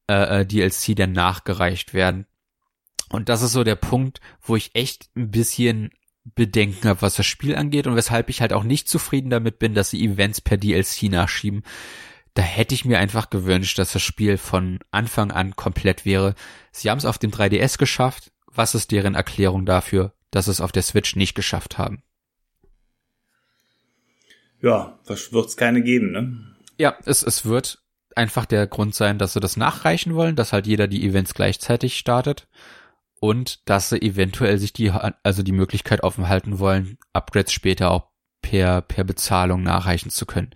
äh, 0.08 0.40
äh 0.40 0.46
DLC 0.46 0.96
dann 0.96 1.12
nachgereicht 1.12 1.92
werden. 1.92 2.26
Und 3.10 3.28
das 3.28 3.42
ist 3.42 3.52
so 3.52 3.62
der 3.62 3.76
Punkt, 3.76 4.22
wo 4.40 4.56
ich 4.56 4.74
echt 4.74 5.10
ein 5.14 5.30
bisschen 5.30 5.90
Bedenken 6.24 6.88
habe, 6.88 7.02
was 7.02 7.16
das 7.16 7.26
Spiel 7.26 7.54
angeht 7.54 7.86
und 7.86 7.94
weshalb 7.94 8.30
ich 8.30 8.40
halt 8.40 8.54
auch 8.54 8.64
nicht 8.64 8.88
zufrieden 8.88 9.28
damit 9.28 9.58
bin, 9.58 9.74
dass 9.74 9.90
sie 9.90 10.02
Events 10.02 10.40
per 10.40 10.56
DLC 10.56 11.10
nachschieben. 11.10 11.62
Da 12.32 12.40
hätte 12.40 12.74
ich 12.74 12.86
mir 12.86 12.98
einfach 12.98 13.28
gewünscht, 13.28 13.78
dass 13.78 13.92
das 13.92 14.02
Spiel 14.02 14.38
von 14.38 14.78
Anfang 14.92 15.30
an 15.30 15.56
komplett 15.56 16.06
wäre. 16.06 16.34
Sie 16.72 16.88
haben 16.90 16.98
es 16.98 17.04
auf 17.04 17.18
dem 17.18 17.30
3DS 17.30 17.76
geschafft. 17.76 18.32
Was 18.46 18.74
ist 18.74 18.92
deren 18.92 19.14
Erklärung 19.14 19.66
dafür, 19.66 20.14
dass 20.30 20.46
es 20.46 20.62
auf 20.62 20.72
der 20.72 20.82
Switch 20.82 21.16
nicht 21.16 21.34
geschafft 21.34 21.76
haben? 21.76 22.02
Ja, 24.64 24.98
das 25.04 25.30
wird's 25.34 25.58
keine 25.58 25.82
geben, 25.82 26.12
ne? 26.12 26.56
Ja, 26.78 26.96
es, 27.04 27.22
es 27.22 27.44
wird 27.44 27.82
einfach 28.16 28.46
der 28.46 28.66
Grund 28.66 28.94
sein, 28.94 29.18
dass 29.18 29.34
sie 29.34 29.40
das 29.40 29.58
nachreichen 29.58 30.14
wollen, 30.14 30.36
dass 30.36 30.54
halt 30.54 30.66
jeder 30.66 30.88
die 30.88 31.06
Events 31.06 31.34
gleichzeitig 31.34 31.98
startet 31.98 32.48
und 33.20 33.68
dass 33.68 33.90
sie 33.90 34.00
eventuell 34.00 34.56
sich 34.56 34.72
die, 34.72 34.90
also 34.90 35.42
die 35.42 35.52
Möglichkeit 35.52 36.02
offen 36.02 36.30
halten 36.30 36.60
wollen, 36.60 36.96
Upgrades 37.12 37.52
später 37.52 37.90
auch 37.90 38.08
per, 38.40 38.80
per 38.80 39.04
Bezahlung 39.04 39.62
nachreichen 39.62 40.08
zu 40.08 40.24
können. 40.24 40.54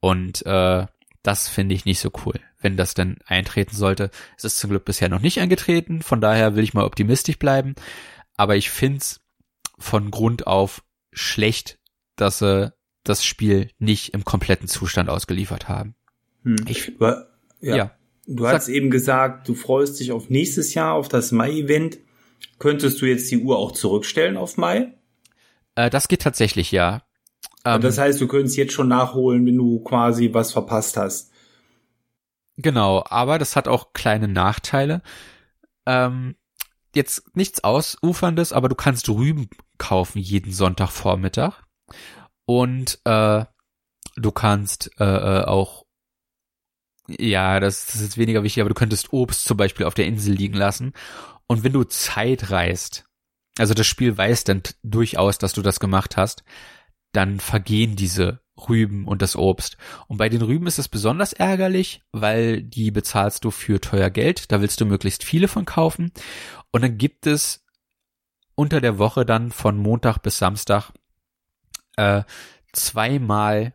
Und 0.00 0.44
äh, 0.46 0.86
das 1.22 1.48
finde 1.48 1.76
ich 1.76 1.84
nicht 1.84 2.00
so 2.00 2.10
cool, 2.26 2.40
wenn 2.60 2.76
das 2.76 2.94
denn 2.94 3.18
eintreten 3.24 3.76
sollte. 3.76 4.10
Es 4.36 4.42
ist 4.42 4.58
zum 4.58 4.70
Glück 4.70 4.84
bisher 4.84 5.08
noch 5.08 5.20
nicht 5.20 5.38
eingetreten, 5.38 6.02
von 6.02 6.20
daher 6.20 6.56
will 6.56 6.64
ich 6.64 6.74
mal 6.74 6.84
optimistisch 6.84 7.38
bleiben. 7.38 7.76
Aber 8.36 8.56
ich 8.56 8.70
find's 8.70 9.20
von 9.78 10.10
Grund 10.10 10.48
auf 10.48 10.82
schlecht, 11.12 11.78
dass 12.16 12.40
sie 12.40 12.72
das 13.04 13.24
Spiel 13.24 13.70
nicht 13.78 14.14
im 14.14 14.24
kompletten 14.24 14.68
Zustand 14.68 15.08
ausgeliefert 15.08 15.68
haben. 15.68 15.94
Hm. 16.42 16.56
Ich, 16.68 16.92
ja. 16.98 17.76
ja. 17.76 17.90
Du 18.26 18.48
hast 18.48 18.68
eben 18.68 18.90
gesagt, 18.90 19.48
du 19.48 19.54
freust 19.54 20.00
dich 20.00 20.12
auf 20.12 20.30
nächstes 20.30 20.74
Jahr, 20.74 20.94
auf 20.94 21.08
das 21.08 21.30
Mai-Event. 21.30 21.98
Könntest 22.58 23.00
du 23.00 23.06
jetzt 23.06 23.30
die 23.30 23.38
Uhr 23.38 23.58
auch 23.58 23.72
zurückstellen 23.72 24.36
auf 24.36 24.56
Mai? 24.56 24.94
Äh, 25.74 25.90
das 25.90 26.08
geht 26.08 26.22
tatsächlich, 26.22 26.72
ja. 26.72 27.02
Ähm, 27.64 27.80
das 27.80 27.98
heißt, 27.98 28.20
du 28.20 28.26
könntest 28.26 28.56
jetzt 28.56 28.72
schon 28.72 28.88
nachholen, 28.88 29.44
wenn 29.46 29.56
du 29.56 29.80
quasi 29.80 30.32
was 30.32 30.52
verpasst 30.52 30.96
hast. 30.96 31.32
Genau, 32.56 33.04
aber 33.08 33.38
das 33.38 33.56
hat 33.56 33.68
auch 33.68 33.92
kleine 33.92 34.28
Nachteile. 34.28 35.02
Ähm, 35.86 36.36
jetzt 36.94 37.36
nichts 37.36 37.64
Ausuferndes, 37.64 38.52
aber 38.52 38.68
du 38.68 38.74
kannst 38.74 39.08
Rüben 39.08 39.48
kaufen 39.76 40.18
jeden 40.18 40.52
Sonntagvormittag. 40.52 41.62
Und 42.46 43.00
äh, 43.04 43.44
du 44.16 44.32
kannst 44.32 44.90
äh, 44.98 45.04
äh, 45.04 45.44
auch, 45.44 45.84
ja, 47.08 47.60
das, 47.60 47.86
das 47.86 48.00
ist 48.00 48.18
weniger 48.18 48.42
wichtig, 48.42 48.60
aber 48.60 48.70
du 48.70 48.74
könntest 48.74 49.12
Obst 49.12 49.44
zum 49.44 49.56
Beispiel 49.56 49.86
auf 49.86 49.94
der 49.94 50.06
Insel 50.06 50.34
liegen 50.34 50.54
lassen. 50.54 50.92
Und 51.46 51.64
wenn 51.64 51.72
du 51.72 51.84
Zeit 51.84 52.50
reist, 52.50 53.04
also 53.58 53.74
das 53.74 53.86
Spiel 53.86 54.16
weiß 54.16 54.44
dann 54.44 54.62
durchaus, 54.82 55.38
dass 55.38 55.52
du 55.52 55.62
das 55.62 55.80
gemacht 55.80 56.16
hast, 56.16 56.44
dann 57.12 57.38
vergehen 57.38 57.96
diese 57.96 58.40
Rüben 58.68 59.06
und 59.06 59.22
das 59.22 59.36
Obst. 59.36 59.76
Und 60.08 60.16
bei 60.18 60.28
den 60.28 60.42
Rüben 60.42 60.66
ist 60.66 60.78
es 60.78 60.88
besonders 60.88 61.32
ärgerlich, 61.32 62.02
weil 62.12 62.62
die 62.62 62.90
bezahlst 62.90 63.44
du 63.44 63.50
für 63.50 63.80
teuer 63.80 64.10
Geld. 64.10 64.50
Da 64.52 64.60
willst 64.60 64.80
du 64.80 64.86
möglichst 64.86 65.24
viele 65.24 65.48
von 65.48 65.64
kaufen. 65.64 66.12
Und 66.70 66.82
dann 66.82 66.98
gibt 66.98 67.26
es 67.26 67.64
unter 68.54 68.80
der 68.80 68.98
Woche 68.98 69.24
dann 69.24 69.50
von 69.50 69.76
Montag 69.76 70.18
bis 70.18 70.38
Samstag 70.38 70.92
äh, 71.96 72.22
zweimal 72.72 73.74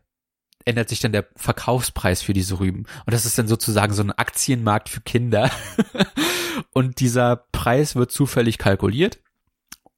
ändert 0.65 0.89
sich 0.89 0.99
dann 0.99 1.11
der 1.11 1.27
Verkaufspreis 1.35 2.21
für 2.21 2.33
diese 2.33 2.59
Rüben. 2.59 2.85
Und 3.05 3.13
das 3.13 3.25
ist 3.25 3.37
dann 3.37 3.47
sozusagen 3.47 3.93
so 3.93 4.03
ein 4.03 4.11
Aktienmarkt 4.11 4.89
für 4.89 5.01
Kinder. 5.01 5.49
und 6.73 6.99
dieser 6.99 7.37
Preis 7.51 7.95
wird 7.95 8.11
zufällig 8.11 8.57
kalkuliert. 8.57 9.19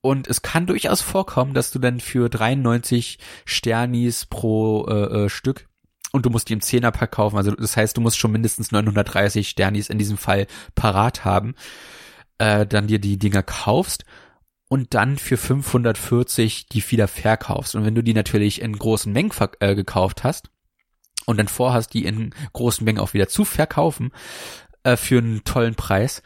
Und 0.02 0.28
es 0.28 0.42
kann 0.42 0.66
durchaus 0.66 1.02
vorkommen, 1.02 1.54
dass 1.54 1.72
du 1.72 1.80
dann 1.80 2.00
für 2.00 2.30
93 2.30 3.20
Sternis 3.46 4.26
pro 4.26 4.88
äh, 4.88 5.26
äh, 5.26 5.30
Stück 5.30 5.68
und 6.12 6.26
du 6.26 6.30
musst 6.30 6.50
die 6.50 6.54
im 6.54 6.62
Zehnerpack 6.62 7.12
kaufen. 7.12 7.38
Also 7.38 7.52
das 7.52 7.78
heißt, 7.78 7.96
du 7.96 8.02
musst 8.02 8.18
schon 8.18 8.32
mindestens 8.32 8.72
930 8.72 9.48
Sternis 9.48 9.90
in 9.90 9.98
diesem 9.98 10.18
Fall 10.18 10.48
parat 10.76 11.24
haben. 11.24 11.56
Äh, 12.38 12.66
dann 12.66 12.88
dir 12.88 13.00
die 13.00 13.18
Dinger 13.18 13.44
kaufst 13.44 14.04
und 14.72 14.94
dann 14.94 15.18
für 15.18 15.36
540 15.36 16.68
die 16.68 16.92
wieder 16.92 17.10
verkaufst. 17.10 17.76
Und 17.76 17.84
wenn 17.84 17.94
du 17.94 18.02
die 18.02 18.14
natürlich 18.14 18.62
in 18.62 18.72
großen 18.72 19.12
Mengen 19.12 19.34
äh, 19.60 19.76
gekauft 19.76 20.24
hast 20.24 20.50
und 21.26 21.36
dann 21.36 21.50
vorhast, 21.50 21.94
die 21.94 22.06
in 22.06 22.34
großen 22.54 22.86
Mengen 22.86 23.00
auch 23.00 23.14
wieder 23.14 23.28
zu 23.28 23.44
verkaufen 23.44 24.14
äh, 24.84 24.96
für 24.96 25.18
einen 25.18 25.44
tollen 25.44 25.76
Preis, 25.76 26.24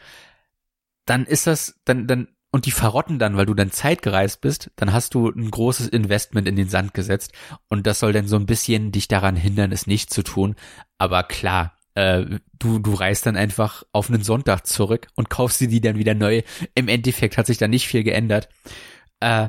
dann 1.06 1.26
ist 1.26 1.48
das, 1.48 1.74
dann, 1.84 2.06
dann, 2.06 2.28
und 2.52 2.66
die 2.66 2.70
verrotten 2.70 3.18
dann, 3.18 3.36
weil 3.36 3.46
du 3.46 3.54
dann 3.54 3.72
zeitgereist 3.72 4.42
bist, 4.42 4.70
dann 4.76 4.92
hast 4.92 5.14
du 5.14 5.28
ein 5.28 5.50
großes 5.50 5.88
Investment 5.88 6.46
in 6.46 6.54
den 6.54 6.68
Sand 6.68 6.94
gesetzt 6.94 7.32
und 7.66 7.84
das 7.84 7.98
soll 7.98 8.12
dann 8.12 8.28
so 8.28 8.36
ein 8.36 8.46
bisschen 8.46 8.92
dich 8.92 9.08
daran 9.08 9.34
hindern, 9.34 9.72
es 9.72 9.88
nicht 9.88 10.14
zu 10.14 10.22
tun. 10.22 10.54
Aber 10.98 11.24
klar, 11.24 11.75
äh, 11.96 12.38
du, 12.58 12.78
du 12.78 12.94
reist 12.94 13.26
dann 13.26 13.36
einfach 13.36 13.82
auf 13.92 14.08
einen 14.08 14.22
Sonntag 14.22 14.66
zurück 14.66 15.08
und 15.16 15.28
kaufst 15.28 15.60
dir 15.60 15.68
die 15.68 15.80
dann 15.80 15.98
wieder 15.98 16.14
neu. 16.14 16.42
Im 16.74 16.88
Endeffekt 16.88 17.36
hat 17.36 17.46
sich 17.46 17.58
da 17.58 17.66
nicht 17.66 17.88
viel 17.88 18.04
geändert. 18.04 18.48
Äh, 19.18 19.48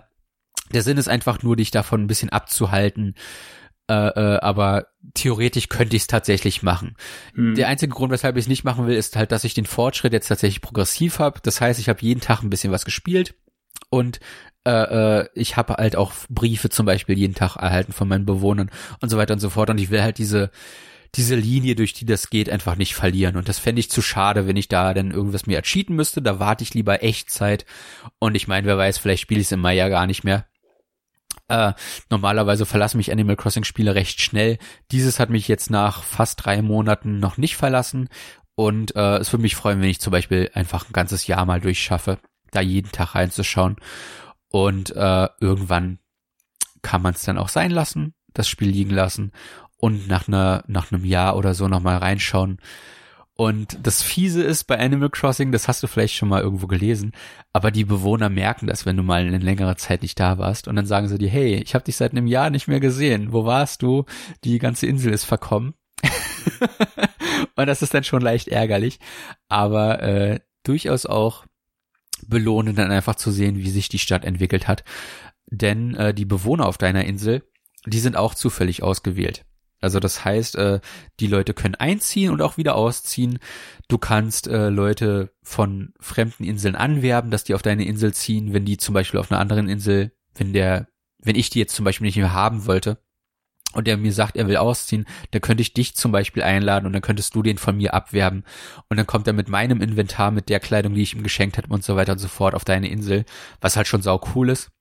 der 0.73 0.81
Sinn 0.81 0.97
ist 0.97 1.07
einfach 1.07 1.43
nur, 1.43 1.55
dich 1.55 1.71
davon 1.71 2.01
ein 2.03 2.07
bisschen 2.07 2.29
abzuhalten, 2.29 3.13
Äh, 3.89 3.93
äh, 3.93 4.39
aber 4.41 4.87
theoretisch 5.13 5.69
könnte 5.69 5.95
ich 5.95 6.01
es 6.01 6.07
tatsächlich 6.07 6.61
machen. 6.61 6.97
Hm. 7.35 7.55
Der 7.55 7.69
einzige 7.69 7.93
Grund, 7.93 8.11
weshalb 8.11 8.35
ich 8.35 8.43
es 8.43 8.49
nicht 8.49 8.65
machen 8.65 8.85
will, 8.85 8.97
ist 8.97 9.15
halt, 9.15 9.31
dass 9.31 9.45
ich 9.45 9.53
den 9.53 9.65
Fortschritt 9.65 10.11
jetzt 10.11 10.27
tatsächlich 10.27 10.59
progressiv 10.59 11.19
habe. 11.19 11.39
Das 11.41 11.61
heißt, 11.61 11.79
ich 11.79 11.87
habe 11.87 12.01
jeden 12.01 12.19
Tag 12.19 12.43
ein 12.43 12.49
bisschen 12.49 12.73
was 12.73 12.83
gespielt 12.83 13.35
und 13.89 14.19
äh, 14.65 14.71
äh, 15.21 15.29
ich 15.35 15.55
habe 15.55 15.75
halt 15.75 15.95
auch 15.95 16.11
Briefe 16.27 16.69
zum 16.69 16.85
Beispiel 16.85 17.17
jeden 17.17 17.33
Tag 17.33 17.55
erhalten 17.55 17.93
von 17.93 18.09
meinen 18.09 18.25
Bewohnern 18.25 18.71
und 18.99 19.07
so 19.07 19.17
weiter 19.17 19.33
und 19.35 19.39
so 19.39 19.49
fort. 19.49 19.69
Und 19.69 19.79
ich 19.79 19.89
will 19.89 20.01
halt 20.01 20.17
diese 20.17 20.51
diese 21.15 21.35
Linie, 21.35 21.75
durch 21.75 21.93
die 21.93 22.05
das 22.05 22.29
geht, 22.29 22.49
einfach 22.49 22.75
nicht 22.75 22.95
verlieren. 22.95 23.37
Und 23.37 23.49
das 23.49 23.59
fände 23.59 23.79
ich 23.79 23.89
zu 23.89 24.01
schade, 24.01 24.47
wenn 24.47 24.57
ich 24.57 24.67
da 24.67 24.93
dann 24.93 25.11
irgendwas 25.11 25.47
mir 25.47 25.57
ercheaten 25.57 25.95
müsste. 25.95 26.21
Da 26.21 26.39
warte 26.39 26.63
ich 26.63 26.73
lieber 26.73 27.03
Echtzeit. 27.03 27.65
Und 28.19 28.35
ich 28.35 28.47
meine, 28.47 28.67
wer 28.67 28.77
weiß, 28.77 28.97
vielleicht 28.97 29.21
spiele 29.21 29.39
ich 29.39 29.47
es 29.47 29.51
im 29.51 29.61
Mai 29.61 29.75
ja 29.75 29.89
gar 29.89 30.07
nicht 30.07 30.23
mehr. 30.23 30.45
Äh, 31.49 31.73
normalerweise 32.09 32.65
verlassen 32.65 32.97
mich 32.97 33.11
Animal 33.11 33.37
Crossing 33.37 33.63
Spiele 33.63 33.95
recht 33.95 34.21
schnell. 34.21 34.57
Dieses 34.91 35.19
hat 35.19 35.29
mich 35.29 35.47
jetzt 35.47 35.69
nach 35.69 36.03
fast 36.03 36.45
drei 36.45 36.61
Monaten 36.61 37.19
noch 37.19 37.37
nicht 37.37 37.55
verlassen. 37.55 38.09
Und 38.55 38.95
äh, 38.95 39.17
es 39.17 39.31
würde 39.31 39.43
mich 39.43 39.55
freuen, 39.55 39.81
wenn 39.81 39.89
ich 39.89 40.01
zum 40.01 40.11
Beispiel 40.11 40.49
einfach 40.53 40.89
ein 40.89 40.93
ganzes 40.93 41.27
Jahr 41.27 41.45
mal 41.45 41.61
durchschaffe, 41.61 42.19
da 42.51 42.59
jeden 42.59 42.91
Tag 42.91 43.15
reinzuschauen. 43.15 43.77
Und 44.49 44.95
äh, 44.95 45.29
irgendwann 45.39 45.99
kann 46.81 47.01
man 47.01 47.13
es 47.13 47.23
dann 47.23 47.37
auch 47.37 47.49
sein 47.49 47.71
lassen, 47.71 48.13
das 48.33 48.47
Spiel 48.49 48.69
liegen 48.69 48.91
lassen 48.91 49.31
und 49.79 50.07
nach 50.07 50.27
einer 50.27 50.63
nach 50.67 50.91
einem 50.91 51.05
Jahr 51.05 51.37
oder 51.37 51.53
so 51.53 51.67
noch 51.67 51.81
mal 51.81 51.97
reinschauen. 51.97 52.59
Und 53.37 53.77
das 53.83 54.01
Fiese 54.01 54.41
ist 54.41 54.63
bei 54.63 54.79
Animal 54.79 55.11
Crossing, 55.11 55.51
das 55.51 55.67
hast 55.67 55.83
du 55.83 55.87
vielleicht 55.87 56.15
schon 56.15 56.27
mal 56.27 56.41
irgendwo 56.41 56.65
gelesen, 56.65 57.11
aber 57.53 57.69
die 57.69 57.83
Bewohner 57.85 58.29
merken 58.29 58.65
das, 58.65 58.87
wenn 58.87 58.97
du 58.97 59.03
mal 59.03 59.21
eine 59.21 59.37
längere 59.37 59.75
Zeit 59.75 60.01
nicht 60.01 60.19
da 60.19 60.39
warst 60.39 60.67
und 60.67 60.75
dann 60.75 60.87
sagen 60.87 61.07
sie 61.07 61.19
dir, 61.19 61.29
hey, 61.29 61.55
ich 61.57 61.75
habe 61.75 61.85
dich 61.85 61.97
seit 61.97 62.13
einem 62.13 62.25
Jahr 62.25 62.49
nicht 62.49 62.67
mehr 62.67 62.79
gesehen. 62.79 63.33
Wo 63.33 63.45
warst 63.45 63.83
du? 63.83 64.05
Die 64.43 64.57
ganze 64.57 64.87
Insel 64.87 65.13
ist 65.13 65.25
verkommen. 65.25 65.75
und 67.55 67.67
das 67.67 67.83
ist 67.83 67.93
dann 67.93 68.03
schon 68.03 68.23
leicht 68.23 68.47
ärgerlich, 68.47 68.99
aber 69.49 70.01
äh, 70.01 70.39
durchaus 70.63 71.05
auch 71.05 71.45
belohnend 72.25 72.79
dann 72.79 72.89
einfach 72.89 73.15
zu 73.15 73.31
sehen, 73.31 73.57
wie 73.57 73.69
sich 73.69 73.87
die 73.87 73.99
Stadt 73.99 74.25
entwickelt 74.25 74.67
hat. 74.67 74.83
Denn 75.45 75.93
äh, 75.93 76.11
die 76.11 76.25
Bewohner 76.25 76.65
auf 76.65 76.79
deiner 76.79 77.05
Insel, 77.05 77.43
die 77.85 77.99
sind 77.99 78.17
auch 78.17 78.33
zufällig 78.33 78.81
ausgewählt. 78.81 79.45
Also 79.79 79.99
das 79.99 80.25
heißt, 80.25 80.55
äh, 80.55 80.79
die 81.19 81.27
Leute 81.27 81.53
können 81.53 81.75
einziehen 81.75 82.31
und 82.31 82.41
auch 82.41 82.57
wieder 82.57 82.75
ausziehen. 82.75 83.39
Du 83.87 83.97
kannst 83.97 84.47
äh, 84.47 84.69
Leute 84.69 85.31
von 85.43 85.93
fremden 85.99 86.43
Inseln 86.43 86.75
anwerben, 86.75 87.31
dass 87.31 87.43
die 87.43 87.53
auf 87.53 87.61
deine 87.61 87.85
Insel 87.85 88.13
ziehen, 88.13 88.53
wenn 88.53 88.65
die 88.65 88.77
zum 88.77 88.93
Beispiel 88.93 89.19
auf 89.19 89.31
einer 89.31 89.39
anderen 89.39 89.69
Insel, 89.69 90.11
wenn 90.35 90.53
der, 90.53 90.87
wenn 91.19 91.35
ich 91.35 91.49
die 91.49 91.59
jetzt 91.59 91.75
zum 91.75 91.85
Beispiel 91.85 92.05
nicht 92.05 92.17
mehr 92.17 92.33
haben 92.33 92.65
wollte 92.65 92.97
und 93.73 93.85
der 93.85 93.97
mir 93.97 94.13
sagt, 94.13 94.35
er 94.35 94.47
will 94.47 94.57
ausziehen, 94.57 95.05
dann 95.31 95.41
könnte 95.41 95.61
ich 95.61 95.73
dich 95.73 95.95
zum 95.95 96.11
Beispiel 96.11 96.41
einladen 96.41 96.87
und 96.87 96.93
dann 96.93 97.01
könntest 97.01 97.35
du 97.35 97.43
den 97.43 97.59
von 97.59 97.77
mir 97.77 97.93
abwerben 97.93 98.43
und 98.89 98.97
dann 98.97 99.05
kommt 99.05 99.27
er 99.27 99.33
mit 99.33 99.49
meinem 99.49 99.81
Inventar, 99.81 100.31
mit 100.31 100.49
der 100.49 100.59
Kleidung, 100.59 100.95
die 100.95 101.03
ich 101.03 101.13
ihm 101.13 101.23
geschenkt 101.23 101.57
habe 101.57 101.71
und 101.71 101.83
so 101.83 101.95
weiter 101.95 102.13
und 102.13 102.19
so 102.19 102.27
fort 102.27 102.55
auf 102.55 102.65
deine 102.65 102.89
Insel, 102.89 103.25
was 103.61 103.77
halt 103.77 103.87
schon 103.87 104.01
sau 104.01 104.19
cool 104.33 104.49
ist. 104.49 104.71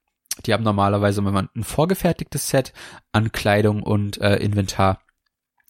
Die 0.45 0.53
haben 0.53 0.65
normalerweise 0.65 1.21
immer 1.21 1.49
ein 1.55 1.65
vorgefertigtes 1.65 2.49
Set 2.49 2.73
an 3.13 3.33
Kleidung 3.33 3.83
und 3.83 4.21
äh, 4.21 4.37
Inventar. 4.37 5.01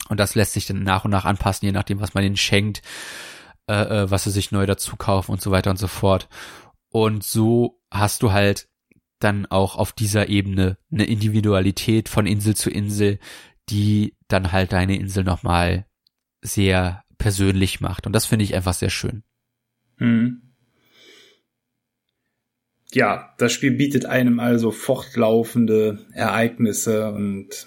Und 0.09 0.19
das 0.19 0.35
lässt 0.35 0.53
sich 0.53 0.67
dann 0.67 0.83
nach 0.83 1.05
und 1.05 1.11
nach 1.11 1.25
anpassen, 1.25 1.67
je 1.67 1.73
nachdem, 1.73 2.01
was 2.01 2.15
man 2.15 2.25
ihnen 2.25 2.37
schenkt, 2.37 2.83
äh, 3.69 4.03
äh, 4.03 4.11
was 4.11 4.25
sie 4.25 4.31
sich 4.31 4.53
neu 4.53 4.67
dazu 4.67 4.97
kaufen 4.97 5.33
und 5.33 5.41
so 5.41 5.51
weiter 5.51 5.71
und 5.71 5.79
so 5.79 5.89
fort. 5.89 6.29
Und 6.91 7.25
so 7.25 7.81
hast 7.91 8.23
du 8.23 8.33
halt 8.33 8.69
dann 9.19 9.47
auch 9.47 9.77
auf 9.77 9.93
dieser 9.93 10.29
Ebene 10.29 10.79
eine 10.93 11.05
Individualität 11.05 12.09
von 12.09 12.27
Insel 12.27 12.55
zu 12.55 12.71
Insel, 12.71 13.19
die 13.69 14.17
dann 14.29 14.53
halt 14.53 14.73
deine 14.73 14.97
Insel 14.97 15.25
nochmal 15.25 15.87
sehr 16.43 17.03
persönlich 17.19 17.81
macht. 17.81 18.07
Und 18.07 18.13
das 18.13 18.27
finde 18.27 18.45
ich 18.45 18.55
einfach 18.55 18.75
sehr 18.75 18.91
schön. 18.91 19.23
Hm 19.99 20.46
ja, 22.97 23.35
das 23.37 23.53
Spiel 23.53 23.73
bietet 23.73 24.07
einem 24.07 24.41
also 24.41 24.71
fortlaufende 24.71 25.99
Ereignisse 26.15 27.11
und 27.13 27.67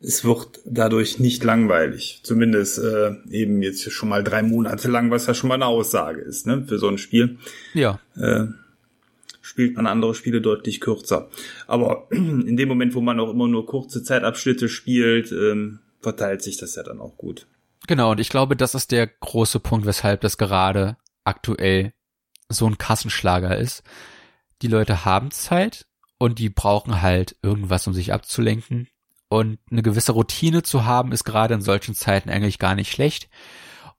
es 0.00 0.22
wird 0.22 0.60
dadurch 0.66 1.18
nicht 1.18 1.42
langweilig. 1.42 2.20
Zumindest 2.22 2.78
äh, 2.78 3.14
eben 3.30 3.62
jetzt 3.62 3.90
schon 3.90 4.10
mal 4.10 4.22
drei 4.22 4.42
Monate 4.42 4.88
lang, 4.88 5.10
was 5.10 5.26
ja 5.26 5.32
schon 5.32 5.48
mal 5.48 5.54
eine 5.54 5.64
Aussage 5.64 6.20
ist, 6.20 6.46
ne, 6.46 6.62
für 6.68 6.78
so 6.78 6.88
ein 6.88 6.98
Spiel. 6.98 7.38
Ja. 7.72 7.98
Äh, 8.16 8.48
spielt 9.40 9.76
man 9.76 9.86
andere 9.86 10.14
Spiele 10.14 10.42
deutlich 10.42 10.82
kürzer. 10.82 11.30
Aber 11.66 12.08
in 12.10 12.58
dem 12.58 12.68
Moment, 12.68 12.94
wo 12.94 13.00
man 13.00 13.18
auch 13.18 13.30
immer 13.30 13.48
nur 13.48 13.64
kurze 13.64 14.02
Zeitabschnitte 14.02 14.68
spielt, 14.68 15.32
ähm, 15.32 15.78
verteilt 16.02 16.42
sich 16.42 16.58
das 16.58 16.74
ja 16.74 16.82
dann 16.82 17.00
auch 17.00 17.16
gut. 17.16 17.46
Genau, 17.86 18.10
und 18.10 18.20
ich 18.20 18.28
glaube, 18.28 18.56
das 18.56 18.74
ist 18.74 18.92
der 18.92 19.06
große 19.06 19.58
Punkt, 19.58 19.86
weshalb 19.86 20.20
das 20.20 20.36
gerade 20.36 20.98
aktuell 21.24 21.94
so 22.48 22.66
ein 22.66 22.78
Kassenschlager 22.78 23.56
ist. 23.56 23.82
Die 24.62 24.68
Leute 24.68 25.04
haben 25.04 25.30
Zeit 25.30 25.86
und 26.18 26.38
die 26.38 26.48
brauchen 26.48 27.02
halt 27.02 27.36
irgendwas, 27.42 27.86
um 27.86 27.94
sich 27.94 28.12
abzulenken. 28.12 28.88
Und 29.28 29.58
eine 29.70 29.82
gewisse 29.82 30.12
Routine 30.12 30.62
zu 30.62 30.84
haben, 30.84 31.12
ist 31.12 31.24
gerade 31.24 31.54
in 31.54 31.60
solchen 31.60 31.94
Zeiten 31.94 32.30
eigentlich 32.30 32.58
gar 32.58 32.74
nicht 32.74 32.92
schlecht. 32.92 33.28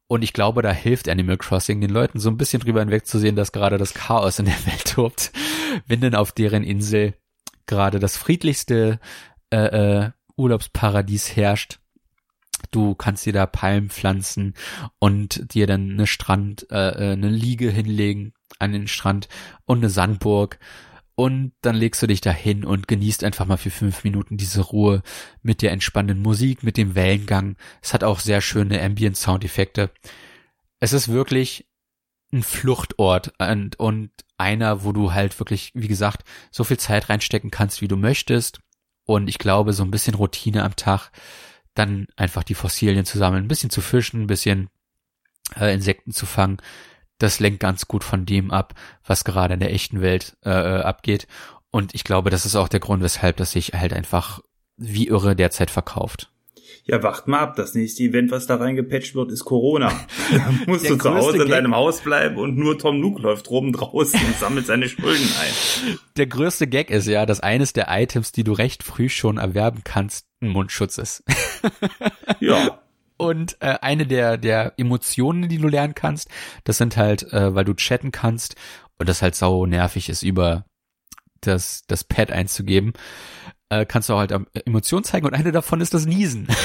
Und 0.08 0.24
ich 0.24 0.32
glaube, 0.32 0.62
da 0.62 0.72
hilft 0.72 1.10
Animal 1.10 1.38
Crossing 1.38 1.82
den 1.82 1.89
Leuten 1.89 2.20
so 2.20 2.30
ein 2.30 2.38
bisschen 2.38 2.62
drüber 2.62 2.80
hinwegzusehen, 2.80 3.36
dass 3.36 3.52
gerade 3.52 3.78
das 3.78 3.93
Chaos 3.93 4.39
in 4.39 4.45
der 4.45 4.56
Welt 4.66 4.93
tobt, 4.93 5.32
wenn 5.86 6.02
denn 6.02 6.16
auf 6.16 6.32
deren 6.32 6.64
Insel 6.64 7.14
gerade 7.66 8.00
das 8.00 8.16
friedlichste 8.16 9.00
äh, 9.52 9.58
äh, 9.58 10.12
Urlaubsparadies 10.38 11.36
herrscht. 11.36 11.80
Du 12.72 12.95
kannst 12.95 13.26
dir 13.26 13.34
da 13.34 13.45
Palmen 13.45 13.89
pflanzen 13.89 14.56
und 14.98 15.54
dir 15.54 15.68
dann 15.68 15.91
eine 15.91 16.08
Strand, 16.08 16.68
äh, 16.72 17.12
äh 17.12 17.12
eine 17.12 17.30
Liege 17.30 17.70
hinlegen 17.70 18.34
an 18.60 18.72
den 18.72 18.88
Strand 18.88 19.28
und 19.66 19.80
eine 19.80 19.89
Sandburg. 19.89 20.60
Und 21.16 21.54
dann 21.62 21.76
legst 21.76 22.02
du 22.04 22.08
dich 22.08 22.22
da 22.22 22.30
hin 22.30 22.64
und 22.64 22.88
genießt 22.88 23.24
einfach 23.24 23.48
mal 23.48 23.58
für 23.58 23.72
fünf 23.72 24.04
Minuten 24.04 24.38
diese 24.38 24.62
Ruhe 24.62 25.02
mit 25.41 25.64
der 25.64 25.72
entspannenden 25.72 26.22
Musik, 26.22 26.62
mit 26.62 26.78
dem 26.78 26.93
Wellengang. 26.93 27.56
Es 27.82 27.93
hat 27.93 28.04
auch 28.04 28.20
sehr 28.20 28.39
schöne 28.39 28.82
Ambient-Soundeffekte. 28.82 29.89
Es 30.80 30.93
ist 30.93 31.08
wirklich 31.08 31.68
ein 32.32 32.43
Fluchtort 32.43 33.34
und, 33.39 33.80
und 33.80 34.12
einer, 34.38 34.84
wo 34.84 34.91
du 34.91 35.14
halt 35.14 35.39
wirklich, 35.39 35.72
wie 35.74 35.88
gesagt, 35.88 36.24
so 36.52 36.64
viel 36.64 36.78
Zeit 36.78 37.10
reinstecken 37.10 37.50
kannst, 37.50 37.82
wie 37.82 37.88
du 37.88 37.98
möchtest. 37.98 38.60
Und 39.06 39.28
ich 39.28 39.39
glaube, 39.39 39.74
so 39.74 39.84
ein 39.84 39.91
bisschen 39.91 40.14
Routine 40.14 40.64
am 40.64 40.76
Tag, 40.76 41.12
dann 41.74 42.08
einfach 42.16 42.43
die 42.43 42.54
Fossilien 42.54 43.06
zu 43.06 43.18
sammeln, 43.18 43.45
ein 43.45 43.48
bisschen 43.48 43.70
zu 43.70 43.82
fischen, 43.82 44.22
ein 44.22 44.28
bisschen 44.28 44.70
äh, 45.56 45.74
Insekten 45.74 46.12
zu 46.12 46.26
fangen, 46.26 46.58
das 47.18 47.39
lenkt 47.39 47.59
ganz 47.59 47.88
gut 47.88 48.03
von 48.03 48.26
dem 48.26 48.51
ab, 48.51 48.74
was 49.05 49.24
gerade 49.24 49.55
in 49.55 49.59
der 49.59 49.74
echten 49.74 50.01
Welt 50.01 50.38
äh, 50.45 50.49
äh, 50.49 50.82
abgeht. 50.82 51.28
Und 51.72 51.93
ich 51.95 52.03
glaube, 52.03 52.30
das 52.30 52.45
ist 52.45 52.55
auch 52.55 52.68
der 52.68 52.80
Grund, 52.80 53.03
weshalb 53.03 53.38
das 53.38 53.51
sich 53.51 53.74
halt 53.74 53.93
einfach 53.93 54.41
wie 54.78 55.07
irre 55.07 55.36
derzeit 55.36 55.72
verkauft. 55.72 56.32
Ja, 56.84 57.03
wacht 57.03 57.28
mal 57.28 57.39
ab. 57.39 57.55
Das 57.57 57.74
nächste 57.74 58.03
Event, 58.03 58.32
was 58.32 58.47
da 58.47 58.55
reingepatcht 58.55 59.13
wird, 59.13 59.32
ist 59.32 59.43
Corona. 59.43 59.91
Da 60.32 60.53
musst 60.65 60.89
du 60.89 60.97
zu 60.97 61.13
Hause 61.13 61.43
in 61.43 61.49
deinem 61.49 61.76
Haus 61.76 62.01
bleiben 62.01 62.38
und 62.38 62.57
nur 62.57 62.78
Tom 62.78 62.99
Nook 62.99 63.20
läuft 63.20 63.49
rum 63.49 63.72
draußen 63.72 64.20
und 64.20 64.36
sammelt 64.38 64.65
seine 64.65 64.89
Schulden 64.89 65.30
ein. 65.39 65.97
Der 66.18 66.28
größte 66.28 66.68
Gag 66.68 66.89
ist 66.89 67.07
ja, 67.07 67.26
dass 67.26 67.39
eines 67.39 67.74
der 67.74 67.88
Items, 67.89 68.34
die 68.34 68.43
du 68.43 68.51
recht 68.53 68.84
früh 68.84 69.07
schon 69.07 69.38
erwerben 69.38 69.82
kannst, 69.84 70.26
ein 70.41 70.49
Mundschutz 70.49 70.97
ist. 70.97 71.24
ja. 72.39 72.82
Und 73.18 73.57
äh, 73.61 73.78
eine 73.82 74.05
der, 74.05 74.38
der 74.38 74.74
Emotionen, 74.78 75.49
die 75.49 75.57
du 75.57 75.68
lernen 75.68 75.95
kannst, 75.95 76.30
das 76.63 76.78
sind 76.78 76.97
halt, 76.97 77.32
äh, 77.34 77.55
weil 77.55 77.65
du 77.65 77.74
chatten 77.74 78.11
kannst 78.11 78.55
und 78.99 79.09
das 79.09 79.22
halt 79.22 79.36
sau 79.36 79.65
nervig 79.65 80.09
ist, 80.09 80.24
über 80.24 80.65
das, 81.41 81.84
das 81.88 82.03
Pad 82.03 82.32
einzugeben, 82.32 82.93
äh, 83.70 83.86
kannst 83.86 84.09
du 84.09 84.13
auch 84.13 84.20
halt 84.20 84.34
Emotionen 84.65 85.03
zeigen 85.03 85.26
und 85.26 85.34
eine 85.34 85.51
davon 85.51 85.82
ist 85.82 85.93
das 85.93 86.05
Niesen. 86.05 86.47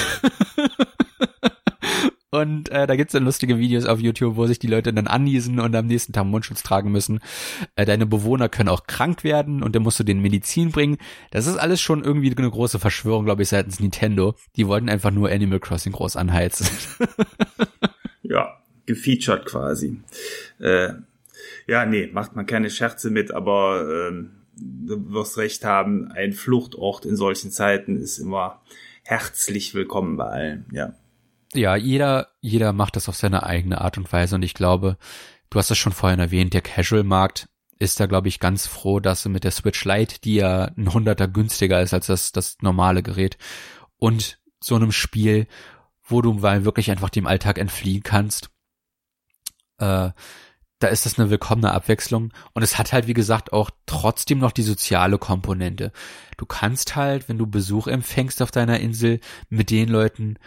Und 2.34 2.70
äh, 2.70 2.86
da 2.86 2.96
gibt's 2.96 3.12
dann 3.12 3.24
lustige 3.24 3.58
Videos 3.58 3.84
auf 3.84 4.00
YouTube, 4.00 4.36
wo 4.36 4.46
sich 4.46 4.58
die 4.58 4.66
Leute 4.66 4.94
dann 4.94 5.06
anniesen 5.06 5.60
und 5.60 5.76
am 5.76 5.86
nächsten 5.86 6.14
Tag 6.14 6.24
Mundschutz 6.24 6.62
tragen 6.62 6.90
müssen. 6.90 7.20
Äh, 7.76 7.84
deine 7.84 8.06
Bewohner 8.06 8.48
können 8.48 8.70
auch 8.70 8.86
krank 8.86 9.22
werden 9.22 9.62
und 9.62 9.76
dann 9.76 9.82
musst 9.82 10.00
du 10.00 10.04
den 10.04 10.22
Medizin 10.22 10.70
bringen. 10.70 10.96
Das 11.30 11.46
ist 11.46 11.58
alles 11.58 11.82
schon 11.82 12.02
irgendwie 12.02 12.34
eine 12.34 12.50
große 12.50 12.78
Verschwörung, 12.78 13.26
glaube 13.26 13.42
ich, 13.42 13.50
seitens 13.50 13.80
Nintendo. 13.80 14.34
Die 14.56 14.66
wollten 14.66 14.88
einfach 14.88 15.10
nur 15.10 15.28
Animal 15.28 15.60
Crossing 15.60 15.92
groß 15.92 16.16
anheizen. 16.16 16.66
ja, 18.22 18.62
gefeatured 18.86 19.44
quasi. 19.44 20.00
Äh, 20.58 20.94
ja, 21.66 21.84
nee, 21.84 22.08
macht 22.10 22.34
man 22.34 22.46
keine 22.46 22.70
Scherze 22.70 23.10
mit, 23.10 23.30
aber 23.30 24.08
ähm, 24.08 24.30
du 24.56 25.12
wirst 25.12 25.36
recht 25.36 25.66
haben, 25.66 26.10
ein 26.12 26.32
Fluchtort 26.32 27.04
in 27.04 27.16
solchen 27.16 27.50
Zeiten 27.50 27.98
ist 27.98 28.16
immer 28.16 28.62
herzlich 29.02 29.74
willkommen 29.74 30.16
bei 30.16 30.28
allen, 30.28 30.66
ja 30.72 30.94
ja, 31.54 31.76
jeder, 31.76 32.28
jeder 32.40 32.72
macht 32.72 32.96
das 32.96 33.08
auf 33.08 33.16
seine 33.16 33.44
eigene 33.44 33.80
Art 33.80 33.98
und 33.98 34.12
Weise 34.12 34.34
und 34.34 34.42
ich 34.42 34.54
glaube, 34.54 34.96
du 35.50 35.58
hast 35.58 35.70
es 35.70 35.78
schon 35.78 35.92
vorhin 35.92 36.20
erwähnt, 36.20 36.54
der 36.54 36.62
Casual-Markt 36.62 37.48
ist 37.78 37.98
da, 37.98 38.06
glaube 38.06 38.28
ich, 38.28 38.38
ganz 38.38 38.66
froh, 38.66 39.00
dass 39.00 39.22
sie 39.22 39.28
mit 39.28 39.44
der 39.44 39.50
Switch 39.50 39.84
Lite, 39.84 40.20
die 40.20 40.36
ja 40.36 40.70
ein 40.76 40.92
Hunderter 40.92 41.28
günstiger 41.28 41.82
ist 41.82 41.92
als 41.92 42.06
das, 42.06 42.32
das 42.32 42.56
normale 42.60 43.02
Gerät, 43.02 43.38
und 43.96 44.38
so 44.62 44.76
einem 44.76 44.92
Spiel, 44.92 45.46
wo 46.04 46.22
du 46.22 46.32
mal 46.32 46.64
wirklich 46.64 46.90
einfach 46.90 47.10
dem 47.10 47.26
Alltag 47.26 47.58
entfliehen 47.58 48.02
kannst, 48.02 48.50
äh, 49.78 50.10
da 50.82 50.88
ist 50.88 51.06
das 51.06 51.18
eine 51.18 51.30
willkommene 51.30 51.72
Abwechslung. 51.72 52.32
Und 52.54 52.62
es 52.62 52.76
hat 52.76 52.92
halt, 52.92 53.06
wie 53.06 53.14
gesagt, 53.14 53.52
auch 53.52 53.70
trotzdem 53.86 54.38
noch 54.38 54.52
die 54.52 54.62
soziale 54.62 55.18
Komponente. 55.18 55.92
Du 56.36 56.46
kannst 56.46 56.96
halt, 56.96 57.28
wenn 57.28 57.38
du 57.38 57.46
Besuch 57.46 57.86
empfängst 57.86 58.42
auf 58.42 58.50
deiner 58.50 58.80
Insel, 58.80 59.20
mit 59.48 59.70
den 59.70 59.88
Leuten 59.88 60.38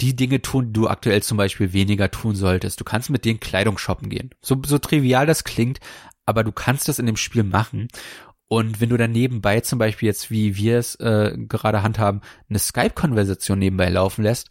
die 0.00 0.14
Dinge 0.14 0.42
tun, 0.42 0.68
die 0.68 0.72
du 0.74 0.88
aktuell 0.88 1.22
zum 1.22 1.38
Beispiel 1.38 1.72
weniger 1.72 2.10
tun 2.10 2.34
solltest. 2.34 2.80
Du 2.80 2.84
kannst 2.84 3.10
mit 3.10 3.24
denen 3.24 3.40
Kleidung 3.40 3.78
shoppen 3.78 4.10
gehen. 4.10 4.30
So, 4.42 4.60
so 4.64 4.78
trivial 4.78 5.26
das 5.26 5.44
klingt, 5.44 5.80
aber 6.26 6.44
du 6.44 6.52
kannst 6.52 6.88
das 6.88 6.98
in 6.98 7.06
dem 7.06 7.16
Spiel 7.16 7.44
machen. 7.44 7.88
Und 8.48 8.80
wenn 8.80 8.90
du 8.90 8.96
dann 8.96 9.12
nebenbei 9.12 9.60
zum 9.60 9.78
Beispiel 9.78 10.06
jetzt, 10.06 10.30
wie 10.30 10.56
wir 10.56 10.78
es 10.78 10.94
äh, 10.96 11.36
gerade 11.36 11.82
handhaben, 11.82 12.20
eine 12.48 12.58
Skype-Konversation 12.58 13.58
nebenbei 13.58 13.88
laufen 13.88 14.22
lässt, 14.22 14.50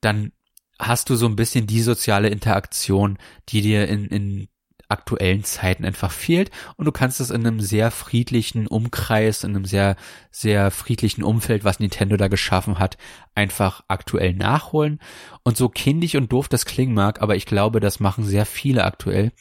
dann 0.00 0.32
hast 0.78 1.10
du 1.10 1.16
so 1.16 1.26
ein 1.26 1.36
bisschen 1.36 1.66
die 1.66 1.82
soziale 1.82 2.28
Interaktion, 2.28 3.18
die 3.50 3.60
dir 3.60 3.88
in, 3.88 4.06
in 4.06 4.48
aktuellen 4.90 5.44
Zeiten 5.44 5.84
einfach 5.84 6.10
fehlt 6.10 6.50
und 6.76 6.84
du 6.84 6.92
kannst 6.92 7.20
es 7.20 7.30
in 7.30 7.46
einem 7.46 7.60
sehr 7.60 7.90
friedlichen 7.90 8.66
Umkreis, 8.66 9.44
in 9.44 9.54
einem 9.54 9.64
sehr, 9.64 9.96
sehr 10.30 10.70
friedlichen 10.70 11.22
Umfeld, 11.22 11.64
was 11.64 11.80
Nintendo 11.80 12.16
da 12.16 12.28
geschaffen 12.28 12.78
hat, 12.78 12.96
einfach 13.34 13.82
aktuell 13.88 14.34
nachholen. 14.34 15.00
Und 15.42 15.56
so 15.56 15.68
kindisch 15.68 16.14
und 16.14 16.32
doof 16.32 16.48
das 16.48 16.64
klingen 16.64 16.94
mag, 16.94 17.22
aber 17.22 17.36
ich 17.36 17.46
glaube, 17.46 17.80
das 17.80 18.00
machen 18.00 18.24
sehr 18.24 18.46
viele 18.46 18.84
aktuell, 18.84 19.32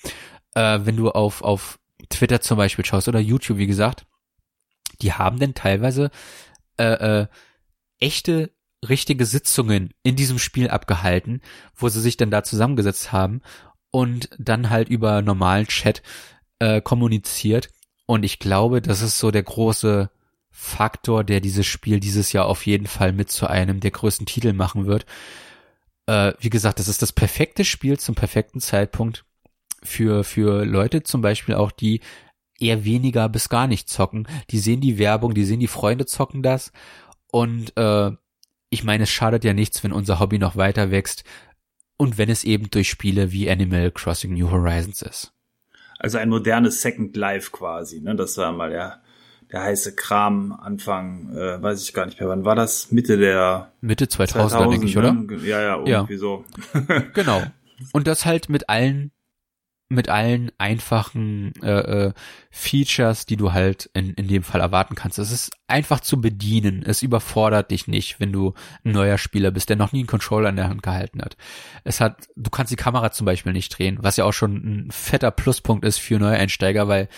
äh, 0.55 0.79
wenn 0.83 0.95
du 0.95 1.11
auf, 1.11 1.41
auf 1.41 1.79
Twitter 2.09 2.41
zum 2.41 2.57
Beispiel 2.57 2.85
schaust 2.85 3.07
oder 3.07 3.19
YouTube, 3.19 3.57
wie 3.57 3.67
gesagt, 3.67 4.05
die 5.01 5.13
haben 5.13 5.39
denn 5.39 5.53
teilweise 5.53 6.11
äh, 6.77 7.21
äh, 7.21 7.27
echte 7.99 8.51
richtige 8.87 9.25
Sitzungen 9.25 9.93
in 10.03 10.15
diesem 10.15 10.39
Spiel 10.39 10.69
abgehalten, 10.69 11.41
wo 11.75 11.89
sie 11.89 11.99
sich 11.99 12.17
dann 12.17 12.31
da 12.31 12.43
zusammengesetzt 12.43 13.11
haben 13.11 13.41
und 13.91 14.29
dann 14.37 14.69
halt 14.69 14.89
über 14.89 15.21
normalen 15.21 15.67
Chat 15.67 16.01
äh, 16.59 16.81
kommuniziert. 16.81 17.69
Und 18.05 18.23
ich 18.23 18.39
glaube, 18.39 18.81
das 18.81 19.01
ist 19.01 19.19
so 19.19 19.31
der 19.31 19.43
große 19.43 20.09
Faktor, 20.51 21.23
der 21.23 21.41
dieses 21.41 21.65
Spiel 21.65 21.99
dieses 21.99 22.33
Jahr 22.33 22.45
auf 22.45 22.65
jeden 22.65 22.87
Fall 22.87 23.13
mit 23.13 23.31
zu 23.31 23.47
einem 23.47 23.79
der 23.79 23.91
größten 23.91 24.25
Titel 24.25 24.53
machen 24.53 24.85
wird. 24.87 25.05
Äh, 26.05 26.33
wie 26.39 26.49
gesagt, 26.49 26.79
das 26.79 26.87
ist 26.87 27.01
das 27.01 27.13
perfekte 27.13 27.63
Spiel 27.63 27.99
zum 27.99 28.15
perfekten 28.15 28.59
Zeitpunkt 28.59 29.25
für, 29.83 30.23
für 30.23 30.65
Leute 30.65 31.03
zum 31.03 31.21
Beispiel 31.21 31.55
auch, 31.55 31.71
die 31.71 32.01
eher 32.59 32.83
weniger 32.83 33.29
bis 33.29 33.47
gar 33.49 33.67
nicht 33.67 33.89
zocken. 33.89 34.27
Die 34.49 34.59
sehen 34.59 34.81
die 34.81 34.97
Werbung, 34.97 35.33
die 35.33 35.45
sehen 35.45 35.59
die 35.59 35.67
Freunde 35.67 36.05
zocken 36.05 36.43
das. 36.43 36.71
Und 37.31 37.77
äh, 37.77 38.11
ich 38.69 38.83
meine, 38.83 39.03
es 39.03 39.09
schadet 39.09 39.43
ja 39.43 39.53
nichts, 39.53 39.83
wenn 39.83 39.93
unser 39.93 40.19
Hobby 40.19 40.39
noch 40.39 40.55
weiter 40.55 40.91
wächst 40.91 41.23
und 41.99 42.17
wenn 42.17 42.29
es 42.29 42.45
eben 42.45 42.69
durch 42.71 42.89
Spiele 42.89 43.33
wie 43.33 43.51
Animal 43.51 43.91
Crossing 43.91 44.33
New 44.33 44.49
Horizons 44.49 45.01
ist. 45.01 45.33
Also 45.99 46.17
ein 46.17 46.29
modernes 46.29 46.81
Second 46.81 47.15
Life 47.17 47.51
quasi, 47.51 47.99
ne? 47.99 48.15
Das 48.15 48.37
war 48.37 48.53
mal 48.53 48.69
der, 48.69 49.01
der 49.51 49.63
heiße 49.63 49.95
Kram 49.95 50.53
Anfang, 50.53 51.35
äh, 51.35 51.61
weiß 51.61 51.83
ich 51.83 51.93
gar 51.93 52.05
nicht 52.05 52.17
mehr, 52.17 52.29
wann 52.29 52.45
war 52.45 52.55
das? 52.55 52.93
Mitte 52.93 53.17
der 53.17 53.73
Mitte 53.81 54.07
2000, 54.07 54.51
2000 54.51 54.73
denke 54.73 54.87
ich, 54.87 54.97
oder? 54.97 55.11
Ne? 55.11 55.35
Ja, 55.43 55.61
ja, 55.61 55.75
irgendwie 55.77 56.13
ja. 56.13 56.19
so. 56.19 56.45
genau. 57.13 57.43
Und 57.91 58.07
das 58.07 58.25
halt 58.25 58.47
mit 58.47 58.69
allen 58.69 59.11
mit 59.89 60.07
allen 60.07 60.51
einfachen 60.59 61.51
äh, 61.63 62.07
äh, 62.07 62.13
Features, 62.51 63.25
die 63.25 63.37
du 63.37 63.53
halt 63.53 63.89
in, 63.93 64.13
in 64.13 64.27
dem 64.27 64.43
Fall 64.43 64.61
erwarten 64.61 64.93
kannst. 64.93 65.17
Es 65.17 65.31
ist 65.31 65.51
einfach 65.67 65.99
zu 65.99 66.21
bedienen. 66.21 66.83
Es 66.83 67.01
überfordert 67.01 67.71
dich 67.71 67.87
nicht, 67.87 68.19
wenn 68.19 68.31
du 68.31 68.53
ein 68.85 68.91
neuer 68.91 69.17
Spieler 69.17 69.49
bist, 69.49 69.69
der 69.69 69.77
noch 69.77 69.91
nie 69.91 69.99
einen 69.99 70.07
Controller 70.07 70.49
in 70.49 70.57
der 70.57 70.69
Hand 70.69 70.83
gehalten 70.83 71.21
hat. 71.21 71.37
Es 71.83 71.99
hat, 71.99 72.27
du 72.35 72.51
kannst 72.51 72.71
die 72.71 72.77
Kamera 72.77 73.11
zum 73.11 73.25
Beispiel 73.25 73.51
nicht 73.51 73.77
drehen, 73.77 73.97
was 74.01 74.17
ja 74.17 74.25
auch 74.25 74.33
schon 74.33 74.55
ein 74.55 74.91
fetter 74.91 75.31
Pluspunkt 75.31 75.83
ist 75.83 75.97
für 75.97 76.19
Neueinsteiger, 76.19 76.87
weil 76.87 77.09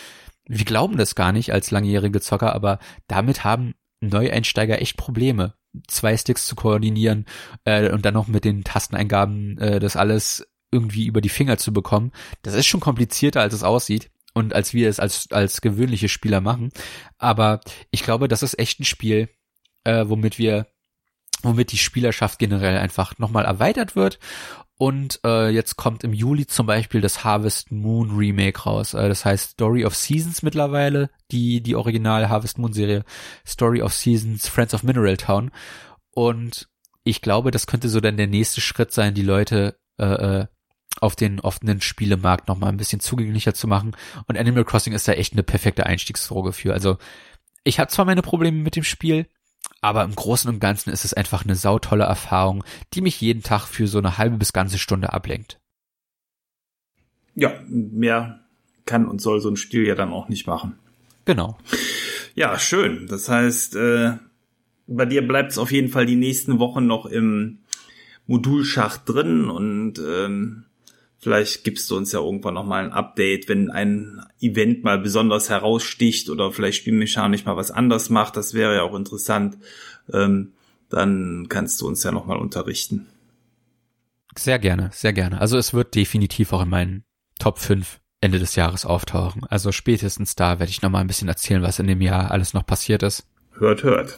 wir 0.48 0.66
glauben 0.66 0.98
das 0.98 1.16
gar 1.16 1.34
nicht 1.34 1.52
als 1.52 1.72
langjährige 1.72 2.22
Zocker, 2.22 2.56
aber 2.56 2.80
damit 3.08 3.44
haben 3.44 3.76
Neueinsteiger 4.00 4.82
echt 4.82 4.98
Probleme 4.98 5.54
zwei 5.88 6.18
Sticks 6.18 6.48
zu 6.48 6.56
koordinieren 6.56 7.26
äh, 7.64 7.90
und 7.92 8.06
dann 8.06 8.14
noch 8.14 8.28
mit 8.28 8.46
den 8.46 8.64
Tasteneingaben 8.64 9.58
äh, 9.58 9.80
das 9.80 9.96
alles 9.96 10.48
irgendwie 10.72 11.06
über 11.06 11.22
die 11.22 11.30
Finger 11.30 11.58
zu 11.58 11.74
bekommen. 11.74 12.12
Das 12.42 12.54
ist 12.54 12.66
schon 12.66 12.80
komplizierter, 12.80 13.42
als 13.42 13.54
es 13.54 13.64
aussieht 13.64 14.10
und 14.34 14.54
als 14.54 14.74
wir 14.74 14.90
es 14.90 15.00
als, 15.00 15.32
als 15.32 15.62
gewöhnliche 15.62 16.10
Spieler 16.10 16.42
machen. 16.42 16.72
Aber 17.18 17.62
ich 17.92 18.04
glaube, 18.04 18.28
das 18.28 18.44
ist 18.44 18.58
echt 18.58 18.80
ein 18.80 18.86
Spiel, 18.86 19.30
äh, 19.84 20.06
womit 20.08 20.38
wir, 20.38 20.68
womit 21.44 21.72
die 21.72 21.78
Spielerschaft 21.78 22.40
generell 22.40 22.78
einfach 22.78 23.18
nochmal 23.18 23.46
erweitert 23.46 23.96
wird. 23.96 24.20
Und 24.78 25.20
äh, 25.24 25.50
jetzt 25.50 25.76
kommt 25.76 26.04
im 26.04 26.12
Juli 26.12 26.48
zum 26.48 26.66
Beispiel 26.66 27.02
das 27.02 27.24
Harvest 27.24 27.72
Moon 27.72 28.18
Remake 28.18 28.62
raus. 28.62 28.96
Äh, 28.96 29.10
das 29.10 29.26
heißt 29.26 29.52
Story 29.52 29.86
of 29.86 29.96
Seasons 29.96 30.42
mittlerweile, 30.42 31.12
die, 31.32 31.62
die 31.62 31.76
originale 31.76 32.30
Harvest 32.30 32.58
Moon 32.58 32.74
Serie. 32.74 33.04
Story 33.46 33.84
of 33.84 33.94
Seasons, 33.94 34.48
Friends 34.48 34.74
of 34.74 34.82
Mineral 34.82 35.18
Town. 35.18 35.52
Und 36.10 36.68
ich 37.04 37.22
glaube, 37.22 37.52
das 37.52 37.68
könnte 37.68 37.90
so 37.90 38.00
dann 38.00 38.18
der 38.18 38.26
nächste 38.28 38.60
Schritt 38.60 38.92
sein, 38.92 39.14
die 39.14 39.22
Leute 39.22 39.78
äh, 40.00 40.06
äh 40.42 40.48
auf 41.00 41.16
den 41.16 41.40
offenen 41.40 41.82
Spielemarkt 41.82 42.48
noch 42.48 42.58
mal 42.58 42.68
ein 42.68 42.78
bisschen 42.78 43.00
zugänglicher 43.00 43.54
zu 43.54 43.68
machen. 43.68 43.96
Und 44.28 44.38
Animal 44.38 44.66
Crossing 44.66 44.94
ist 44.94 45.08
da 45.08 45.14
echt 45.14 45.34
eine 45.34 45.44
perfekte 45.44 45.86
Einstiegsdroge 45.86 46.54
für. 46.54 46.74
Also 46.74 46.98
ich 47.64 47.80
habe 47.80 47.90
zwar 47.90 48.06
meine 48.06 48.22
Probleme 48.22 48.58
mit 48.58 48.76
dem 48.76 48.84
Spiel, 48.84 49.28
aber 49.82 50.04
im 50.04 50.16
Großen 50.16 50.50
und 50.50 50.60
Ganzen 50.60 50.92
ist 50.92 51.06
es 51.06 51.14
einfach 51.14 51.44
eine 51.44 51.56
sautolle 51.56 52.04
Erfahrung, 52.04 52.64
die 52.94 53.02
mich 53.02 53.22
jeden 53.22 53.44
Tag 53.44 53.66
für 53.66 53.88
so 53.88 53.98
eine 53.98 54.18
halbe 54.18 54.38
bis 54.38 54.54
ganze 54.54 54.78
Stunde 54.78 55.14
ablenkt. 55.14 55.60
Ja, 57.36 57.54
mehr 57.68 58.42
kann 58.86 59.08
und 59.08 59.22
soll 59.22 59.40
so 59.40 59.50
ein 59.50 59.56
Spiel 59.56 59.88
ja 59.88 59.96
dann 59.96 60.12
auch 60.12 60.28
nicht 60.28 60.48
machen. 60.48 60.78
Genau. 61.26 61.58
Ja, 62.36 62.60
schön. 62.60 63.08
Das 63.08 63.30
heißt, 63.30 63.76
äh, 63.76 64.14
bei 64.88 65.06
dir 65.06 65.26
bleibt 65.26 65.52
es 65.52 65.58
auf 65.58 65.72
jeden 65.72 65.90
Fall 65.90 66.06
die 66.06 66.16
nächsten 66.16 66.60
Wochen 66.60 66.86
noch 66.86 67.06
im 67.06 67.60
Modulschacht 68.28 69.08
drin 69.08 69.50
und 69.50 70.00
ähm, 70.00 70.66
Vielleicht 71.22 71.64
gibst 71.64 71.90
du 71.92 71.98
uns 71.98 72.12
ja 72.14 72.20
irgendwann 72.20 72.56
nochmal 72.56 72.84
ein 72.84 72.94
Update, 72.94 73.48
wenn 73.48 73.70
ein 73.70 74.26
Event 74.40 74.84
mal 74.84 74.98
besonders 74.98 75.52
heraussticht 75.52 76.32
oder 76.32 76.52
vielleicht 76.52 76.80
spielmechanisch 76.80 77.46
mal 77.46 77.56
was 77.56 77.70
anders 77.70 78.10
macht. 78.10 78.36
Das 78.38 78.56
wäre 78.56 78.74
ja 78.76 78.82
auch 78.82 78.96
interessant. 78.96 79.60
Ähm, 80.12 80.54
dann 80.90 81.46
kannst 81.48 81.80
du 81.80 81.88
uns 81.88 82.04
ja 82.04 82.12
nochmal 82.12 82.38
unterrichten. 82.38 83.06
Sehr 84.36 84.58
gerne, 84.58 84.90
sehr 84.94 85.14
gerne. 85.14 85.40
Also 85.40 85.60
es 85.60 85.76
wird 85.76 85.94
definitiv 85.94 86.54
auch 86.54 86.64
in 86.64 86.70
meinen 86.70 87.04
Top 87.38 87.60
5 87.60 88.00
Ende 88.20 88.40
des 88.40 88.56
Jahres 88.56 88.84
auftauchen. 88.86 89.44
Also 89.46 89.72
spätestens 89.72 90.36
da 90.36 90.58
werde 90.58 90.72
ich 90.72 90.82
nochmal 90.82 91.02
ein 91.02 91.08
bisschen 91.08 91.28
erzählen, 91.28 91.62
was 91.62 91.78
in 91.78 91.88
dem 91.88 92.02
Jahr 92.02 92.32
alles 92.32 92.56
noch 92.56 92.66
passiert 92.66 93.04
ist. 93.04 93.28
Hört, 93.60 93.84
hört. 93.84 94.18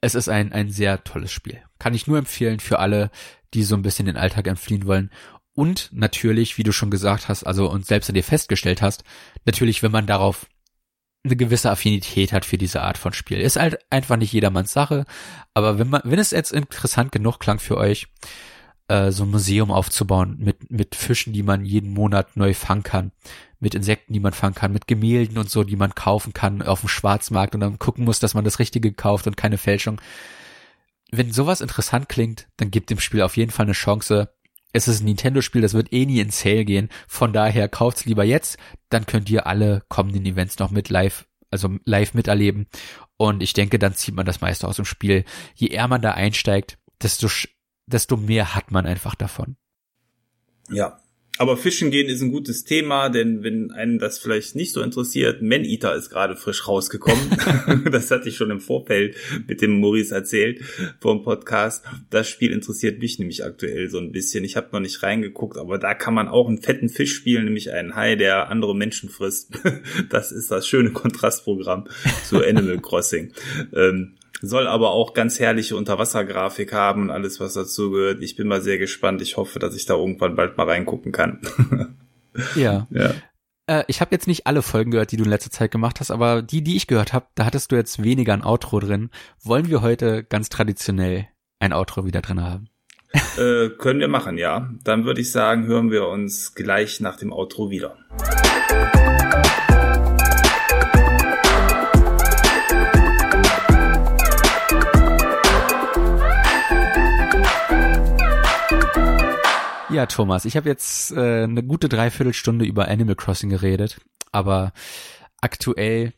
Es 0.00 0.16
ist 0.16 0.28
ein, 0.28 0.52
ein 0.52 0.70
sehr 0.70 1.04
tolles 1.04 1.30
Spiel. 1.30 1.60
Kann 1.78 1.94
ich 1.94 2.08
nur 2.08 2.18
empfehlen 2.18 2.58
für 2.58 2.80
alle, 2.80 3.10
die 3.54 3.62
so 3.62 3.76
ein 3.76 3.82
bisschen 3.82 4.06
den 4.06 4.16
Alltag 4.16 4.48
entfliehen 4.48 4.86
wollen 4.86 5.10
und 5.54 5.90
natürlich, 5.92 6.58
wie 6.58 6.62
du 6.62 6.72
schon 6.72 6.90
gesagt 6.90 7.28
hast, 7.28 7.44
also 7.44 7.70
und 7.70 7.86
selbst 7.86 8.08
an 8.08 8.14
dir 8.14 8.24
festgestellt 8.24 8.82
hast, 8.82 9.04
natürlich, 9.44 9.82
wenn 9.82 9.92
man 9.92 10.06
darauf 10.06 10.46
eine 11.24 11.36
gewisse 11.36 11.70
Affinität 11.70 12.32
hat 12.32 12.44
für 12.44 12.56
diese 12.56 12.82
Art 12.82 12.96
von 12.96 13.12
Spiel. 13.12 13.40
Ist 13.40 13.56
halt 13.56 13.78
einfach 13.90 14.16
nicht 14.16 14.32
jedermanns 14.32 14.72
Sache, 14.72 15.04
aber 15.52 15.78
wenn 15.78 15.90
man, 15.90 16.00
wenn 16.04 16.18
es 16.18 16.30
jetzt 16.30 16.52
interessant 16.52 17.12
genug 17.12 17.38
klang 17.40 17.58
für 17.58 17.76
euch, 17.76 18.06
äh, 18.88 19.12
so 19.12 19.24
ein 19.24 19.30
Museum 19.30 19.70
aufzubauen 19.70 20.36
mit, 20.38 20.70
mit 20.70 20.94
Fischen, 20.94 21.32
die 21.32 21.42
man 21.42 21.64
jeden 21.64 21.92
Monat 21.92 22.36
neu 22.36 22.54
fangen 22.54 22.82
kann, 22.82 23.12
mit 23.58 23.74
Insekten, 23.74 24.14
die 24.14 24.20
man 24.20 24.32
fangen 24.32 24.54
kann, 24.54 24.72
mit 24.72 24.86
Gemälden 24.86 25.36
und 25.36 25.50
so, 25.50 25.62
die 25.62 25.76
man 25.76 25.94
kaufen 25.94 26.32
kann 26.32 26.62
auf 26.62 26.80
dem 26.80 26.88
Schwarzmarkt 26.88 27.54
und 27.54 27.60
dann 27.60 27.78
gucken 27.78 28.04
muss, 28.04 28.18
dass 28.18 28.34
man 28.34 28.44
das 28.44 28.58
Richtige 28.58 28.92
kauft 28.92 29.26
und 29.26 29.36
keine 29.36 29.58
Fälschung. 29.58 30.00
Wenn 31.12 31.32
sowas 31.32 31.60
interessant 31.60 32.08
klingt, 32.08 32.48
dann 32.56 32.70
gibt 32.70 32.88
dem 32.88 33.00
Spiel 33.00 33.22
auf 33.22 33.36
jeden 33.36 33.50
Fall 33.50 33.66
eine 33.66 33.72
Chance 33.72 34.32
es 34.72 34.88
ist 34.88 35.00
ein 35.00 35.06
Nintendo-Spiel, 35.06 35.62
das 35.62 35.74
wird 35.74 35.92
eh 35.92 36.06
nie 36.06 36.20
in 36.20 36.30
Sale 36.30 36.64
gehen. 36.64 36.88
Von 37.08 37.32
daher 37.32 37.68
kauft's 37.68 38.04
lieber 38.04 38.24
jetzt, 38.24 38.58
dann 38.88 39.06
könnt 39.06 39.30
ihr 39.30 39.46
alle 39.46 39.82
kommenden 39.88 40.24
Events 40.26 40.58
noch 40.58 40.70
mit 40.70 40.88
live, 40.88 41.26
also 41.50 41.76
live 41.84 42.14
miterleben. 42.14 42.68
Und 43.16 43.42
ich 43.42 43.52
denke, 43.52 43.78
dann 43.78 43.94
zieht 43.94 44.14
man 44.14 44.26
das 44.26 44.40
meiste 44.40 44.66
aus 44.68 44.76
dem 44.76 44.84
Spiel. 44.84 45.24
Je 45.54 45.68
eher 45.68 45.88
man 45.88 46.02
da 46.02 46.12
einsteigt, 46.12 46.78
desto, 47.02 47.28
desto 47.86 48.16
mehr 48.16 48.54
hat 48.54 48.70
man 48.70 48.86
einfach 48.86 49.14
davon. 49.14 49.56
Ja, 50.70 51.00
aber 51.40 51.56
Fischen 51.56 51.90
gehen 51.90 52.10
ist 52.10 52.20
ein 52.20 52.32
gutes 52.32 52.64
Thema, 52.64 53.08
denn 53.08 53.42
wenn 53.42 53.70
einen 53.70 53.98
das 53.98 54.18
vielleicht 54.18 54.56
nicht 54.56 54.74
so 54.74 54.82
interessiert, 54.82 55.40
Man 55.40 55.64
Eater 55.64 55.94
ist 55.94 56.10
gerade 56.10 56.36
frisch 56.36 56.68
rausgekommen. 56.68 57.30
das 57.90 58.10
hatte 58.10 58.28
ich 58.28 58.36
schon 58.36 58.50
im 58.50 58.60
Vorfeld 58.60 59.16
mit 59.48 59.62
dem 59.62 59.80
Maurice 59.80 60.14
erzählt 60.14 60.60
vom 61.00 61.22
Podcast. 61.22 61.82
Das 62.10 62.28
Spiel 62.28 62.52
interessiert 62.52 62.98
mich 62.98 63.18
nämlich 63.18 63.42
aktuell 63.42 63.88
so 63.88 63.96
ein 63.96 64.12
bisschen. 64.12 64.44
Ich 64.44 64.58
habe 64.58 64.68
noch 64.72 64.80
nicht 64.80 65.02
reingeguckt, 65.02 65.56
aber 65.56 65.78
da 65.78 65.94
kann 65.94 66.12
man 66.12 66.28
auch 66.28 66.46
einen 66.46 66.60
fetten 66.60 66.90
Fisch 66.90 67.14
spielen, 67.14 67.46
nämlich 67.46 67.72
einen 67.72 67.96
Hai, 67.96 68.16
der 68.16 68.50
andere 68.50 68.76
Menschen 68.76 69.08
frisst. 69.08 69.58
das 70.10 70.32
ist 70.32 70.50
das 70.50 70.68
schöne 70.68 70.90
Kontrastprogramm 70.90 71.88
zu 72.22 72.44
Animal 72.44 72.82
Crossing. 72.82 73.32
Ähm, 73.74 74.12
soll 74.40 74.66
aber 74.66 74.90
auch 74.90 75.14
ganz 75.14 75.38
herrliche 75.38 75.76
Unterwassergrafik 75.76 76.72
haben 76.72 77.02
und 77.02 77.10
alles, 77.10 77.40
was 77.40 77.54
dazu 77.54 77.90
gehört. 77.90 78.22
Ich 78.22 78.36
bin 78.36 78.48
mal 78.48 78.62
sehr 78.62 78.78
gespannt. 78.78 79.22
Ich 79.22 79.36
hoffe, 79.36 79.58
dass 79.58 79.76
ich 79.76 79.86
da 79.86 79.94
irgendwann 79.94 80.36
bald 80.36 80.56
mal 80.56 80.68
reingucken 80.68 81.12
kann. 81.12 81.40
ja. 82.54 82.86
ja. 82.90 83.14
Äh, 83.66 83.84
ich 83.86 84.00
habe 84.00 84.14
jetzt 84.14 84.26
nicht 84.26 84.46
alle 84.46 84.62
Folgen 84.62 84.90
gehört, 84.90 85.12
die 85.12 85.16
du 85.16 85.24
in 85.24 85.30
letzter 85.30 85.50
Zeit 85.50 85.70
gemacht 85.70 86.00
hast, 86.00 86.10
aber 86.10 86.42
die, 86.42 86.62
die 86.62 86.76
ich 86.76 86.86
gehört 86.86 87.12
habe, 87.12 87.26
da 87.34 87.44
hattest 87.44 87.70
du 87.70 87.76
jetzt 87.76 88.02
weniger 88.02 88.32
ein 88.32 88.44
Outro 88.44 88.80
drin. 88.80 89.10
Wollen 89.42 89.68
wir 89.68 89.82
heute 89.82 90.24
ganz 90.24 90.48
traditionell 90.48 91.28
ein 91.58 91.72
Outro 91.72 92.04
wieder 92.04 92.22
drin 92.22 92.42
haben? 92.42 92.68
äh, 93.38 93.70
können 93.70 94.00
wir 94.00 94.08
machen, 94.08 94.38
ja. 94.38 94.70
Dann 94.84 95.04
würde 95.04 95.20
ich 95.20 95.32
sagen, 95.32 95.66
hören 95.66 95.90
wir 95.90 96.06
uns 96.08 96.54
gleich 96.54 97.00
nach 97.00 97.16
dem 97.16 97.32
Outro 97.32 97.70
wieder. 97.70 97.96
Ja, 109.92 110.06
Thomas, 110.06 110.44
ich 110.44 110.56
habe 110.56 110.68
jetzt 110.68 111.10
äh, 111.10 111.42
eine 111.42 111.64
gute 111.64 111.88
Dreiviertelstunde 111.88 112.64
über 112.64 112.86
Animal 112.86 113.16
Crossing 113.16 113.50
geredet, 113.50 114.00
aber 114.30 114.72
aktuell 115.40 116.12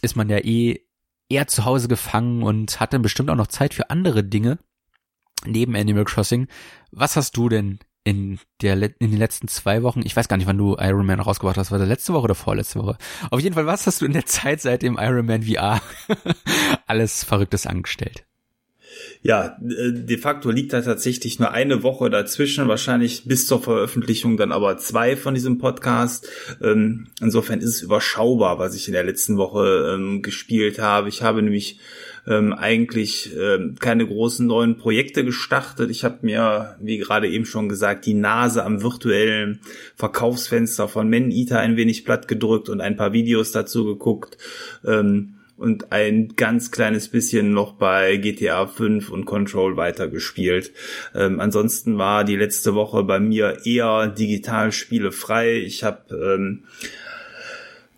ist 0.00 0.16
man 0.16 0.30
ja 0.30 0.38
eh 0.38 0.80
eher 1.28 1.46
zu 1.46 1.66
Hause 1.66 1.88
gefangen 1.88 2.42
und 2.42 2.80
hat 2.80 2.94
dann 2.94 3.02
bestimmt 3.02 3.28
auch 3.28 3.36
noch 3.36 3.48
Zeit 3.48 3.74
für 3.74 3.90
andere 3.90 4.24
Dinge 4.24 4.58
neben 5.44 5.76
Animal 5.76 6.04
Crossing. 6.04 6.48
Was 6.90 7.16
hast 7.16 7.36
du 7.36 7.50
denn 7.50 7.80
in 8.02 8.38
der 8.62 8.74
in 8.98 9.10
den 9.10 9.18
letzten 9.18 9.46
zwei 9.46 9.82
Wochen, 9.82 10.00
ich 10.06 10.16
weiß 10.16 10.28
gar 10.28 10.38
nicht, 10.38 10.46
wann 10.46 10.56
du 10.56 10.76
Iron 10.78 11.04
Man 11.04 11.20
rausgebracht 11.20 11.58
hast, 11.58 11.70
war 11.70 11.78
das 11.78 11.88
letzte 11.88 12.14
Woche 12.14 12.24
oder 12.24 12.34
vorletzte 12.34 12.80
Woche? 12.80 12.96
Auf 13.30 13.40
jeden 13.40 13.54
Fall, 13.54 13.66
was 13.66 13.86
hast 13.86 14.00
du 14.00 14.06
in 14.06 14.14
der 14.14 14.24
Zeit 14.24 14.62
seit 14.62 14.80
dem 14.80 14.96
Iron 14.98 15.26
Man 15.26 15.42
VR 15.42 15.82
alles 16.86 17.24
Verrücktes 17.24 17.66
angestellt? 17.66 18.27
Ja, 19.22 19.58
äh, 19.62 19.92
de 19.92 20.16
facto 20.16 20.50
liegt 20.50 20.72
da 20.72 20.80
tatsächlich 20.80 21.38
nur 21.38 21.50
eine 21.50 21.82
Woche 21.82 22.10
dazwischen, 22.10 22.68
wahrscheinlich 22.68 23.24
bis 23.24 23.46
zur 23.46 23.62
Veröffentlichung 23.62 24.36
dann 24.36 24.52
aber 24.52 24.78
zwei 24.78 25.16
von 25.16 25.34
diesem 25.34 25.58
Podcast. 25.58 26.28
Ähm, 26.62 27.08
insofern 27.20 27.60
ist 27.60 27.68
es 27.68 27.82
überschaubar, 27.82 28.58
was 28.58 28.74
ich 28.74 28.86
in 28.86 28.94
der 28.94 29.04
letzten 29.04 29.36
Woche 29.36 29.94
ähm, 29.94 30.22
gespielt 30.22 30.78
habe. 30.78 31.08
Ich 31.08 31.22
habe 31.22 31.42
nämlich 31.42 31.80
ähm, 32.26 32.52
eigentlich 32.52 33.30
keine 33.78 34.06
großen 34.06 34.46
neuen 34.46 34.76
Projekte 34.76 35.24
gestartet. 35.24 35.90
Ich 35.90 36.04
habe 36.04 36.18
mir, 36.22 36.76
wie 36.80 36.98
gerade 36.98 37.28
eben 37.28 37.46
schon 37.46 37.68
gesagt, 37.68 38.04
die 38.04 38.14
Nase 38.14 38.64
am 38.64 38.82
virtuellen 38.82 39.60
Verkaufsfenster 39.96 40.88
von 40.88 41.08
Men 41.08 41.30
Eater 41.30 41.60
ein 41.60 41.76
wenig 41.76 42.04
platt 42.04 42.28
gedrückt 42.28 42.68
und 42.68 42.80
ein 42.80 42.96
paar 42.96 43.12
Videos 43.14 43.52
dazu 43.52 43.84
geguckt. 43.84 44.36
Und 45.58 45.92
ein 45.92 46.34
ganz 46.36 46.70
kleines 46.70 47.08
bisschen 47.08 47.52
noch 47.52 47.74
bei 47.74 48.16
GTA 48.16 48.66
5 48.66 49.10
und 49.10 49.26
Control 49.26 49.76
weitergespielt. 49.76 50.72
Ähm, 51.14 51.40
ansonsten 51.40 51.98
war 51.98 52.24
die 52.24 52.36
letzte 52.36 52.74
Woche 52.74 53.02
bei 53.02 53.18
mir 53.18 53.58
eher 53.64 54.06
digital 54.08 54.72
spielefrei. 54.72 55.56
Ich 55.56 55.84
habe 55.84 56.14
ähm, 56.14 56.64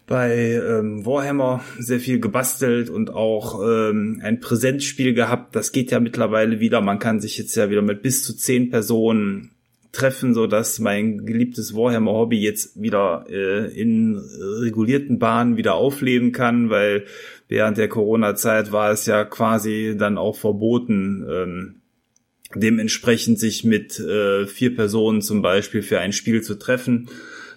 bei 0.07 0.55
ähm, 0.55 1.07
Warhammer 1.07 1.63
sehr 1.79 2.01
viel 2.01 2.19
gebastelt 2.19 2.91
und 2.91 3.11
auch 3.15 3.63
ähm, 3.63 4.21
ein 4.25 4.41
Präsenzspiel 4.41 5.15
gehabt. 5.15 5.55
Das 5.55 5.71
geht 5.71 5.93
ja 5.93 6.01
mittlerweile 6.01 6.59
wieder. 6.59 6.81
Man 6.81 6.99
kann 6.99 7.21
sich 7.21 7.39
jetzt 7.39 7.55
ja 7.55 7.71
wieder 7.71 7.83
mit 7.83 8.03
bis 8.03 8.25
zu 8.25 8.35
zehn 8.35 8.71
Personen 8.71 9.53
treffen, 9.93 10.35
so 10.35 10.47
dass 10.47 10.79
mein 10.79 11.27
geliebtes 11.27 11.75
Warhammer 11.75 12.13
Hobby 12.13 12.41
jetzt 12.41 12.81
wieder 12.81 13.27
äh, 13.29 13.67
in 13.73 14.17
regulierten 14.17 15.19
Bahnen 15.19 15.57
wieder 15.57 15.75
aufleben 15.75 16.33
kann, 16.33 16.71
weil 16.71 17.05
während 17.51 17.77
der 17.77 17.89
Corona-Zeit 17.89 18.73
war 18.73 18.91
es 18.93 19.05
ja 19.07 19.25
quasi 19.25 19.97
dann 19.99 20.17
auch 20.17 20.37
verboten, 20.37 21.27
ähm, 21.29 21.83
dementsprechend 22.55 23.39
sich 23.39 23.65
mit 23.65 23.99
äh, 23.99 24.47
vier 24.47 24.75
Personen 24.75 25.21
zum 25.21 25.43
Beispiel 25.43 25.83
für 25.83 25.99
ein 25.99 26.13
Spiel 26.13 26.43
zu 26.43 26.59
treffen. 26.59 27.11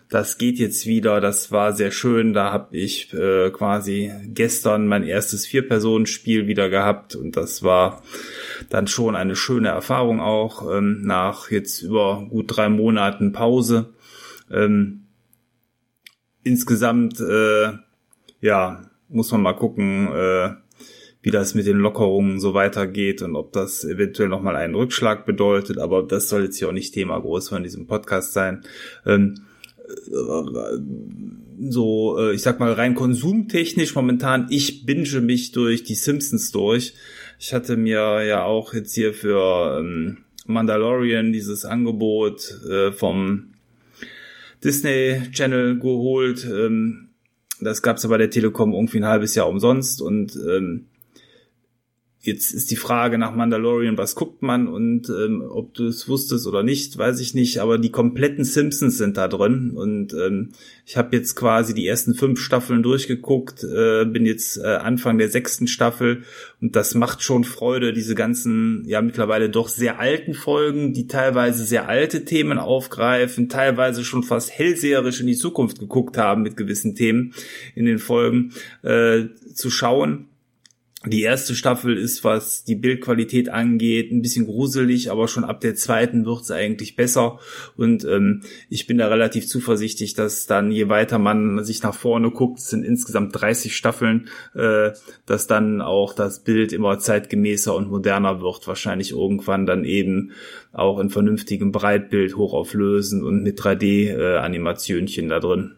Das 0.10 0.38
geht 0.38 0.58
jetzt 0.58 0.86
wieder, 0.86 1.22
das 1.22 1.52
war 1.52 1.74
sehr 1.74 1.92
schön. 1.92 2.34
Da 2.34 2.52
habe 2.52 2.76
ich 2.76 3.14
äh, 3.14 3.52
quasi 3.52 4.12
gestern 4.26 4.88
mein 4.88 5.04
erstes 5.04 5.46
Vier-Personen-Spiel 5.46 6.48
wieder 6.48 6.70
gehabt 6.70 7.16
und 7.16 7.38
das 7.38 7.64
war 7.64 8.04
dann 8.70 8.88
schon 8.88 9.16
eine 9.16 9.36
schöne 9.36 9.70
Erfahrung 9.70 10.22
auch 10.22 10.76
ähm, 10.76 11.02
nach 11.04 11.52
jetzt 11.52 11.84
über 11.84 12.28
gut 12.30 12.46
drei 12.56 12.70
Monaten 12.70 13.32
Pause. 13.32 13.94
Ähm, 14.52 15.06
insgesamt, 16.44 17.20
äh, 17.20 17.74
ja, 18.42 18.90
muss 19.14 19.32
man 19.32 19.42
mal 19.42 19.54
gucken, 19.54 20.08
äh, 20.14 20.50
wie 21.22 21.32
das 21.32 21.56
mit 21.56 21.66
den 21.66 21.78
Lockerungen 21.78 22.40
so 22.40 22.54
weitergeht 22.54 23.22
und 23.22 23.36
ob 23.36 23.54
das 23.54 23.86
eventuell 23.86 24.28
nochmal 24.28 24.58
einen 24.58 24.76
Rückschlag 24.76 25.26
bedeutet. 25.26 25.78
Aber 25.78 26.04
das 26.04 26.28
soll 26.28 26.44
jetzt 26.44 26.58
hier 26.58 26.68
auch 26.68 26.74
nicht 26.74 26.94
Thema 26.94 27.20
groß 27.20 27.50
von 27.50 27.64
diesem 27.64 27.88
Podcast 27.88 28.34
sein. 28.34 28.64
Ähm, 29.06 29.46
äh, 29.88 30.80
so, 31.70 32.18
äh, 32.20 32.34
ich 32.34 32.42
sag 32.42 32.60
mal 32.60 32.74
rein 32.74 32.96
konsumtechnisch 32.96 33.96
momentan, 33.96 34.48
ich 34.50 34.86
binge 34.86 35.22
mich 35.22 35.52
durch 35.54 35.84
die 35.84 35.96
Simpsons 35.96 36.52
durch. 36.52 36.94
Ich 37.40 37.54
hatte 37.54 37.78
mir 37.78 38.24
ja 38.24 38.44
auch 38.44 38.74
jetzt 38.74 38.94
hier 38.94 39.14
für 39.14 39.80
ähm, 39.80 40.20
Mandalorian 40.46 41.32
dieses 41.32 41.64
Angebot 41.64 42.60
äh, 42.70 42.92
vom 42.92 43.54
Disney 44.64 45.22
Channel 45.32 45.80
geholt. 45.80 46.46
Ähm, 46.46 47.13
das 47.64 47.82
gab 47.82 47.98
es 47.98 48.04
ja 48.04 48.10
bei 48.10 48.18
der 48.18 48.30
Telekom 48.30 48.74
irgendwie 48.74 49.00
ein 49.00 49.08
halbes 49.08 49.36
Jahr 49.36 49.48
umsonst 49.48 50.02
und 50.02 50.36
ähm, 50.36 50.86
Jetzt 52.26 52.54
ist 52.54 52.72
die 52.72 52.78
Frage 52.78 53.18
nach 53.18 53.36
Mandalorian, 53.36 53.98
was 53.98 54.16
guckt 54.16 54.44
man 54.44 54.70
und 54.70 55.10
ähm, 55.10 55.44
ob 55.46 55.74
du 55.74 55.88
es 55.88 56.08
wusstest 56.08 56.48
oder 56.48 56.64
nicht, 56.64 56.98
weiß 56.98 57.20
ich 57.20 57.34
nicht, 57.34 57.58
aber 57.58 57.78
die 57.78 57.92
kompletten 57.92 58.46
Simpsons 58.46 58.98
sind 58.98 59.18
da 59.18 59.28
drin 59.28 59.72
und 59.72 60.14
ähm, 60.14 60.54
ich 60.86 60.96
habe 60.96 61.18
jetzt 61.18 61.36
quasi 61.36 61.74
die 61.74 61.86
ersten 61.86 62.16
fünf 62.16 62.40
Staffeln 62.40 62.82
durchgeguckt, 62.82 63.66
äh, 63.66 64.06
bin 64.06 64.26
jetzt 64.26 64.56
äh, 64.56 64.68
Anfang 64.68 65.18
der 65.18 65.28
sechsten 65.28 65.68
Staffel 65.68 66.24
und 66.62 66.78
das 66.78 66.96
macht 66.96 67.24
schon 67.24 67.44
Freude, 67.44 67.92
diese 67.92 68.16
ganzen, 68.16 68.86
ja 68.86 69.02
mittlerweile 69.02 69.50
doch 69.50 69.68
sehr 69.68 70.00
alten 70.00 70.34
Folgen, 70.34 70.94
die 70.94 71.08
teilweise 71.08 71.66
sehr 71.66 71.90
alte 71.90 72.24
Themen 72.24 72.58
aufgreifen, 72.58 73.50
teilweise 73.50 74.06
schon 74.06 74.24
fast 74.24 74.50
hellseherisch 74.50 75.20
in 75.20 75.28
die 75.28 75.36
Zukunft 75.36 75.78
geguckt 75.78 76.18
haben 76.18 76.44
mit 76.44 76.56
gewissen 76.56 76.96
Themen 76.96 77.34
in 77.76 77.84
den 77.84 78.00
Folgen, 78.00 78.54
äh, 78.82 79.26
zu 79.54 79.70
schauen 79.70 80.30
die 81.06 81.22
erste 81.22 81.54
Staffel 81.54 81.98
ist, 81.98 82.24
was 82.24 82.64
die 82.64 82.76
Bildqualität 82.76 83.50
angeht, 83.50 84.12
ein 84.12 84.22
bisschen 84.22 84.46
gruselig, 84.46 85.12
aber 85.12 85.28
schon 85.28 85.44
ab 85.44 85.60
der 85.60 85.76
zweiten 85.76 86.26
wird's 86.26 86.50
eigentlich 86.50 86.96
besser. 86.96 87.40
Und 87.76 88.06
ähm, 88.06 88.44
ich 88.70 88.88
bin 88.88 89.00
da 89.00 89.08
relativ 89.08 89.48
zuversichtlich, 89.48 90.14
dass 90.14 90.46
dann, 90.46 90.72
je 90.72 90.88
weiter 90.88 91.20
man 91.20 91.64
sich 91.66 91.84
nach 91.84 91.94
vorne 91.94 92.32
guckt, 92.32 92.60
es 92.60 92.70
sind 92.70 92.86
insgesamt 92.86 93.40
30 93.40 93.76
Staffeln, 93.76 94.30
äh, 94.56 94.92
dass 95.26 95.48
dann 95.48 95.82
auch 95.82 96.14
das 96.14 96.44
Bild 96.44 96.72
immer 96.72 96.98
zeitgemäßer 97.00 97.76
und 97.76 97.90
moderner 97.90 98.42
wird. 98.42 98.66
Wahrscheinlich 98.68 99.12
irgendwann 99.12 99.66
dann 99.66 99.84
eben 99.84 100.32
auch 100.72 101.00
in 101.00 101.10
vernünftigem 101.10 101.74
Breitbild 101.74 102.38
hochauflösen 102.38 103.24
und 103.24 103.44
mit 103.44 103.60
3D-Animationchen 103.60 105.26
äh, 105.26 105.30
da 105.30 105.40
drin 105.40 105.76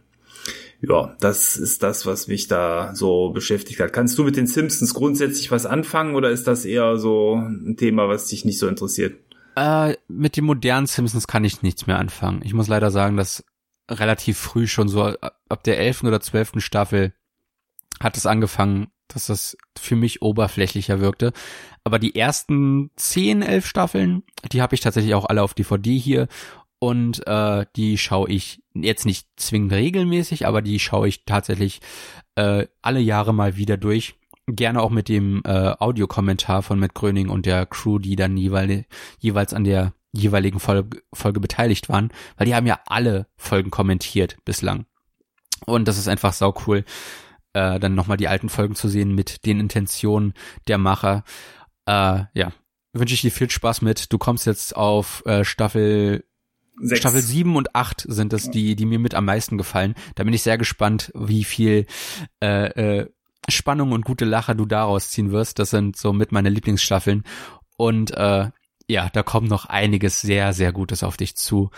ja, 0.82 1.16
das 1.20 1.58
ist 1.58 1.84
das, 1.84 2.06
was 2.06 2.28
mich 2.28 2.48
da 2.48 2.94
so 2.96 3.30
beschäftigt 3.30 3.80
hat. 3.80 3.94
Kannst 3.94 4.18
du 4.18 4.24
mit 4.24 4.36
den 4.36 4.48
Simpsons 4.48 4.94
grundsätzlich 4.94 5.52
was 5.52 5.66
anfangen 5.66 6.16
oder 6.16 6.30
ist 6.30 6.48
das 6.48 6.66
eher 6.66 6.98
so 6.98 7.36
ein 7.36 7.76
Thema, 7.78 8.08
was 8.08 8.28
dich 8.28 8.46
nicht 8.46 8.60
so 8.60 8.68
interessiert? 8.68 9.16
Äh, 9.56 9.96
mit 10.08 10.38
den 10.38 10.46
modernen 10.46 10.88
Simpsons 10.88 11.28
kann 11.28 11.46
ich 11.46 11.62
nichts 11.62 11.88
mehr 11.88 11.98
anfangen. 11.98 12.42
Ich 12.44 12.54
muss 12.54 12.68
leider 12.68 12.92
sagen, 12.92 13.18
dass 13.18 13.44
relativ 13.90 14.38
früh 14.38 14.68
schon 14.68 14.90
so 14.90 15.04
ab 15.04 15.64
der 15.64 15.80
elften 15.80 16.08
oder 16.08 16.20
zwölften 16.20 16.60
Staffel 16.60 17.14
hat 18.00 18.18
es 18.18 18.26
angefangen, 18.26 18.88
dass 19.08 19.28
das 19.28 19.58
für 19.78 19.96
mich 19.96 20.22
oberflächlicher 20.22 21.00
wirkte. 21.00 21.32
Aber 21.84 22.00
die 22.00 22.16
ersten 22.16 22.90
zehn, 22.96 23.42
elf 23.42 23.68
Staffeln, 23.68 24.24
die 24.52 24.62
habe 24.62 24.76
ich 24.76 24.82
tatsächlich 24.82 25.14
auch 25.14 25.26
alle 25.26 25.44
auf 25.44 25.54
DVD 25.54 25.98
hier 25.98 26.28
und 26.86 27.26
äh, 27.26 27.66
die 27.76 27.98
schaue 27.98 28.30
ich 28.30 28.62
jetzt 28.76 29.08
nicht 29.08 29.28
zwingend 29.38 29.74
regelmäßig, 29.74 30.46
aber 30.46 30.62
die 30.62 30.78
schaue 30.78 31.08
ich 31.08 31.26
tatsächlich 31.26 31.80
äh, 32.36 32.68
alle 32.84 33.00
Jahre 33.00 33.34
mal 33.34 33.58
wieder 33.58 33.76
durch. 33.76 34.20
Gerne 34.46 34.84
auch 34.84 34.92
mit 34.92 35.10
dem 35.10 35.42
äh, 35.46 35.74
Audiokommentar 35.80 36.62
von 36.62 36.78
Matt 36.78 36.94
Gröning 36.94 37.30
und 37.30 37.48
der 37.48 37.66
Crew, 37.66 37.98
die 37.98 38.16
dann 38.16 38.38
jeweils, 38.38 38.86
jeweils 39.18 39.52
an 39.56 39.64
der 39.64 39.94
jeweiligen 40.12 40.60
Folge, 40.60 41.02
Folge 41.12 41.40
beteiligt 41.40 41.90
waren, 41.90 42.12
weil 42.38 42.46
die 42.46 42.54
haben 42.54 42.68
ja 42.68 42.80
alle 42.86 43.26
Folgen 43.36 43.72
kommentiert 43.72 44.38
bislang. 44.46 44.86
Und 45.66 45.88
das 45.88 45.98
ist 45.98 46.08
einfach 46.08 46.34
sau 46.34 46.54
cool, 46.68 46.86
äh, 47.54 47.80
dann 47.80 47.96
nochmal 47.96 48.18
die 48.18 48.28
alten 48.28 48.50
Folgen 48.50 48.76
zu 48.76 48.90
sehen 48.90 49.16
mit 49.16 49.48
den 49.48 49.60
Intentionen 49.60 50.36
der 50.68 50.78
Macher. 50.78 51.24
Äh, 51.88 52.26
ja, 52.36 52.52
wünsche 52.94 53.16
ich 53.16 53.22
dir 53.22 53.32
viel 53.32 53.50
Spaß 53.50 53.82
mit. 53.82 54.14
Du 54.14 54.20
kommst 54.20 54.46
jetzt 54.46 54.76
auf 54.76 55.26
äh, 55.26 55.44
Staffel 55.44 56.24
Sechs. 56.82 57.00
Staffel 57.00 57.22
7 57.22 57.56
und 57.56 57.76
8 57.76 58.06
sind 58.08 58.34
es 58.34 58.52
die, 58.52 58.76
die 58.76 58.86
mir 58.86 59.00
mit 59.00 59.16
am 59.16 59.26
meisten 59.26 59.58
gefallen. 59.58 59.96
Da 60.16 60.24
bin 60.24 60.34
ich 60.34 60.42
sehr 60.42 60.58
gespannt, 60.58 61.12
wie 61.16 61.44
viel 61.44 61.86
äh, 62.44 63.00
äh, 63.00 63.08
Spannung 63.50 63.92
und 63.92 64.06
gute 64.06 64.26
Lacher 64.26 64.56
du 64.56 64.66
daraus 64.66 65.10
ziehen 65.10 65.32
wirst. 65.32 65.60
Das 65.60 65.70
sind 65.70 65.96
so 65.96 66.14
mit 66.14 66.32
meine 66.32 66.50
Lieblingsstaffeln. 66.50 67.24
Und 67.78 68.12
äh, 68.12 68.50
ja, 68.88 69.10
da 69.12 69.24
kommt 69.24 69.50
noch 69.50 69.66
einiges 69.66 70.22
sehr, 70.22 70.54
sehr 70.54 70.72
Gutes 70.72 71.04
auf 71.04 71.18
dich 71.18 71.36
zu. 71.36 71.70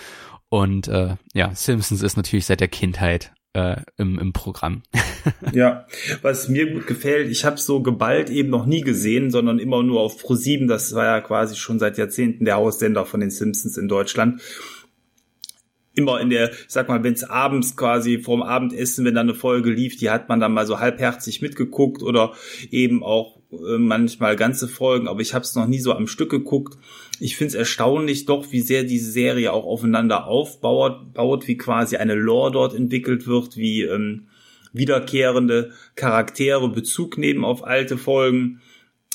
Und 0.50 0.88
äh, 0.88 1.16
ja, 1.34 1.54
Simpsons 1.54 2.02
ist 2.02 2.18
natürlich 2.18 2.46
seit 2.46 2.60
der 2.60 2.68
Kindheit 2.68 3.34
äh, 3.54 3.82
im, 3.98 4.18
im 4.18 4.34
Programm. 4.34 4.84
ja, 5.54 5.86
was 6.22 6.48
mir 6.48 6.72
gut 6.72 6.88
gefällt, 6.88 7.30
ich 7.30 7.44
habe 7.44 7.58
so 7.58 7.82
geballt 7.82 8.30
eben 8.30 8.50
noch 8.50 8.66
nie 8.66 8.82
gesehen, 8.82 9.30
sondern 9.30 9.60
immer 9.60 9.84
nur 9.84 10.02
auf 10.02 10.24
Pro7. 10.24 10.68
Das 10.68 10.94
war 10.96 11.06
ja 11.06 11.22
quasi 11.22 11.56
schon 11.56 11.80
seit 11.80 11.98
Jahrzehnten 11.98 12.46
der 12.46 12.56
Haussender 12.56 13.06
von 13.06 13.20
den 13.20 13.30
Simpsons 13.30 13.78
in 13.78 13.88
Deutschland 13.88 14.42
immer 15.98 16.22
in 16.22 16.30
der, 16.30 16.52
ich 16.52 16.66
sag 16.68 16.88
mal, 16.88 17.04
wenn 17.04 17.14
es 17.14 17.24
abends 17.24 17.76
quasi 17.76 18.20
vorm 18.20 18.44
Abendessen, 18.44 19.04
wenn 19.04 19.16
da 19.16 19.22
eine 19.22 19.34
Folge 19.34 19.72
lief, 19.72 19.98
die 19.98 20.10
hat 20.10 20.30
man 20.30 20.40
dann 20.40 20.54
mal 20.54 20.68
so 20.68 20.80
halbherzig 20.80 21.42
mitgeguckt 21.42 22.04
oder 22.04 22.34
eben 22.70 23.04
auch 23.04 23.38
äh, 23.52 23.78
manchmal 23.78 24.36
ganze 24.36 24.68
Folgen, 24.68 25.08
aber 25.08 25.22
ich 25.22 25.34
habe 25.34 25.44
es 25.44 25.56
noch 25.56 25.68
nie 25.68 25.80
so 25.80 25.94
am 25.94 26.08
Stück 26.08 26.30
geguckt. 26.30 26.78
Ich 27.20 27.36
finde 27.36 27.50
es 27.50 27.56
erstaunlich 27.56 28.26
doch, 28.26 28.52
wie 28.52 28.62
sehr 28.62 28.84
diese 28.84 29.10
Serie 29.12 29.52
auch 29.52 29.66
aufeinander 29.66 30.28
aufbaut, 30.28 31.14
baut, 31.14 31.48
wie 31.48 31.58
quasi 31.58 31.98
eine 31.98 32.14
Lore 32.14 32.52
dort 32.52 32.76
entwickelt 32.76 33.26
wird, 33.26 33.58
wie 33.58 33.82
ähm, 33.82 34.28
wiederkehrende 34.74 35.72
Charaktere 35.96 36.70
Bezug 36.70 37.18
nehmen 37.18 37.44
auf 37.44 37.64
alte 37.66 37.98
Folgen. 37.98 38.62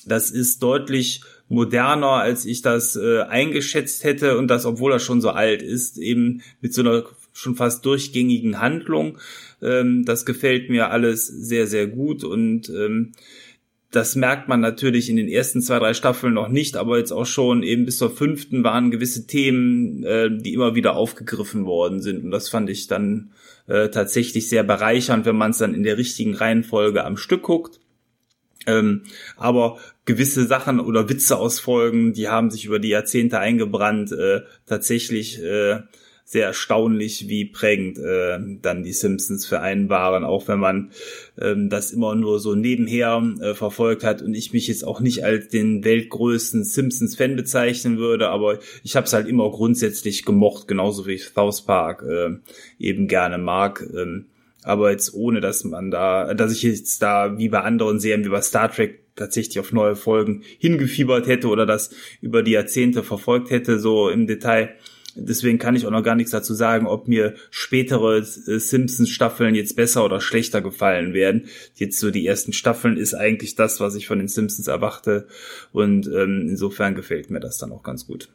Das 0.04 0.32
ist 0.32 0.64
deutlich 0.64 1.22
moderner, 1.53 2.12
als 2.12 2.46
ich 2.46 2.62
das 2.62 2.96
äh, 2.96 3.20
eingeschätzt 3.20 4.05
hätte 4.05 4.38
und 4.38 4.48
das, 4.48 4.64
obwohl 4.64 4.90
er 4.92 4.98
schon 4.98 5.20
so 5.20 5.30
alt 5.30 5.62
ist, 5.62 5.98
eben 5.98 6.42
mit 6.62 6.72
so 6.72 6.80
einer 6.80 7.05
schon 7.34 7.57
fast 7.57 7.84
durchgängigen 7.84 8.59
Handlung. 8.59 9.18
Ähm, 9.61 10.05
das 10.07 10.24
gefällt 10.24 10.70
mir 10.70 10.90
alles 10.90 11.26
sehr, 11.26 11.66
sehr 11.66 11.86
gut 11.86 12.24
und 12.24 12.70
ähm, 12.70 13.12
das 13.90 14.16
merkt 14.16 14.48
man 14.48 14.61
natürlich 14.61 15.11
in 15.11 15.16
den 15.16 15.28
ersten 15.28 15.61
zwei, 15.61 15.78
drei 15.78 15.92
Staffeln 15.92 16.32
noch 16.32 16.48
nicht, 16.48 16.76
aber 16.76 16.96
jetzt 16.96 17.12
auch 17.12 17.26
schon 17.26 17.62
eben 17.62 17.84
bis 17.84 17.98
zur 17.98 18.11
fünften 18.11 18.64
waren 18.64 18.90
gewisse 18.90 19.26
Themen, 19.26 20.03
äh, 20.05 20.30
die 20.34 20.55
immer 20.55 20.74
wieder 20.74 20.96
aufgegriffen 20.96 21.66
worden 21.66 22.00
sind. 22.00 22.24
Und 22.24 22.30
das 22.30 22.48
fand 22.48 22.70
ich 22.70 22.86
dann 22.86 23.32
äh, 23.66 23.90
tatsächlich 23.90 24.48
sehr 24.48 24.62
bereichernd, 24.62 25.26
wenn 25.26 25.36
man 25.36 25.50
es 25.50 25.59
dann 25.59 25.74
in 25.74 25.82
der 25.82 25.98
richtigen 25.98 26.34
Reihenfolge 26.34 27.05
am 27.05 27.18
Stück 27.18 27.42
guckt. 27.42 27.80
Ähm, 28.66 29.03
aber 29.36 29.78
gewisse 30.05 30.46
Sachen 30.46 30.80
oder 30.80 31.09
Witze 31.09 31.38
aus 31.38 31.61
Folgen, 31.61 32.12
die 32.12 32.28
haben 32.28 32.50
sich 32.50 32.64
über 32.64 32.78
die 32.78 32.88
Jahrzehnte 32.88 33.38
eingebrannt, 33.38 34.12
äh, 34.12 34.42
tatsächlich 34.66 35.42
äh, 35.42 35.80
sehr 36.24 36.46
erstaunlich, 36.46 37.28
wie 37.28 37.44
prägend 37.44 37.98
äh, 37.98 38.38
dann 38.62 38.82
die 38.82 38.92
Simpsons 38.92 39.46
für 39.46 39.61
einen 39.61 39.90
waren, 39.90 40.24
auch 40.24 40.48
wenn 40.48 40.59
man 40.59 40.90
ähm, 41.38 41.68
das 41.68 41.92
immer 41.92 42.14
nur 42.14 42.40
so 42.40 42.55
nebenher 42.55 43.22
äh, 43.40 43.55
verfolgt 43.55 44.03
hat 44.03 44.22
und 44.22 44.34
ich 44.34 44.53
mich 44.53 44.66
jetzt 44.66 44.84
auch 44.84 45.00
nicht 45.00 45.24
als 45.24 45.48
den 45.48 45.84
weltgrößten 45.84 46.64
Simpsons-Fan 46.64 47.36
bezeichnen 47.36 47.98
würde, 47.98 48.28
aber 48.28 48.59
ich 48.82 48.96
habe 48.96 49.07
es 49.07 49.12
halt 49.12 49.28
immer 49.28 49.50
grundsätzlich 49.50 50.24
gemocht, 50.24 50.68
genauso 50.68 51.07
wie 51.07 51.12
ich 51.12 51.24
South 51.24 51.62
Park 51.66 52.03
äh, 52.03 52.30
eben 52.78 53.09
gerne 53.09 53.36
mag. 53.36 53.86
Ähm, 53.94 54.26
aber 54.62 54.90
jetzt 54.90 55.14
ohne, 55.14 55.40
dass 55.40 55.64
man 55.64 55.90
da, 55.90 56.34
dass 56.34 56.52
ich 56.52 56.62
jetzt 56.62 57.02
da 57.02 57.38
wie 57.38 57.48
bei 57.48 57.60
anderen 57.60 58.00
Serien 58.00 58.24
wie 58.24 58.30
bei 58.30 58.42
Star 58.42 58.70
Trek 58.70 59.00
tatsächlich 59.16 59.58
auf 59.60 59.72
neue 59.72 59.96
Folgen 59.96 60.42
hingefiebert 60.58 61.26
hätte 61.26 61.48
oder 61.48 61.66
das 61.66 61.90
über 62.20 62.42
die 62.42 62.52
Jahrzehnte 62.52 63.02
verfolgt 63.02 63.50
hätte, 63.50 63.78
so 63.78 64.08
im 64.08 64.26
Detail. 64.26 64.74
Deswegen 65.14 65.58
kann 65.58 65.76
ich 65.76 65.86
auch 65.86 65.90
noch 65.90 66.02
gar 66.02 66.14
nichts 66.14 66.30
dazu 66.30 66.54
sagen, 66.54 66.86
ob 66.86 67.06
mir 67.06 67.34
spätere 67.50 68.18
äh, 68.18 68.22
Simpsons-Staffeln 68.58 69.54
jetzt 69.54 69.76
besser 69.76 70.04
oder 70.04 70.20
schlechter 70.20 70.62
gefallen 70.62 71.12
werden. 71.12 71.48
Jetzt 71.74 71.98
so 71.98 72.10
die 72.10 72.26
ersten 72.26 72.54
Staffeln 72.54 72.96
ist 72.96 73.12
eigentlich 73.12 73.54
das, 73.54 73.78
was 73.78 73.94
ich 73.94 74.06
von 74.06 74.18
den 74.18 74.28
Simpsons 74.28 74.68
erwarte. 74.68 75.26
Und 75.70 76.06
ähm, 76.06 76.46
insofern 76.48 76.94
gefällt 76.94 77.30
mir 77.30 77.40
das 77.40 77.58
dann 77.58 77.72
auch 77.72 77.82
ganz 77.82 78.06
gut. 78.06 78.30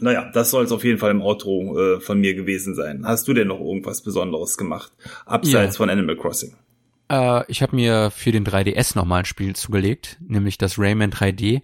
Naja, 0.00 0.30
das 0.32 0.50
soll 0.50 0.64
es 0.64 0.72
auf 0.72 0.84
jeden 0.84 0.98
Fall 0.98 1.10
im 1.10 1.22
Outro 1.22 1.78
äh, 1.78 2.00
von 2.00 2.20
mir 2.20 2.34
gewesen 2.34 2.74
sein. 2.74 3.06
Hast 3.06 3.28
du 3.28 3.34
denn 3.34 3.48
noch 3.48 3.60
irgendwas 3.60 4.02
Besonderes 4.02 4.56
gemacht, 4.56 4.92
abseits 5.26 5.74
ja. 5.74 5.78
von 5.78 5.90
Animal 5.90 6.16
Crossing? 6.16 6.54
Äh, 7.10 7.44
ich 7.48 7.62
habe 7.62 7.76
mir 7.76 8.10
für 8.10 8.32
den 8.32 8.44
3DS 8.44 8.96
nochmal 8.96 9.20
ein 9.20 9.24
Spiel 9.24 9.54
zugelegt, 9.54 10.18
nämlich 10.20 10.58
das 10.58 10.78
Rayman 10.78 11.10
3D. 11.10 11.62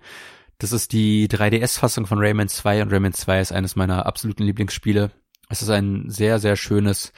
Das 0.59 0.73
ist 0.73 0.93
die 0.93 1.29
3DS-Fassung 1.29 2.07
von 2.07 2.19
Rayman 2.19 2.49
2 2.49 2.83
und 2.83 2.93
Rayman 2.93 3.15
2 3.15 3.41
ist 3.41 3.53
eines 3.53 3.77
meiner 3.77 4.07
absoluten 4.07 4.43
Lieblingsspiele. 4.45 5.11
Es 5.49 5.63
ist 5.63 5.71
ein 5.71 6.11
sehr, 6.11 6.39
sehr 6.39 6.57
schönes 6.57 7.13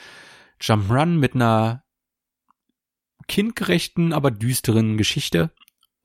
Jump'n'Run 0.60 1.18
mit 1.18 1.34
einer 1.34 1.82
kindgerechten, 3.26 4.12
aber 4.12 4.30
düsteren 4.30 4.96
Geschichte. 4.96 5.50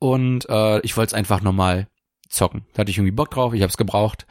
Und 0.00 0.48
äh, 0.48 0.80
ich 0.80 0.96
wollte 0.96 1.10
es 1.10 1.14
einfach 1.14 1.40
nochmal 1.40 1.88
zocken. 2.28 2.66
Da 2.72 2.80
hatte 2.80 2.90
ich 2.90 2.98
irgendwie 2.98 3.14
Bock 3.14 3.30
drauf, 3.30 3.54
ich 3.54 3.62
habe 3.62 3.70
es 3.70 3.76
gebraucht 3.76 4.26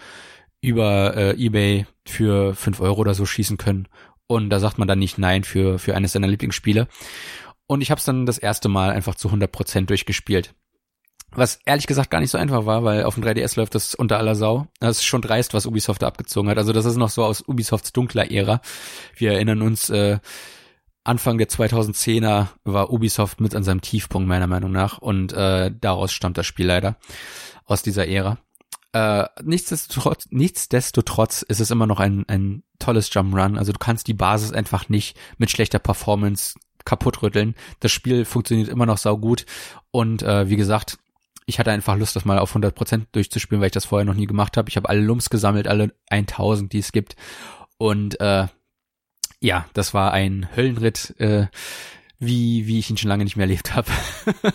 über 0.61 1.15
äh, 1.15 1.31
eBay 1.33 1.85
für 2.05 2.55
fünf 2.55 2.79
Euro 2.79 3.01
oder 3.01 3.13
so 3.13 3.25
schießen 3.25 3.57
können. 3.57 3.87
Und 4.27 4.49
da 4.49 4.59
sagt 4.59 4.77
man 4.77 4.87
dann 4.87 4.99
nicht 4.99 5.17
nein 5.17 5.43
für, 5.43 5.79
für 5.79 5.95
eines 5.95 6.11
seiner 6.11 6.27
Lieblingsspiele. 6.27 6.87
Und 7.67 7.81
ich 7.81 7.91
habe 7.91 7.99
es 7.99 8.05
dann 8.05 8.25
das 8.25 8.37
erste 8.37 8.69
Mal 8.69 8.91
einfach 8.91 9.15
zu 9.15 9.27
100 9.27 9.51
Prozent 9.51 9.89
durchgespielt. 9.89 10.53
Was 11.31 11.59
ehrlich 11.65 11.87
gesagt 11.87 12.09
gar 12.09 12.21
nicht 12.21 12.31
so 12.31 12.37
einfach 12.37 12.65
war, 12.65 12.83
weil 12.83 13.03
auf 13.03 13.15
dem 13.15 13.23
3DS 13.23 13.57
läuft 13.57 13.75
das 13.75 13.93
unter 13.95 14.17
aller 14.17 14.35
Sau. 14.35 14.67
Das 14.79 14.97
ist 14.97 15.05
schon 15.05 15.21
dreist, 15.21 15.53
was 15.53 15.65
Ubisoft 15.65 16.01
da 16.01 16.07
abgezogen 16.07 16.49
hat. 16.49 16.57
Also 16.57 16.71
das 16.73 16.85
ist 16.85 16.95
noch 16.95 17.09
so 17.09 17.23
aus 17.23 17.43
Ubisofts 17.45 17.91
dunkler 17.91 18.31
Ära. 18.31 18.61
Wir 19.15 19.33
erinnern 19.33 19.61
uns, 19.61 19.89
äh, 19.89 20.19
Anfang 21.03 21.37
der 21.37 21.47
2010er 21.47 22.47
war 22.65 22.91
Ubisoft 22.91 23.39
mit 23.39 23.55
an 23.55 23.63
seinem 23.63 23.79
Tiefpunkt 23.81 24.27
meiner 24.27 24.47
Meinung 24.47 24.73
nach 24.73 24.97
und 24.97 25.31
äh, 25.31 25.71
daraus 25.79 26.11
stammt 26.11 26.37
das 26.37 26.45
Spiel 26.45 26.65
leider 26.65 26.97
aus 27.63 27.81
dieser 27.81 28.07
Ära. 28.07 28.37
Äh, 28.97 29.27
nichtsdestotrotz, 29.43 30.27
nichtsdestotrotz 30.31 31.43
ist 31.43 31.59
es 31.59 31.69
immer 31.69 31.85
noch 31.85 31.99
ein, 31.99 32.25
ein 32.27 32.63
tolles 32.79 33.13
Jump 33.13 33.35
Run. 33.35 33.57
Also 33.57 33.71
du 33.71 33.77
kannst 33.77 34.07
die 34.07 34.15
Basis 34.15 34.53
einfach 34.53 34.89
nicht 34.89 35.15
mit 35.37 35.51
schlechter 35.51 35.77
Performance 35.77 36.57
kaputtrütteln. 36.83 37.53
Das 37.79 37.91
Spiel 37.91 38.25
funktioniert 38.25 38.69
immer 38.69 38.87
noch 38.87 38.97
saugut 38.97 39.45
und 39.91 40.23
äh, 40.23 40.49
wie 40.49 40.55
gesagt, 40.55 40.97
ich 41.45 41.59
hatte 41.59 41.71
einfach 41.71 41.95
Lust, 41.95 42.15
das 42.15 42.25
mal 42.25 42.39
auf 42.39 42.55
100% 42.55 43.05
durchzuspielen, 43.11 43.61
weil 43.61 43.67
ich 43.67 43.73
das 43.73 43.85
vorher 43.85 44.05
noch 44.05 44.15
nie 44.15 44.25
gemacht 44.25 44.57
habe. 44.57 44.67
Ich 44.67 44.77
habe 44.77 44.89
alle 44.89 45.01
Lumps 45.01 45.29
gesammelt, 45.29 45.67
alle 45.67 45.93
1000, 46.09 46.73
die 46.73 46.79
es 46.79 46.91
gibt 46.91 47.15
und 47.77 48.19
äh, 48.19 48.47
ja, 49.39 49.67
das 49.73 49.93
war 49.93 50.11
ein 50.11 50.49
Höllenritt. 50.55 51.13
Äh, 51.19 51.47
wie, 52.19 52.65
wie 52.65 52.79
ich 52.79 52.89
ihn 52.89 52.97
schon 52.97 53.09
lange 53.09 53.23
nicht 53.23 53.35
mehr 53.35 53.45
erlebt 53.45 53.75
habe. 53.75 53.91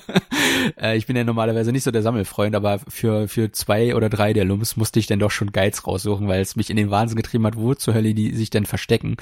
äh, 0.80 0.96
ich 0.96 1.06
bin 1.06 1.16
ja 1.16 1.24
normalerweise 1.24 1.70
nicht 1.70 1.84
so 1.84 1.90
der 1.90 2.02
Sammelfreund, 2.02 2.56
aber 2.56 2.80
für, 2.88 3.28
für 3.28 3.52
zwei 3.52 3.94
oder 3.94 4.08
drei 4.08 4.32
der 4.32 4.44
Lums 4.44 4.76
musste 4.76 4.98
ich 4.98 5.06
dann 5.06 5.20
doch 5.20 5.30
schon 5.30 5.52
Geiz 5.52 5.86
raussuchen, 5.86 6.26
weil 6.26 6.40
es 6.40 6.56
mich 6.56 6.70
in 6.70 6.76
den 6.76 6.90
Wahnsinn 6.90 7.16
getrieben 7.16 7.46
hat, 7.46 7.56
wo 7.56 7.74
zur 7.74 7.94
Hölle 7.94 8.14
die 8.14 8.34
sich 8.34 8.50
denn 8.50 8.66
verstecken. 8.66 9.16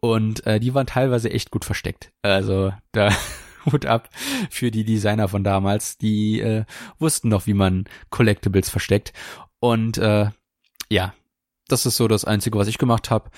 Und 0.00 0.46
äh, 0.46 0.60
die 0.60 0.74
waren 0.74 0.86
teilweise 0.86 1.30
echt 1.30 1.50
gut 1.50 1.64
versteckt. 1.64 2.12
Also 2.22 2.72
da 2.92 3.10
Hut 3.66 3.86
ab 3.86 4.10
für 4.50 4.70
die 4.70 4.84
Designer 4.84 5.28
von 5.28 5.44
damals, 5.44 5.96
die 5.96 6.40
äh, 6.40 6.64
wussten 6.98 7.28
noch, 7.28 7.46
wie 7.46 7.54
man 7.54 7.84
Collectibles 8.10 8.68
versteckt. 8.68 9.12
Und 9.60 9.96
äh, 9.98 10.30
ja, 10.90 11.14
das 11.68 11.86
ist 11.86 11.96
so 11.96 12.08
das 12.08 12.24
Einzige, 12.24 12.58
was 12.58 12.68
ich 12.68 12.78
gemacht 12.78 13.10
habe. 13.10 13.30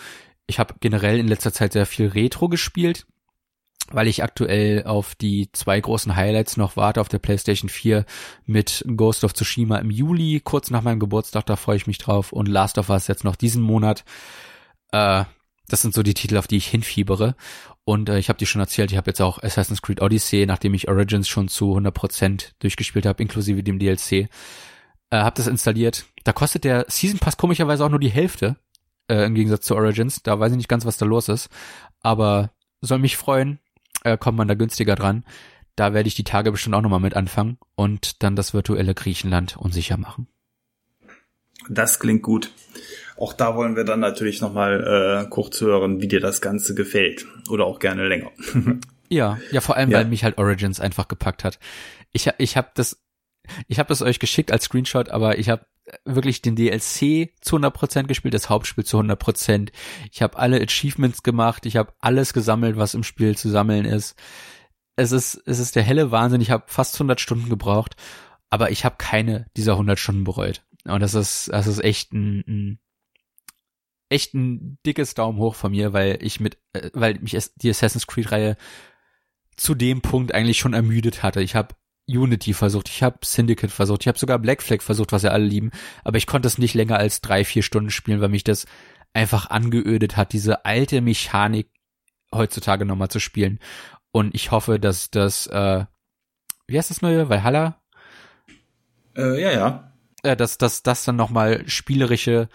Ich 0.47 0.59
habe 0.59 0.75
generell 0.81 1.19
in 1.19 1.29
letzter 1.29 1.53
Zeit 1.53 1.73
sehr 1.73 1.87
viel 1.87 2.09
Retro 2.09 2.49
gespielt 2.49 3.07
weil 3.91 4.09
ich 4.09 4.23
aktuell 4.23 4.85
auf 4.85 5.15
die 5.15 5.51
zwei 5.53 5.81
großen 5.81 6.17
Highlights 6.17 6.57
noch 6.57 6.77
warte 6.77 7.01
auf 7.01 7.09
der 7.09 7.19
PlayStation 7.19 7.69
4 7.69 8.05
mit 8.47 8.85
Ghost 8.97 9.25
of 9.25 9.35
Tsushima 9.35 9.79
im 9.79 9.91
Juli, 9.91 10.41
kurz 10.43 10.71
nach 10.71 10.83
meinem 10.83 11.01
Geburtstag, 11.01 11.47
da 11.47 11.57
freue 11.57 11.77
ich 11.77 11.87
mich 11.87 11.99
drauf 11.99 12.33
und 12.33 12.49
Last 12.49 12.79
of 12.79 12.91
Us 12.91 13.09
jetzt 13.09 13.25
noch 13.25 13.37
diesen 13.37 13.63
Monat. 13.63 14.05
Äh, 14.93 15.25
das 15.69 15.83
sind 15.83 15.95
so 15.95 16.03
die 16.03 16.15
Titel, 16.15 16.37
auf 16.37 16.47
die 16.47 16.57
ich 16.57 16.67
hinfiebere. 16.67 17.37
Und 17.85 18.09
äh, 18.09 18.19
ich 18.19 18.29
habe 18.29 18.39
dir 18.39 18.47
schon 18.47 18.61
erzählt, 18.61 18.91
ich 18.91 18.97
habe 18.97 19.11
jetzt 19.11 19.21
auch 19.21 19.43
Assassin's 19.43 19.83
Creed 19.83 20.01
Odyssey, 20.01 20.47
nachdem 20.47 20.75
ich 20.75 20.89
Origins 20.89 21.29
schon 21.29 21.49
zu 21.49 21.77
100% 21.77 22.53
durchgespielt 22.59 23.07
habe, 23.07 23.23
inklusive 23.23 23.63
dem 23.63 23.79
DLC, 23.79 24.13
äh, 24.13 24.29
habe 25.11 25.37
das 25.37 25.47
installiert. 25.47 26.07
Da 26.25 26.33
kostet 26.33 26.65
der 26.65 26.87
Season 26.89 27.19
Pass 27.19 27.37
komischerweise 27.37 27.85
auch 27.85 27.91
nur 27.91 28.01
die 28.01 28.11
Hälfte, 28.11 28.57
äh, 29.09 29.25
im 29.25 29.35
Gegensatz 29.35 29.67
zu 29.67 29.75
Origins. 29.75 30.23
Da 30.23 30.39
weiß 30.39 30.53
ich 30.53 30.57
nicht 30.57 30.69
ganz, 30.69 30.87
was 30.87 30.97
da 30.97 31.07
los 31.07 31.29
ist. 31.29 31.49
Aber 32.01 32.51
soll 32.81 32.99
mich 32.99 33.17
freuen, 33.17 33.59
äh, 34.05 34.17
kommt 34.17 34.39
man 34.39 34.49
da 34.49 34.55
günstiger 34.55 34.95
dran. 34.95 35.25
Da 35.77 35.93
werde 35.93 36.07
ich 36.07 36.15
die 36.15 36.25
Tage 36.25 36.53
bestimmt 36.53 36.77
auch 36.77 36.83
nochmal 36.83 37.01
mit 37.01 37.15
anfangen 37.15 37.59
und 37.75 38.23
dann 38.23 38.37
das 38.37 38.55
virtuelle 38.55 38.95
Griechenland 38.95 39.57
unsicher 39.57 39.97
machen. 39.97 40.29
Das 41.69 41.99
klingt 41.99 42.23
gut. 42.23 42.53
Auch 43.17 43.33
da 43.33 43.57
wollen 43.57 43.77
wir 43.77 43.85
dann 43.85 44.01
natürlich 44.01 44.41
nochmal 44.41 45.25
äh, 45.25 45.29
kurz 45.29 45.61
hören, 45.61 46.01
wie 46.01 46.09
dir 46.09 46.21
das 46.21 46.41
Ganze 46.41 46.75
gefällt. 46.75 47.27
Oder 47.49 47.65
auch 47.65 47.79
gerne 47.79 48.07
länger. 48.07 48.31
ja, 49.09 49.39
ja, 49.51 49.61
vor 49.61 49.77
allem, 49.77 49.91
ja. 49.91 49.99
weil 49.99 50.07
mich 50.07 50.25
halt 50.25 50.39
Origins 50.39 50.81
einfach 50.81 51.09
gepackt 51.09 51.45
hat. 51.45 51.59
Ich, 52.13 52.31
ich 52.39 52.57
habe 52.57 52.71
das, 52.75 53.03
ich 53.69 53.79
habe 53.79 53.89
das 53.89 54.03
euch 54.03 54.19
geschickt 54.19 54.53
als 54.53 54.65
Screenshot, 54.65 55.11
aber 55.11 55.39
ich 55.39 55.49
habe 55.49 55.67
wirklich 56.05 56.43
den 56.43 56.57
DLC 56.57 57.31
zu 57.41 57.57
100% 57.57 58.05
gespielt, 58.05 58.35
das 58.35 58.49
Hauptspiel 58.49 58.85
zu 58.85 58.99
100%. 58.99 59.71
Ich 60.11 60.23
habe 60.23 60.39
alle 60.39 60.61
Achievements 60.61 61.23
gemacht, 61.23 61.67
ich 61.67 61.77
habe 61.77 61.93
alles 62.01 62.33
gesammelt, 62.33 62.77
was 62.77 62.95
im 62.95 63.03
Spiel 63.03 63.37
zu 63.37 63.51
sammeln 63.51 63.85
ist. 63.85 64.17
Es 64.97 65.13
ist 65.13 65.43
es 65.47 65.59
ist 65.59 65.77
der 65.77 65.83
helle 65.83 66.11
Wahnsinn, 66.11 66.41
ich 66.41 66.51
habe 66.51 66.65
fast 66.69 66.95
100 66.95 67.21
Stunden 67.21 67.49
gebraucht, 67.49 67.97
aber 68.49 68.71
ich 68.71 68.85
habe 68.85 68.97
keine 68.99 69.47
dieser 69.57 69.73
100 69.73 69.99
Stunden 69.99 70.25
bereut. 70.25 70.65
Und 70.85 71.01
das 71.01 71.15
ist 71.15 71.51
das 71.53 71.67
ist 71.67 71.83
echt 71.83 72.13
ein, 72.13 72.45
ein 72.47 72.79
echt 74.09 74.35
ein 74.35 74.79
dickes 74.87 75.15
Daumen 75.15 75.39
hoch 75.39 75.55
von 75.55 75.73
mir, 75.73 75.93
weil 75.93 76.19
ich 76.23 76.41
mit 76.41 76.59
äh, 76.73 76.91
weil 76.95 77.19
mich 77.21 77.37
die 77.57 77.71
Assassin's 77.71 78.07
Creed 78.07 78.33
Reihe 78.33 78.57
zu 79.57 79.75
dem 79.75 80.01
Punkt 80.01 80.35
eigentlich 80.35 80.59
schon 80.59 80.75
ermüdet 80.75 81.23
hatte. 81.23 81.43
Ich 81.43 81.55
habe 81.55 81.75
Unity 82.07 82.53
versucht, 82.53 82.89
ich 82.89 83.03
habe 83.03 83.19
Syndicate 83.25 83.71
versucht, 83.71 84.03
ich 84.03 84.09
habe 84.09 84.19
sogar 84.19 84.39
Black 84.39 84.63
Flag 84.63 84.83
versucht, 84.83 85.13
was 85.13 85.23
ja 85.23 85.31
alle 85.31 85.45
lieben, 85.45 85.71
aber 86.05 86.19
ich 86.19 86.27
konnte 86.27 86.47
es 86.47 86.59
nicht 86.59 86.75
länger 86.75 86.99
als 86.99 87.21
drei, 87.21 87.45
vier 87.45 87.63
Stunden 87.63 87.91
spielen, 87.91 88.21
weil 88.21 88.29
mich 88.29 88.45
das 88.45 88.67
einfach 89.15 89.51
angeödet 89.51 90.17
hat, 90.17 90.33
diese 90.33 90.65
alte 90.65 91.01
Mechanik 91.01 91.71
heutzutage 92.33 92.85
nochmal 92.85 93.09
zu 93.09 93.21
spielen. 93.21 93.61
Und 94.11 94.35
ich 94.35 94.51
hoffe, 94.51 94.79
dass 94.79 95.11
das, 95.11 95.47
äh, 95.47 95.85
wie 96.67 96.79
heißt 96.79 96.91
das 96.91 97.03
neue, 97.03 97.29
Valhalla? 97.29 97.81
Äh, 99.17 99.41
ja, 99.41 99.53
ja. 99.53 99.93
Äh, 100.23 100.37
dass, 100.37 100.59
dass 100.59 100.83
das 100.83 101.05
dann 101.05 101.17
nochmal 101.17 101.67
spielerische, 101.69 102.49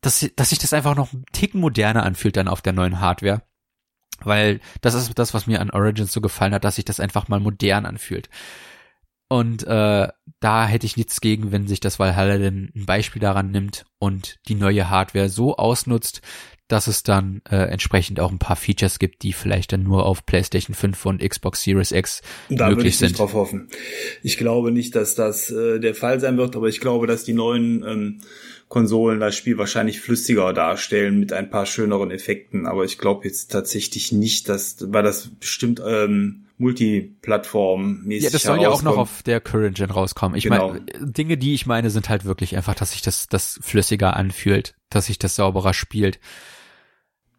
dass, 0.00 0.28
dass 0.36 0.50
sich 0.50 0.58
das 0.58 0.72
einfach 0.72 0.96
noch 0.96 1.12
einen 1.12 1.24
Ticken 1.32 1.60
moderner 1.60 2.02
anfühlt 2.02 2.36
dann 2.36 2.48
auf 2.48 2.62
der 2.62 2.72
neuen 2.72 3.00
Hardware. 3.00 3.42
Weil 4.20 4.60
das 4.80 4.94
ist 4.94 5.18
das, 5.18 5.34
was 5.34 5.46
mir 5.46 5.60
an 5.60 5.70
Origins 5.70 6.12
so 6.12 6.20
gefallen 6.20 6.54
hat, 6.54 6.64
dass 6.64 6.76
sich 6.76 6.84
das 6.84 7.00
einfach 7.00 7.28
mal 7.28 7.40
modern 7.40 7.86
anfühlt. 7.86 8.28
Und 9.32 9.66
äh, 9.66 10.08
da 10.40 10.66
hätte 10.66 10.84
ich 10.84 10.98
nichts 10.98 11.22
gegen, 11.22 11.52
wenn 11.52 11.66
sich 11.66 11.80
das 11.80 11.98
Valhalla 11.98 12.36
denn 12.36 12.70
ein 12.76 12.84
Beispiel 12.84 13.22
daran 13.22 13.50
nimmt 13.50 13.86
und 13.98 14.38
die 14.46 14.54
neue 14.54 14.90
Hardware 14.90 15.30
so 15.30 15.56
ausnutzt, 15.56 16.20
dass 16.72 16.86
es 16.86 17.02
dann 17.02 17.42
äh, 17.50 17.56
entsprechend 17.56 18.18
auch 18.18 18.32
ein 18.32 18.38
paar 18.38 18.56
Features 18.56 18.98
gibt, 18.98 19.22
die 19.22 19.34
vielleicht 19.34 19.72
dann 19.72 19.82
nur 19.82 20.06
auf 20.06 20.24
PlayStation 20.24 20.74
5 20.74 21.04
und 21.04 21.22
Xbox 21.22 21.62
Series 21.62 21.92
X 21.92 22.22
da 22.48 22.68
möglich 22.68 22.76
würde 22.76 22.88
ich 22.88 22.98
sind. 22.98 23.08
Nicht 23.10 23.18
drauf 23.18 23.34
hoffen. 23.34 23.68
Ich 24.22 24.38
glaube 24.38 24.72
nicht, 24.72 24.96
dass 24.96 25.14
das 25.14 25.50
äh, 25.50 25.80
der 25.80 25.94
Fall 25.94 26.18
sein 26.18 26.38
wird, 26.38 26.56
aber 26.56 26.68
ich 26.68 26.80
glaube, 26.80 27.06
dass 27.06 27.24
die 27.24 27.34
neuen 27.34 27.84
ähm, 27.86 28.18
Konsolen 28.68 29.20
das 29.20 29.36
Spiel 29.36 29.58
wahrscheinlich 29.58 30.00
flüssiger 30.00 30.54
darstellen 30.54 31.20
mit 31.20 31.34
ein 31.34 31.50
paar 31.50 31.66
schöneren 31.66 32.10
Effekten. 32.10 32.66
Aber 32.66 32.86
ich 32.86 32.96
glaube 32.96 33.26
jetzt 33.26 33.52
tatsächlich 33.52 34.10
nicht, 34.10 34.48
dass, 34.48 34.78
weil 34.90 35.02
das 35.02 35.28
bestimmt 35.28 35.82
ähm, 35.86 36.46
Multiplattform-mäßig 36.58 38.24
Ja, 38.24 38.30
das 38.30 38.44
soll 38.44 38.62
ja 38.62 38.70
auch 38.70 38.82
noch 38.82 38.96
auf 38.96 39.22
der 39.22 39.42
Current 39.42 39.76
Gen 39.76 39.90
rauskommen. 39.90 40.38
Ich 40.38 40.44
genau. 40.44 40.68
meine, 40.72 40.86
Dinge, 41.00 41.36
die 41.36 41.52
ich 41.52 41.66
meine, 41.66 41.90
sind 41.90 42.08
halt 42.08 42.24
wirklich 42.24 42.56
einfach, 42.56 42.74
dass 42.74 42.92
sich 42.92 43.02
das, 43.02 43.26
das 43.26 43.60
flüssiger 43.60 44.16
anfühlt, 44.16 44.74
dass 44.88 45.06
sich 45.06 45.18
das 45.18 45.36
sauberer 45.36 45.74
spielt. 45.74 46.18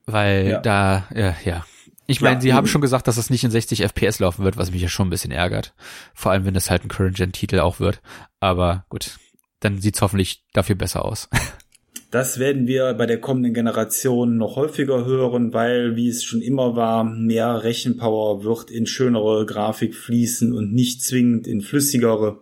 Weil 0.06 0.48
ja. 0.50 0.60
da, 0.60 1.08
ja, 1.16 1.36
ja. 1.46 1.66
Ich 2.06 2.20
meine, 2.20 2.36
ja, 2.36 2.42
sie 2.42 2.48
eben. 2.50 2.58
haben 2.58 2.68
schon 2.68 2.82
gesagt, 2.82 3.08
dass 3.08 3.18
es 3.18 3.30
nicht 3.30 3.44
in 3.44 3.52
60 3.52 3.82
FPS 3.82 4.20
laufen 4.20 4.44
wird, 4.44 4.58
was 4.58 4.72
mich 4.72 4.82
ja 4.82 4.90
schon 4.90 5.08
ein 5.08 5.12
bisschen 5.12 5.32
ärgert. 5.32 5.74
Vor 6.14 6.32
allem, 6.32 6.46
wenn 6.46 6.56
es 6.56 6.70
halt 6.70 6.84
ein 6.84 6.90
Current-Gen-Titel 6.90 7.60
auch 7.60 7.80
wird. 7.80 8.02
Aber 8.40 8.86
gut, 8.90 9.18
dann 9.62 9.80
sieht's 9.80 10.02
hoffentlich 10.02 10.44
dafür 10.54 10.76
besser 10.76 11.06
aus. 11.06 11.30
Das 12.12 12.38
werden 12.38 12.68
wir 12.68 12.94
bei 12.94 13.08
der 13.08 13.20
kommenden 13.20 13.56
Generation 13.56 14.38
noch 14.38 14.56
häufiger 14.56 15.04
hören, 15.04 15.52
weil, 15.52 15.96
wie 15.96 16.10
es 16.10 16.24
schon 16.24 16.44
immer 16.44 16.76
war, 16.76 17.04
mehr 17.04 17.64
Rechenpower 17.64 18.44
wird 18.44 18.70
in 18.70 18.86
schönere 18.86 19.48
Grafik 19.48 19.96
fließen 19.96 20.54
und 20.54 20.74
nicht 20.74 21.02
zwingend 21.02 21.48
in 21.48 21.62
flüssigere. 21.62 22.40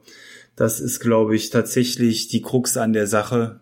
Das 0.57 0.81
ist, 0.81 0.99
glaube 0.99 1.37
ich, 1.37 1.51
tatsächlich 1.51 2.27
die 2.27 2.41
Krux 2.41 2.75
an 2.75 2.91
der 2.91 3.07
Sache, 3.07 3.61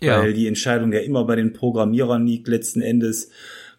ja. 0.00 0.20
weil 0.20 0.32
die 0.32 0.46
Entscheidung 0.46 0.92
ja 0.92 1.00
immer 1.00 1.24
bei 1.24 1.36
den 1.36 1.52
Programmierern 1.52 2.26
liegt 2.26 2.48
letzten 2.48 2.80
Endes 2.80 3.30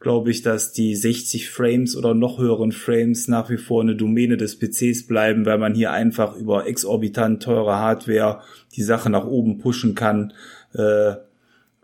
glaube 0.02 0.32
ich, 0.32 0.42
dass 0.42 0.74
die 0.74 0.96
60 0.96 1.50
Frames 1.50 1.96
oder 1.96 2.14
noch 2.14 2.40
höheren 2.40 2.72
Frames 2.72 3.28
nach 3.28 3.50
wie 3.50 3.58
vor 3.58 3.82
eine 3.84 3.96
Domäne 3.96 4.36
des 4.36 4.58
PCs 4.58 5.06
bleiben, 5.06 5.46
weil 5.46 5.60
man 5.60 5.76
hier 5.76 5.92
einfach 5.92 6.36
über 6.36 6.68
exorbitant 6.68 7.44
teure 7.44 7.78
Hardware 7.78 8.42
die 8.76 8.82
Sache 8.82 9.10
nach 9.12 9.26
oben 9.26 9.60
pushen 9.60 9.94
kann. 9.94 10.34
Äh, 10.74 11.14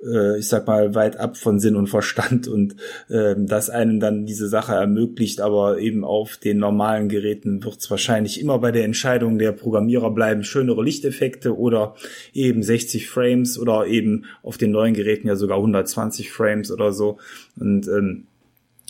äh, 0.04 0.40
ich 0.40 0.48
sag 0.48 0.68
mal, 0.68 0.96
weit 0.96 1.18
ab 1.18 1.38
von 1.38 1.60
Sinn 1.60 1.76
und 1.76 1.88
Verstand 1.88 2.48
und 2.48 2.76
äh, 3.10 3.36
das 3.38 3.70
einem 3.70 4.00
dann 4.00 4.26
diese 4.26 4.48
Sache 4.48 4.74
ermöglicht, 4.74 5.42
aber 5.42 5.80
eben 5.80 6.04
auf 6.04 6.38
den 6.38 6.58
normalen 6.58 7.10
Geräten 7.10 7.64
wird 7.64 7.78
es 7.80 7.90
wahrscheinlich 7.90 8.40
immer 8.40 8.60
bei 8.60 8.72
der 8.72 8.86
Entscheidung 8.86 9.38
der 9.38 9.52
Programmierer 9.52 10.12
bleiben, 10.12 10.44
schönere 10.44 10.84
Lichteffekte 10.84 11.58
oder 11.58 11.96
eben 12.34 12.64
60 12.64 13.10
Frames 13.10 13.58
oder 13.60 13.88
eben 13.88 14.26
auf 14.44 14.58
den 14.58 14.72
neuen 14.72 14.94
Geräten 14.94 15.28
ja 15.28 15.36
sogar 15.36 15.58
120 15.58 16.32
Frames 16.32 16.72
oder 16.72 16.92
so. 16.92 17.18
Und 17.60 17.88
ähm, 17.88 18.28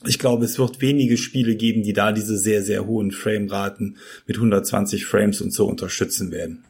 ich 0.06 0.20
glaube, 0.20 0.46
es 0.46 0.60
wird 0.60 0.80
wenige 0.82 1.18
Spiele 1.18 1.56
geben, 1.56 1.82
die 1.82 1.94
da 1.94 2.12
diese 2.12 2.38
sehr, 2.38 2.62
sehr 2.62 2.86
hohen 2.86 3.12
Frameraten 3.12 3.98
mit 4.28 4.38
120 4.38 5.06
Frames 5.06 5.42
und 5.42 5.52
so 5.52 5.66
unterstützen 5.66 6.32
werden. 6.32 6.64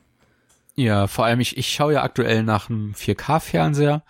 Ja, 0.77 1.07
vor 1.07 1.25
allem 1.25 1.39
ich, 1.39 1.57
ich 1.57 1.73
schaue 1.73 1.93
ja 1.93 2.03
aktuell 2.03 2.43
nach 2.43 2.69
einem 2.69 2.93
4K-Fernseher 2.93 4.03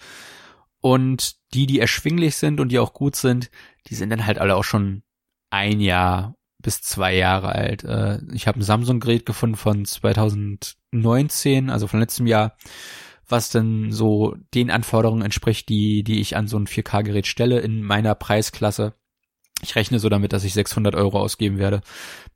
und 0.82 1.36
die, 1.54 1.66
die 1.66 1.80
erschwinglich 1.80 2.36
sind 2.36 2.60
und 2.60 2.70
die 2.70 2.80
auch 2.80 2.94
gut 2.94 3.16
sind, 3.16 3.50
die 3.88 3.96
sind 3.96 4.10
dann 4.10 4.26
halt 4.26 4.38
alle 4.38 4.56
auch 4.56 4.66
schon 4.66 5.04
ein 5.50 5.80
Jahr 5.80 6.36
bis 6.62 6.82
zwei 6.82 7.16
Jahre 7.16 7.54
alt. 7.54 7.86
Äh, 7.86 8.20
ich 8.34 8.48
habe 8.48 8.60
ein 8.60 8.64
Samsung-Gerät 8.64 9.26
gefunden 9.26 9.56
von 9.56 9.86
2019, 9.86 11.70
also 11.70 11.88
von 11.88 12.02
letztem 12.02 12.28
Jahr, 12.28 12.58
was 13.30 13.50
dann 13.50 13.94
so 13.94 14.36
den 14.54 14.70
Anforderungen 14.70 15.22
entspricht, 15.22 15.70
die, 15.70 16.04
die 16.04 16.20
ich 16.20 16.36
an 16.36 16.50
so 16.50 16.58
ein 16.58 16.68
4K-Gerät 16.68 17.28
stelle 17.28 17.60
in 17.60 17.82
meiner 17.82 18.14
Preisklasse. 18.14 18.94
Ich 19.62 19.78
rechne 19.78 20.00
so 20.00 20.10
damit, 20.10 20.34
dass 20.34 20.44
ich 20.44 20.54
600 20.54 20.96
Euro 20.96 21.18
ausgeben 21.18 21.60
werde, 21.60 21.80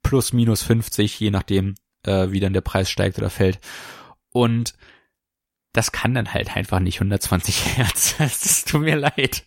plus 0.04 0.32
minus 0.32 0.64
50, 0.64 1.20
je 1.20 1.32
nachdem, 1.32 1.76
äh, 2.04 2.32
wie 2.32 2.40
dann 2.40 2.54
der 2.54 2.62
Preis 2.62 2.90
steigt 2.90 3.18
oder 3.18 3.30
fällt. 3.30 3.60
Und 4.32 4.74
das 5.74 5.92
kann 5.92 6.14
dann 6.14 6.34
halt 6.34 6.56
einfach 6.56 6.80
nicht 6.80 6.98
120 6.98 7.66
Hertz. 7.78 8.16
Das 8.18 8.66
tut 8.66 8.82
mir 8.82 8.98
leid. 8.98 9.44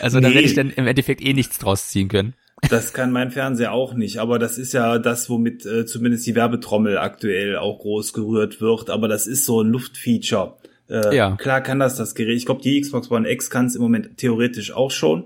Also 0.00 0.18
nee. 0.18 0.28
da 0.28 0.34
werde 0.34 0.46
ich 0.46 0.54
dann 0.54 0.70
im 0.70 0.86
Endeffekt 0.86 1.22
eh 1.22 1.32
nichts 1.32 1.58
draus 1.58 1.88
ziehen 1.88 2.08
können. 2.08 2.34
Das 2.70 2.92
kann 2.92 3.12
mein 3.12 3.30
Fernseher 3.30 3.72
auch 3.72 3.94
nicht, 3.94 4.18
aber 4.18 4.40
das 4.40 4.58
ist 4.58 4.72
ja 4.72 4.98
das, 4.98 5.30
womit 5.30 5.64
äh, 5.64 5.86
zumindest 5.86 6.26
die 6.26 6.34
Werbetrommel 6.34 6.98
aktuell 6.98 7.56
auch 7.56 7.78
groß 7.78 8.12
gerührt 8.12 8.60
wird. 8.60 8.90
Aber 8.90 9.06
das 9.06 9.28
ist 9.28 9.44
so 9.44 9.62
ein 9.62 9.68
Luftfeature. 9.68 10.56
Äh, 10.90 11.16
ja. 11.16 11.36
Klar 11.36 11.60
kann 11.60 11.78
das 11.78 11.94
das 11.94 12.14
Gerät. 12.16 12.36
Ich 12.36 12.46
glaube, 12.46 12.62
die 12.62 12.80
Xbox 12.80 13.10
One 13.10 13.30
X 13.30 13.50
kann 13.50 13.66
es 13.66 13.76
im 13.76 13.82
Moment 13.82 14.16
theoretisch 14.16 14.72
auch 14.72 14.90
schon. 14.90 15.24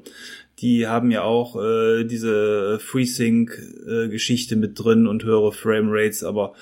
Die 0.59 0.87
haben 0.87 1.11
ja 1.11 1.23
auch 1.23 1.57
äh, 1.57 2.05
diese 2.05 2.79
FreeSync-Geschichte 2.81 4.55
äh, 4.55 4.59
mit 4.59 4.79
drin 4.79 5.07
und 5.07 5.25
höhere 5.25 5.53
Framerates, 5.53 6.23
aber 6.25 6.53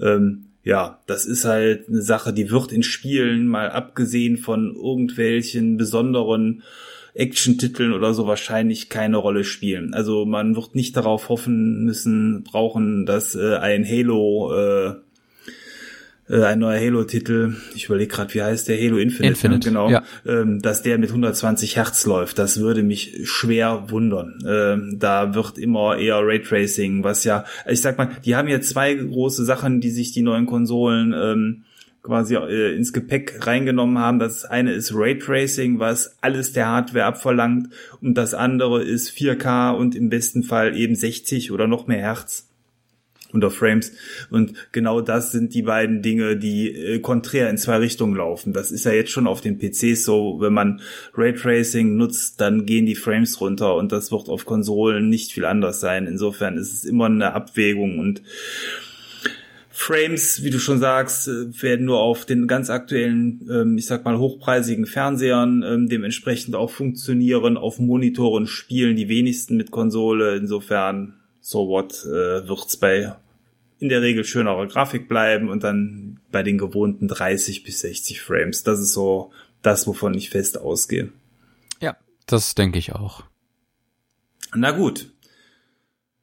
ähm, 0.00 0.49
ja, 0.62 1.00
das 1.06 1.24
ist 1.24 1.44
halt 1.44 1.88
eine 1.88 2.02
Sache, 2.02 2.32
die 2.32 2.50
wird 2.50 2.72
in 2.72 2.82
Spielen, 2.82 3.46
mal 3.46 3.70
abgesehen 3.70 4.36
von 4.36 4.74
irgendwelchen 4.74 5.76
besonderen 5.76 6.62
Action-Titeln 7.14 7.92
oder 7.92 8.14
so 8.14 8.26
wahrscheinlich 8.26 8.88
keine 8.88 9.16
Rolle 9.16 9.44
spielen. 9.44 9.94
Also 9.94 10.26
man 10.26 10.54
wird 10.54 10.74
nicht 10.74 10.96
darauf 10.96 11.28
hoffen 11.28 11.84
müssen, 11.84 12.44
brauchen, 12.44 13.06
dass 13.06 13.34
äh, 13.34 13.56
ein 13.56 13.84
Halo 13.84 14.52
äh, 14.54 14.94
äh, 16.30 16.44
ein 16.44 16.60
neuer 16.60 16.78
Halo-Titel, 16.78 17.56
ich 17.74 17.86
überlege 17.86 18.14
gerade, 18.14 18.32
wie 18.34 18.42
heißt 18.42 18.68
der? 18.68 18.78
Halo 18.78 18.98
Infinite, 18.98 19.22
ne? 19.22 19.28
Infinite 19.28 19.68
ne? 19.68 19.72
genau, 19.72 19.90
ja. 19.90 20.02
ähm, 20.26 20.62
dass 20.62 20.82
der 20.82 20.98
mit 20.98 21.10
120 21.10 21.76
Hertz 21.76 22.06
läuft. 22.06 22.38
Das 22.38 22.60
würde 22.60 22.82
mich 22.82 23.20
schwer 23.24 23.86
wundern. 23.88 24.38
Ähm, 24.46 24.96
da 24.98 25.34
wird 25.34 25.58
immer 25.58 25.98
eher 25.98 26.20
Raytracing, 26.22 27.02
was 27.04 27.24
ja, 27.24 27.44
ich 27.68 27.80
sag 27.80 27.98
mal, 27.98 28.10
die 28.24 28.36
haben 28.36 28.48
ja 28.48 28.60
zwei 28.60 28.94
große 28.94 29.44
Sachen, 29.44 29.80
die 29.80 29.90
sich 29.90 30.12
die 30.12 30.22
neuen 30.22 30.46
Konsolen 30.46 31.12
ähm, 31.16 31.64
quasi 32.02 32.34
äh, 32.34 32.74
ins 32.76 32.92
Gepäck 32.92 33.46
reingenommen 33.46 33.98
haben. 33.98 34.18
Das 34.18 34.44
eine 34.44 34.72
ist 34.72 34.94
Raytracing, 34.94 35.78
was 35.78 36.16
alles 36.20 36.52
der 36.52 36.68
Hardware 36.68 37.06
abverlangt 37.06 37.68
und 38.00 38.14
das 38.14 38.34
andere 38.34 38.82
ist 38.82 39.10
4K 39.10 39.74
und 39.74 39.94
im 39.94 40.08
besten 40.08 40.42
Fall 40.42 40.76
eben 40.76 40.94
60 40.94 41.52
oder 41.52 41.66
noch 41.66 41.86
mehr 41.86 41.98
Hertz 41.98 42.49
unter 43.32 43.50
Frames. 43.50 43.92
Und 44.30 44.54
genau 44.72 45.00
das 45.00 45.32
sind 45.32 45.54
die 45.54 45.62
beiden 45.62 46.02
Dinge, 46.02 46.36
die 46.36 46.70
äh, 46.74 46.98
konträr 47.00 47.50
in 47.50 47.58
zwei 47.58 47.76
Richtungen 47.76 48.16
laufen. 48.16 48.52
Das 48.52 48.70
ist 48.72 48.84
ja 48.84 48.92
jetzt 48.92 49.10
schon 49.10 49.26
auf 49.26 49.40
den 49.40 49.58
PCs 49.58 50.04
so, 50.04 50.38
wenn 50.40 50.52
man 50.52 50.80
Raytracing 51.14 51.96
nutzt, 51.96 52.40
dann 52.40 52.66
gehen 52.66 52.86
die 52.86 52.94
Frames 52.94 53.40
runter 53.40 53.76
und 53.76 53.92
das 53.92 54.12
wird 54.12 54.28
auf 54.28 54.44
Konsolen 54.44 55.08
nicht 55.08 55.32
viel 55.32 55.44
anders 55.44 55.80
sein. 55.80 56.06
Insofern 56.06 56.56
ist 56.56 56.72
es 56.72 56.84
immer 56.84 57.06
eine 57.06 57.32
Abwägung 57.32 57.98
und 57.98 58.22
Frames, 59.80 60.42
wie 60.44 60.50
du 60.50 60.58
schon 60.58 60.78
sagst, 60.78 61.26
äh, 61.26 61.62
werden 61.62 61.86
nur 61.86 62.00
auf 62.00 62.26
den 62.26 62.46
ganz 62.46 62.68
aktuellen, 62.68 63.48
ähm, 63.50 63.78
ich 63.78 63.86
sag 63.86 64.04
mal, 64.04 64.18
hochpreisigen 64.18 64.84
Fernsehern 64.84 65.64
ähm, 65.66 65.88
dementsprechend 65.88 66.54
auch 66.54 66.70
funktionieren. 66.70 67.56
Auf 67.56 67.78
Monitoren 67.78 68.46
spielen 68.46 68.94
die 68.94 69.08
wenigsten 69.08 69.56
mit 69.56 69.70
Konsole. 69.70 70.36
Insofern, 70.36 71.14
so 71.40 71.68
what, 71.68 72.04
äh, 72.04 72.48
wird's 72.48 72.76
bei 72.76 73.14
in 73.78 73.88
der 73.88 74.02
Regel 74.02 74.24
schönere 74.24 74.68
Grafik 74.68 75.08
bleiben 75.08 75.48
und 75.48 75.64
dann 75.64 76.20
bei 76.30 76.42
den 76.42 76.58
gewohnten 76.58 77.08
30 77.08 77.64
bis 77.64 77.80
60 77.80 78.20
Frames. 78.20 78.62
Das 78.62 78.78
ist 78.78 78.92
so 78.92 79.32
das, 79.62 79.86
wovon 79.86 80.14
ich 80.14 80.30
fest 80.30 80.60
ausgehe. 80.60 81.10
Ja, 81.80 81.96
das 82.26 82.54
denke 82.54 82.78
ich 82.78 82.94
auch. 82.94 83.24
Na 84.54 84.72
gut. 84.72 85.10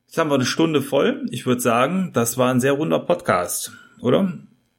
Jetzt 0.05 0.17
haben 0.17 0.29
wir 0.29 0.35
eine 0.35 0.45
Stunde 0.45 0.81
voll. 0.81 1.25
Ich 1.31 1.45
würde 1.45 1.61
sagen, 1.61 2.11
das 2.13 2.37
war 2.37 2.53
ein 2.53 2.61
sehr 2.61 2.73
runder 2.73 2.99
Podcast, 2.99 3.73
oder? 3.99 4.31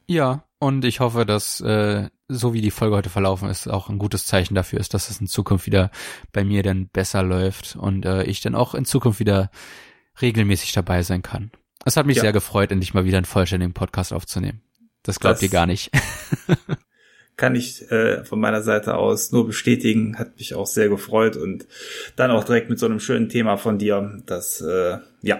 Ja, 0.07 0.45
und 0.57 0.85
ich 0.85 1.01
hoffe, 1.01 1.25
dass 1.25 1.61
äh, 1.61 2.09
so 2.27 2.53
wie 2.53 2.61
die 2.61 2.71
Folge 2.71 2.95
heute 2.95 3.09
verlaufen 3.09 3.49
ist, 3.49 3.67
auch 3.67 3.89
ein 3.89 3.99
gutes 3.99 4.25
Zeichen 4.25 4.55
dafür 4.55 4.79
ist, 4.79 4.93
dass 4.93 5.09
es 5.09 5.19
in 5.19 5.27
Zukunft 5.27 5.65
wieder 5.65 5.91
bei 6.31 6.43
mir 6.43 6.63
dann 6.63 6.87
besser 6.87 7.23
läuft 7.23 7.75
und 7.75 8.05
äh, 8.05 8.23
ich 8.23 8.41
dann 8.41 8.55
auch 8.55 8.73
in 8.73 8.85
Zukunft 8.85 9.19
wieder 9.19 9.51
regelmäßig 10.21 10.71
dabei 10.73 11.03
sein 11.03 11.21
kann. 11.21 11.51
Es 11.85 11.97
hat 11.97 12.05
mich 12.05 12.17
ja. 12.17 12.23
sehr 12.23 12.33
gefreut, 12.33 12.71
endlich 12.71 12.93
mal 12.93 13.05
wieder 13.05 13.17
einen 13.17 13.25
vollständigen 13.25 13.73
Podcast 13.73 14.13
aufzunehmen. 14.13 14.61
Das 15.03 15.19
glaubt 15.19 15.37
das 15.37 15.43
ihr 15.43 15.49
gar 15.49 15.65
nicht. 15.65 15.91
kann 17.39 17.55
ich 17.55 17.89
äh, 17.89 18.23
von 18.25 18.39
meiner 18.39 18.61
Seite 18.61 18.95
aus 18.95 19.31
nur 19.31 19.47
bestätigen. 19.47 20.19
Hat 20.19 20.37
mich 20.37 20.53
auch 20.53 20.67
sehr 20.67 20.89
gefreut 20.89 21.37
und 21.37 21.65
dann 22.15 22.31
auch 22.31 22.43
direkt 22.43 22.69
mit 22.69 22.77
so 22.77 22.85
einem 22.85 22.99
schönen 22.99 23.29
Thema 23.29 23.57
von 23.57 23.79
dir. 23.79 24.21
Das, 24.25 24.61
äh, 24.61 24.97
ja. 25.21 25.39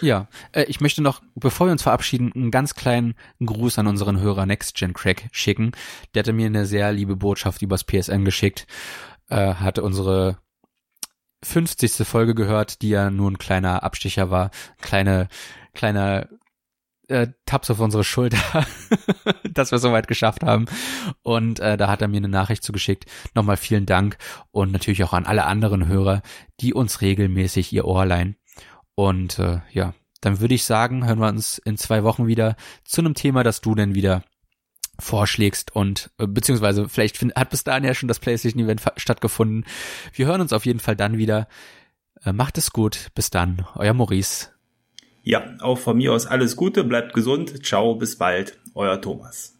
Ja, 0.00 0.28
äh, 0.52 0.64
ich 0.68 0.80
möchte 0.80 1.02
noch, 1.02 1.20
bevor 1.34 1.66
wir 1.66 1.72
uns 1.72 1.82
verabschieden, 1.82 2.32
einen 2.34 2.52
ganz 2.52 2.74
kleinen 2.74 3.14
Gruß 3.44 3.78
an 3.78 3.88
unseren 3.88 4.20
Hörer 4.20 4.46
NextGen 4.46 4.94
Crack 4.94 5.28
schicken. 5.32 5.72
Der 6.14 6.20
hatte 6.20 6.32
mir 6.32 6.46
eine 6.46 6.66
sehr 6.66 6.92
liebe 6.92 7.16
Botschaft 7.16 7.62
übers 7.62 7.84
PSN 7.84 8.24
geschickt, 8.24 8.68
äh, 9.28 9.54
hatte 9.54 9.82
unsere 9.82 10.38
50. 11.42 12.06
Folge 12.06 12.34
gehört, 12.34 12.82
die 12.82 12.90
ja 12.90 13.10
nur 13.10 13.30
ein 13.30 13.38
kleiner 13.38 13.82
Abstecher 13.82 14.30
war, 14.30 14.50
kleine, 14.80 15.28
kleiner 15.74 16.28
äh, 17.08 17.28
Taps 17.46 17.70
auf 17.70 17.80
unsere 17.80 18.04
Schulter, 18.04 18.66
dass 19.50 19.70
wir 19.72 19.78
soweit 19.78 20.08
geschafft 20.08 20.42
haben. 20.42 20.66
Und 21.22 21.60
äh, 21.60 21.76
da 21.76 21.88
hat 21.88 22.02
er 22.02 22.08
mir 22.08 22.18
eine 22.18 22.28
Nachricht 22.28 22.62
zugeschickt. 22.62 23.06
Nochmal 23.34 23.56
vielen 23.56 23.86
Dank 23.86 24.18
und 24.50 24.72
natürlich 24.72 25.04
auch 25.04 25.12
an 25.12 25.26
alle 25.26 25.44
anderen 25.44 25.86
Hörer, 25.86 26.22
die 26.60 26.74
uns 26.74 27.00
regelmäßig 27.00 27.72
ihr 27.72 27.86
Ohr 27.86 28.04
leihen. 28.04 28.36
Und 28.94 29.38
äh, 29.38 29.60
ja, 29.72 29.94
dann 30.20 30.40
würde 30.40 30.54
ich 30.54 30.64
sagen, 30.64 31.06
hören 31.06 31.20
wir 31.20 31.28
uns 31.28 31.58
in 31.58 31.76
zwei 31.76 32.02
Wochen 32.04 32.26
wieder 32.26 32.56
zu 32.84 33.00
einem 33.00 33.14
Thema, 33.14 33.42
das 33.44 33.60
du 33.60 33.74
denn 33.74 33.94
wieder 33.94 34.24
vorschlägst 35.00 35.74
und 35.74 36.10
äh, 36.18 36.26
beziehungsweise 36.26 36.88
vielleicht 36.88 37.16
find, 37.16 37.34
hat 37.34 37.50
bis 37.50 37.64
dahin 37.64 37.84
ja 37.84 37.94
schon 37.94 38.08
das 38.08 38.18
PlayStation 38.18 38.62
Event 38.62 38.82
stattgefunden. 38.96 39.64
Wir 40.12 40.26
hören 40.26 40.40
uns 40.40 40.52
auf 40.52 40.66
jeden 40.66 40.80
Fall 40.80 40.96
dann 40.96 41.18
wieder. 41.18 41.48
Äh, 42.24 42.32
macht 42.32 42.58
es 42.58 42.72
gut. 42.72 43.08
Bis 43.14 43.30
dann. 43.30 43.66
Euer 43.76 43.94
Maurice. 43.94 44.48
Ja, 45.22 45.56
auch 45.60 45.78
von 45.78 45.96
mir 45.96 46.12
aus 46.12 46.26
alles 46.26 46.56
Gute. 46.56 46.84
Bleibt 46.84 47.12
gesund. 47.12 47.64
Ciao. 47.64 47.94
Bis 47.94 48.16
bald. 48.16 48.58
Euer 48.74 49.00
Thomas. 49.00 49.54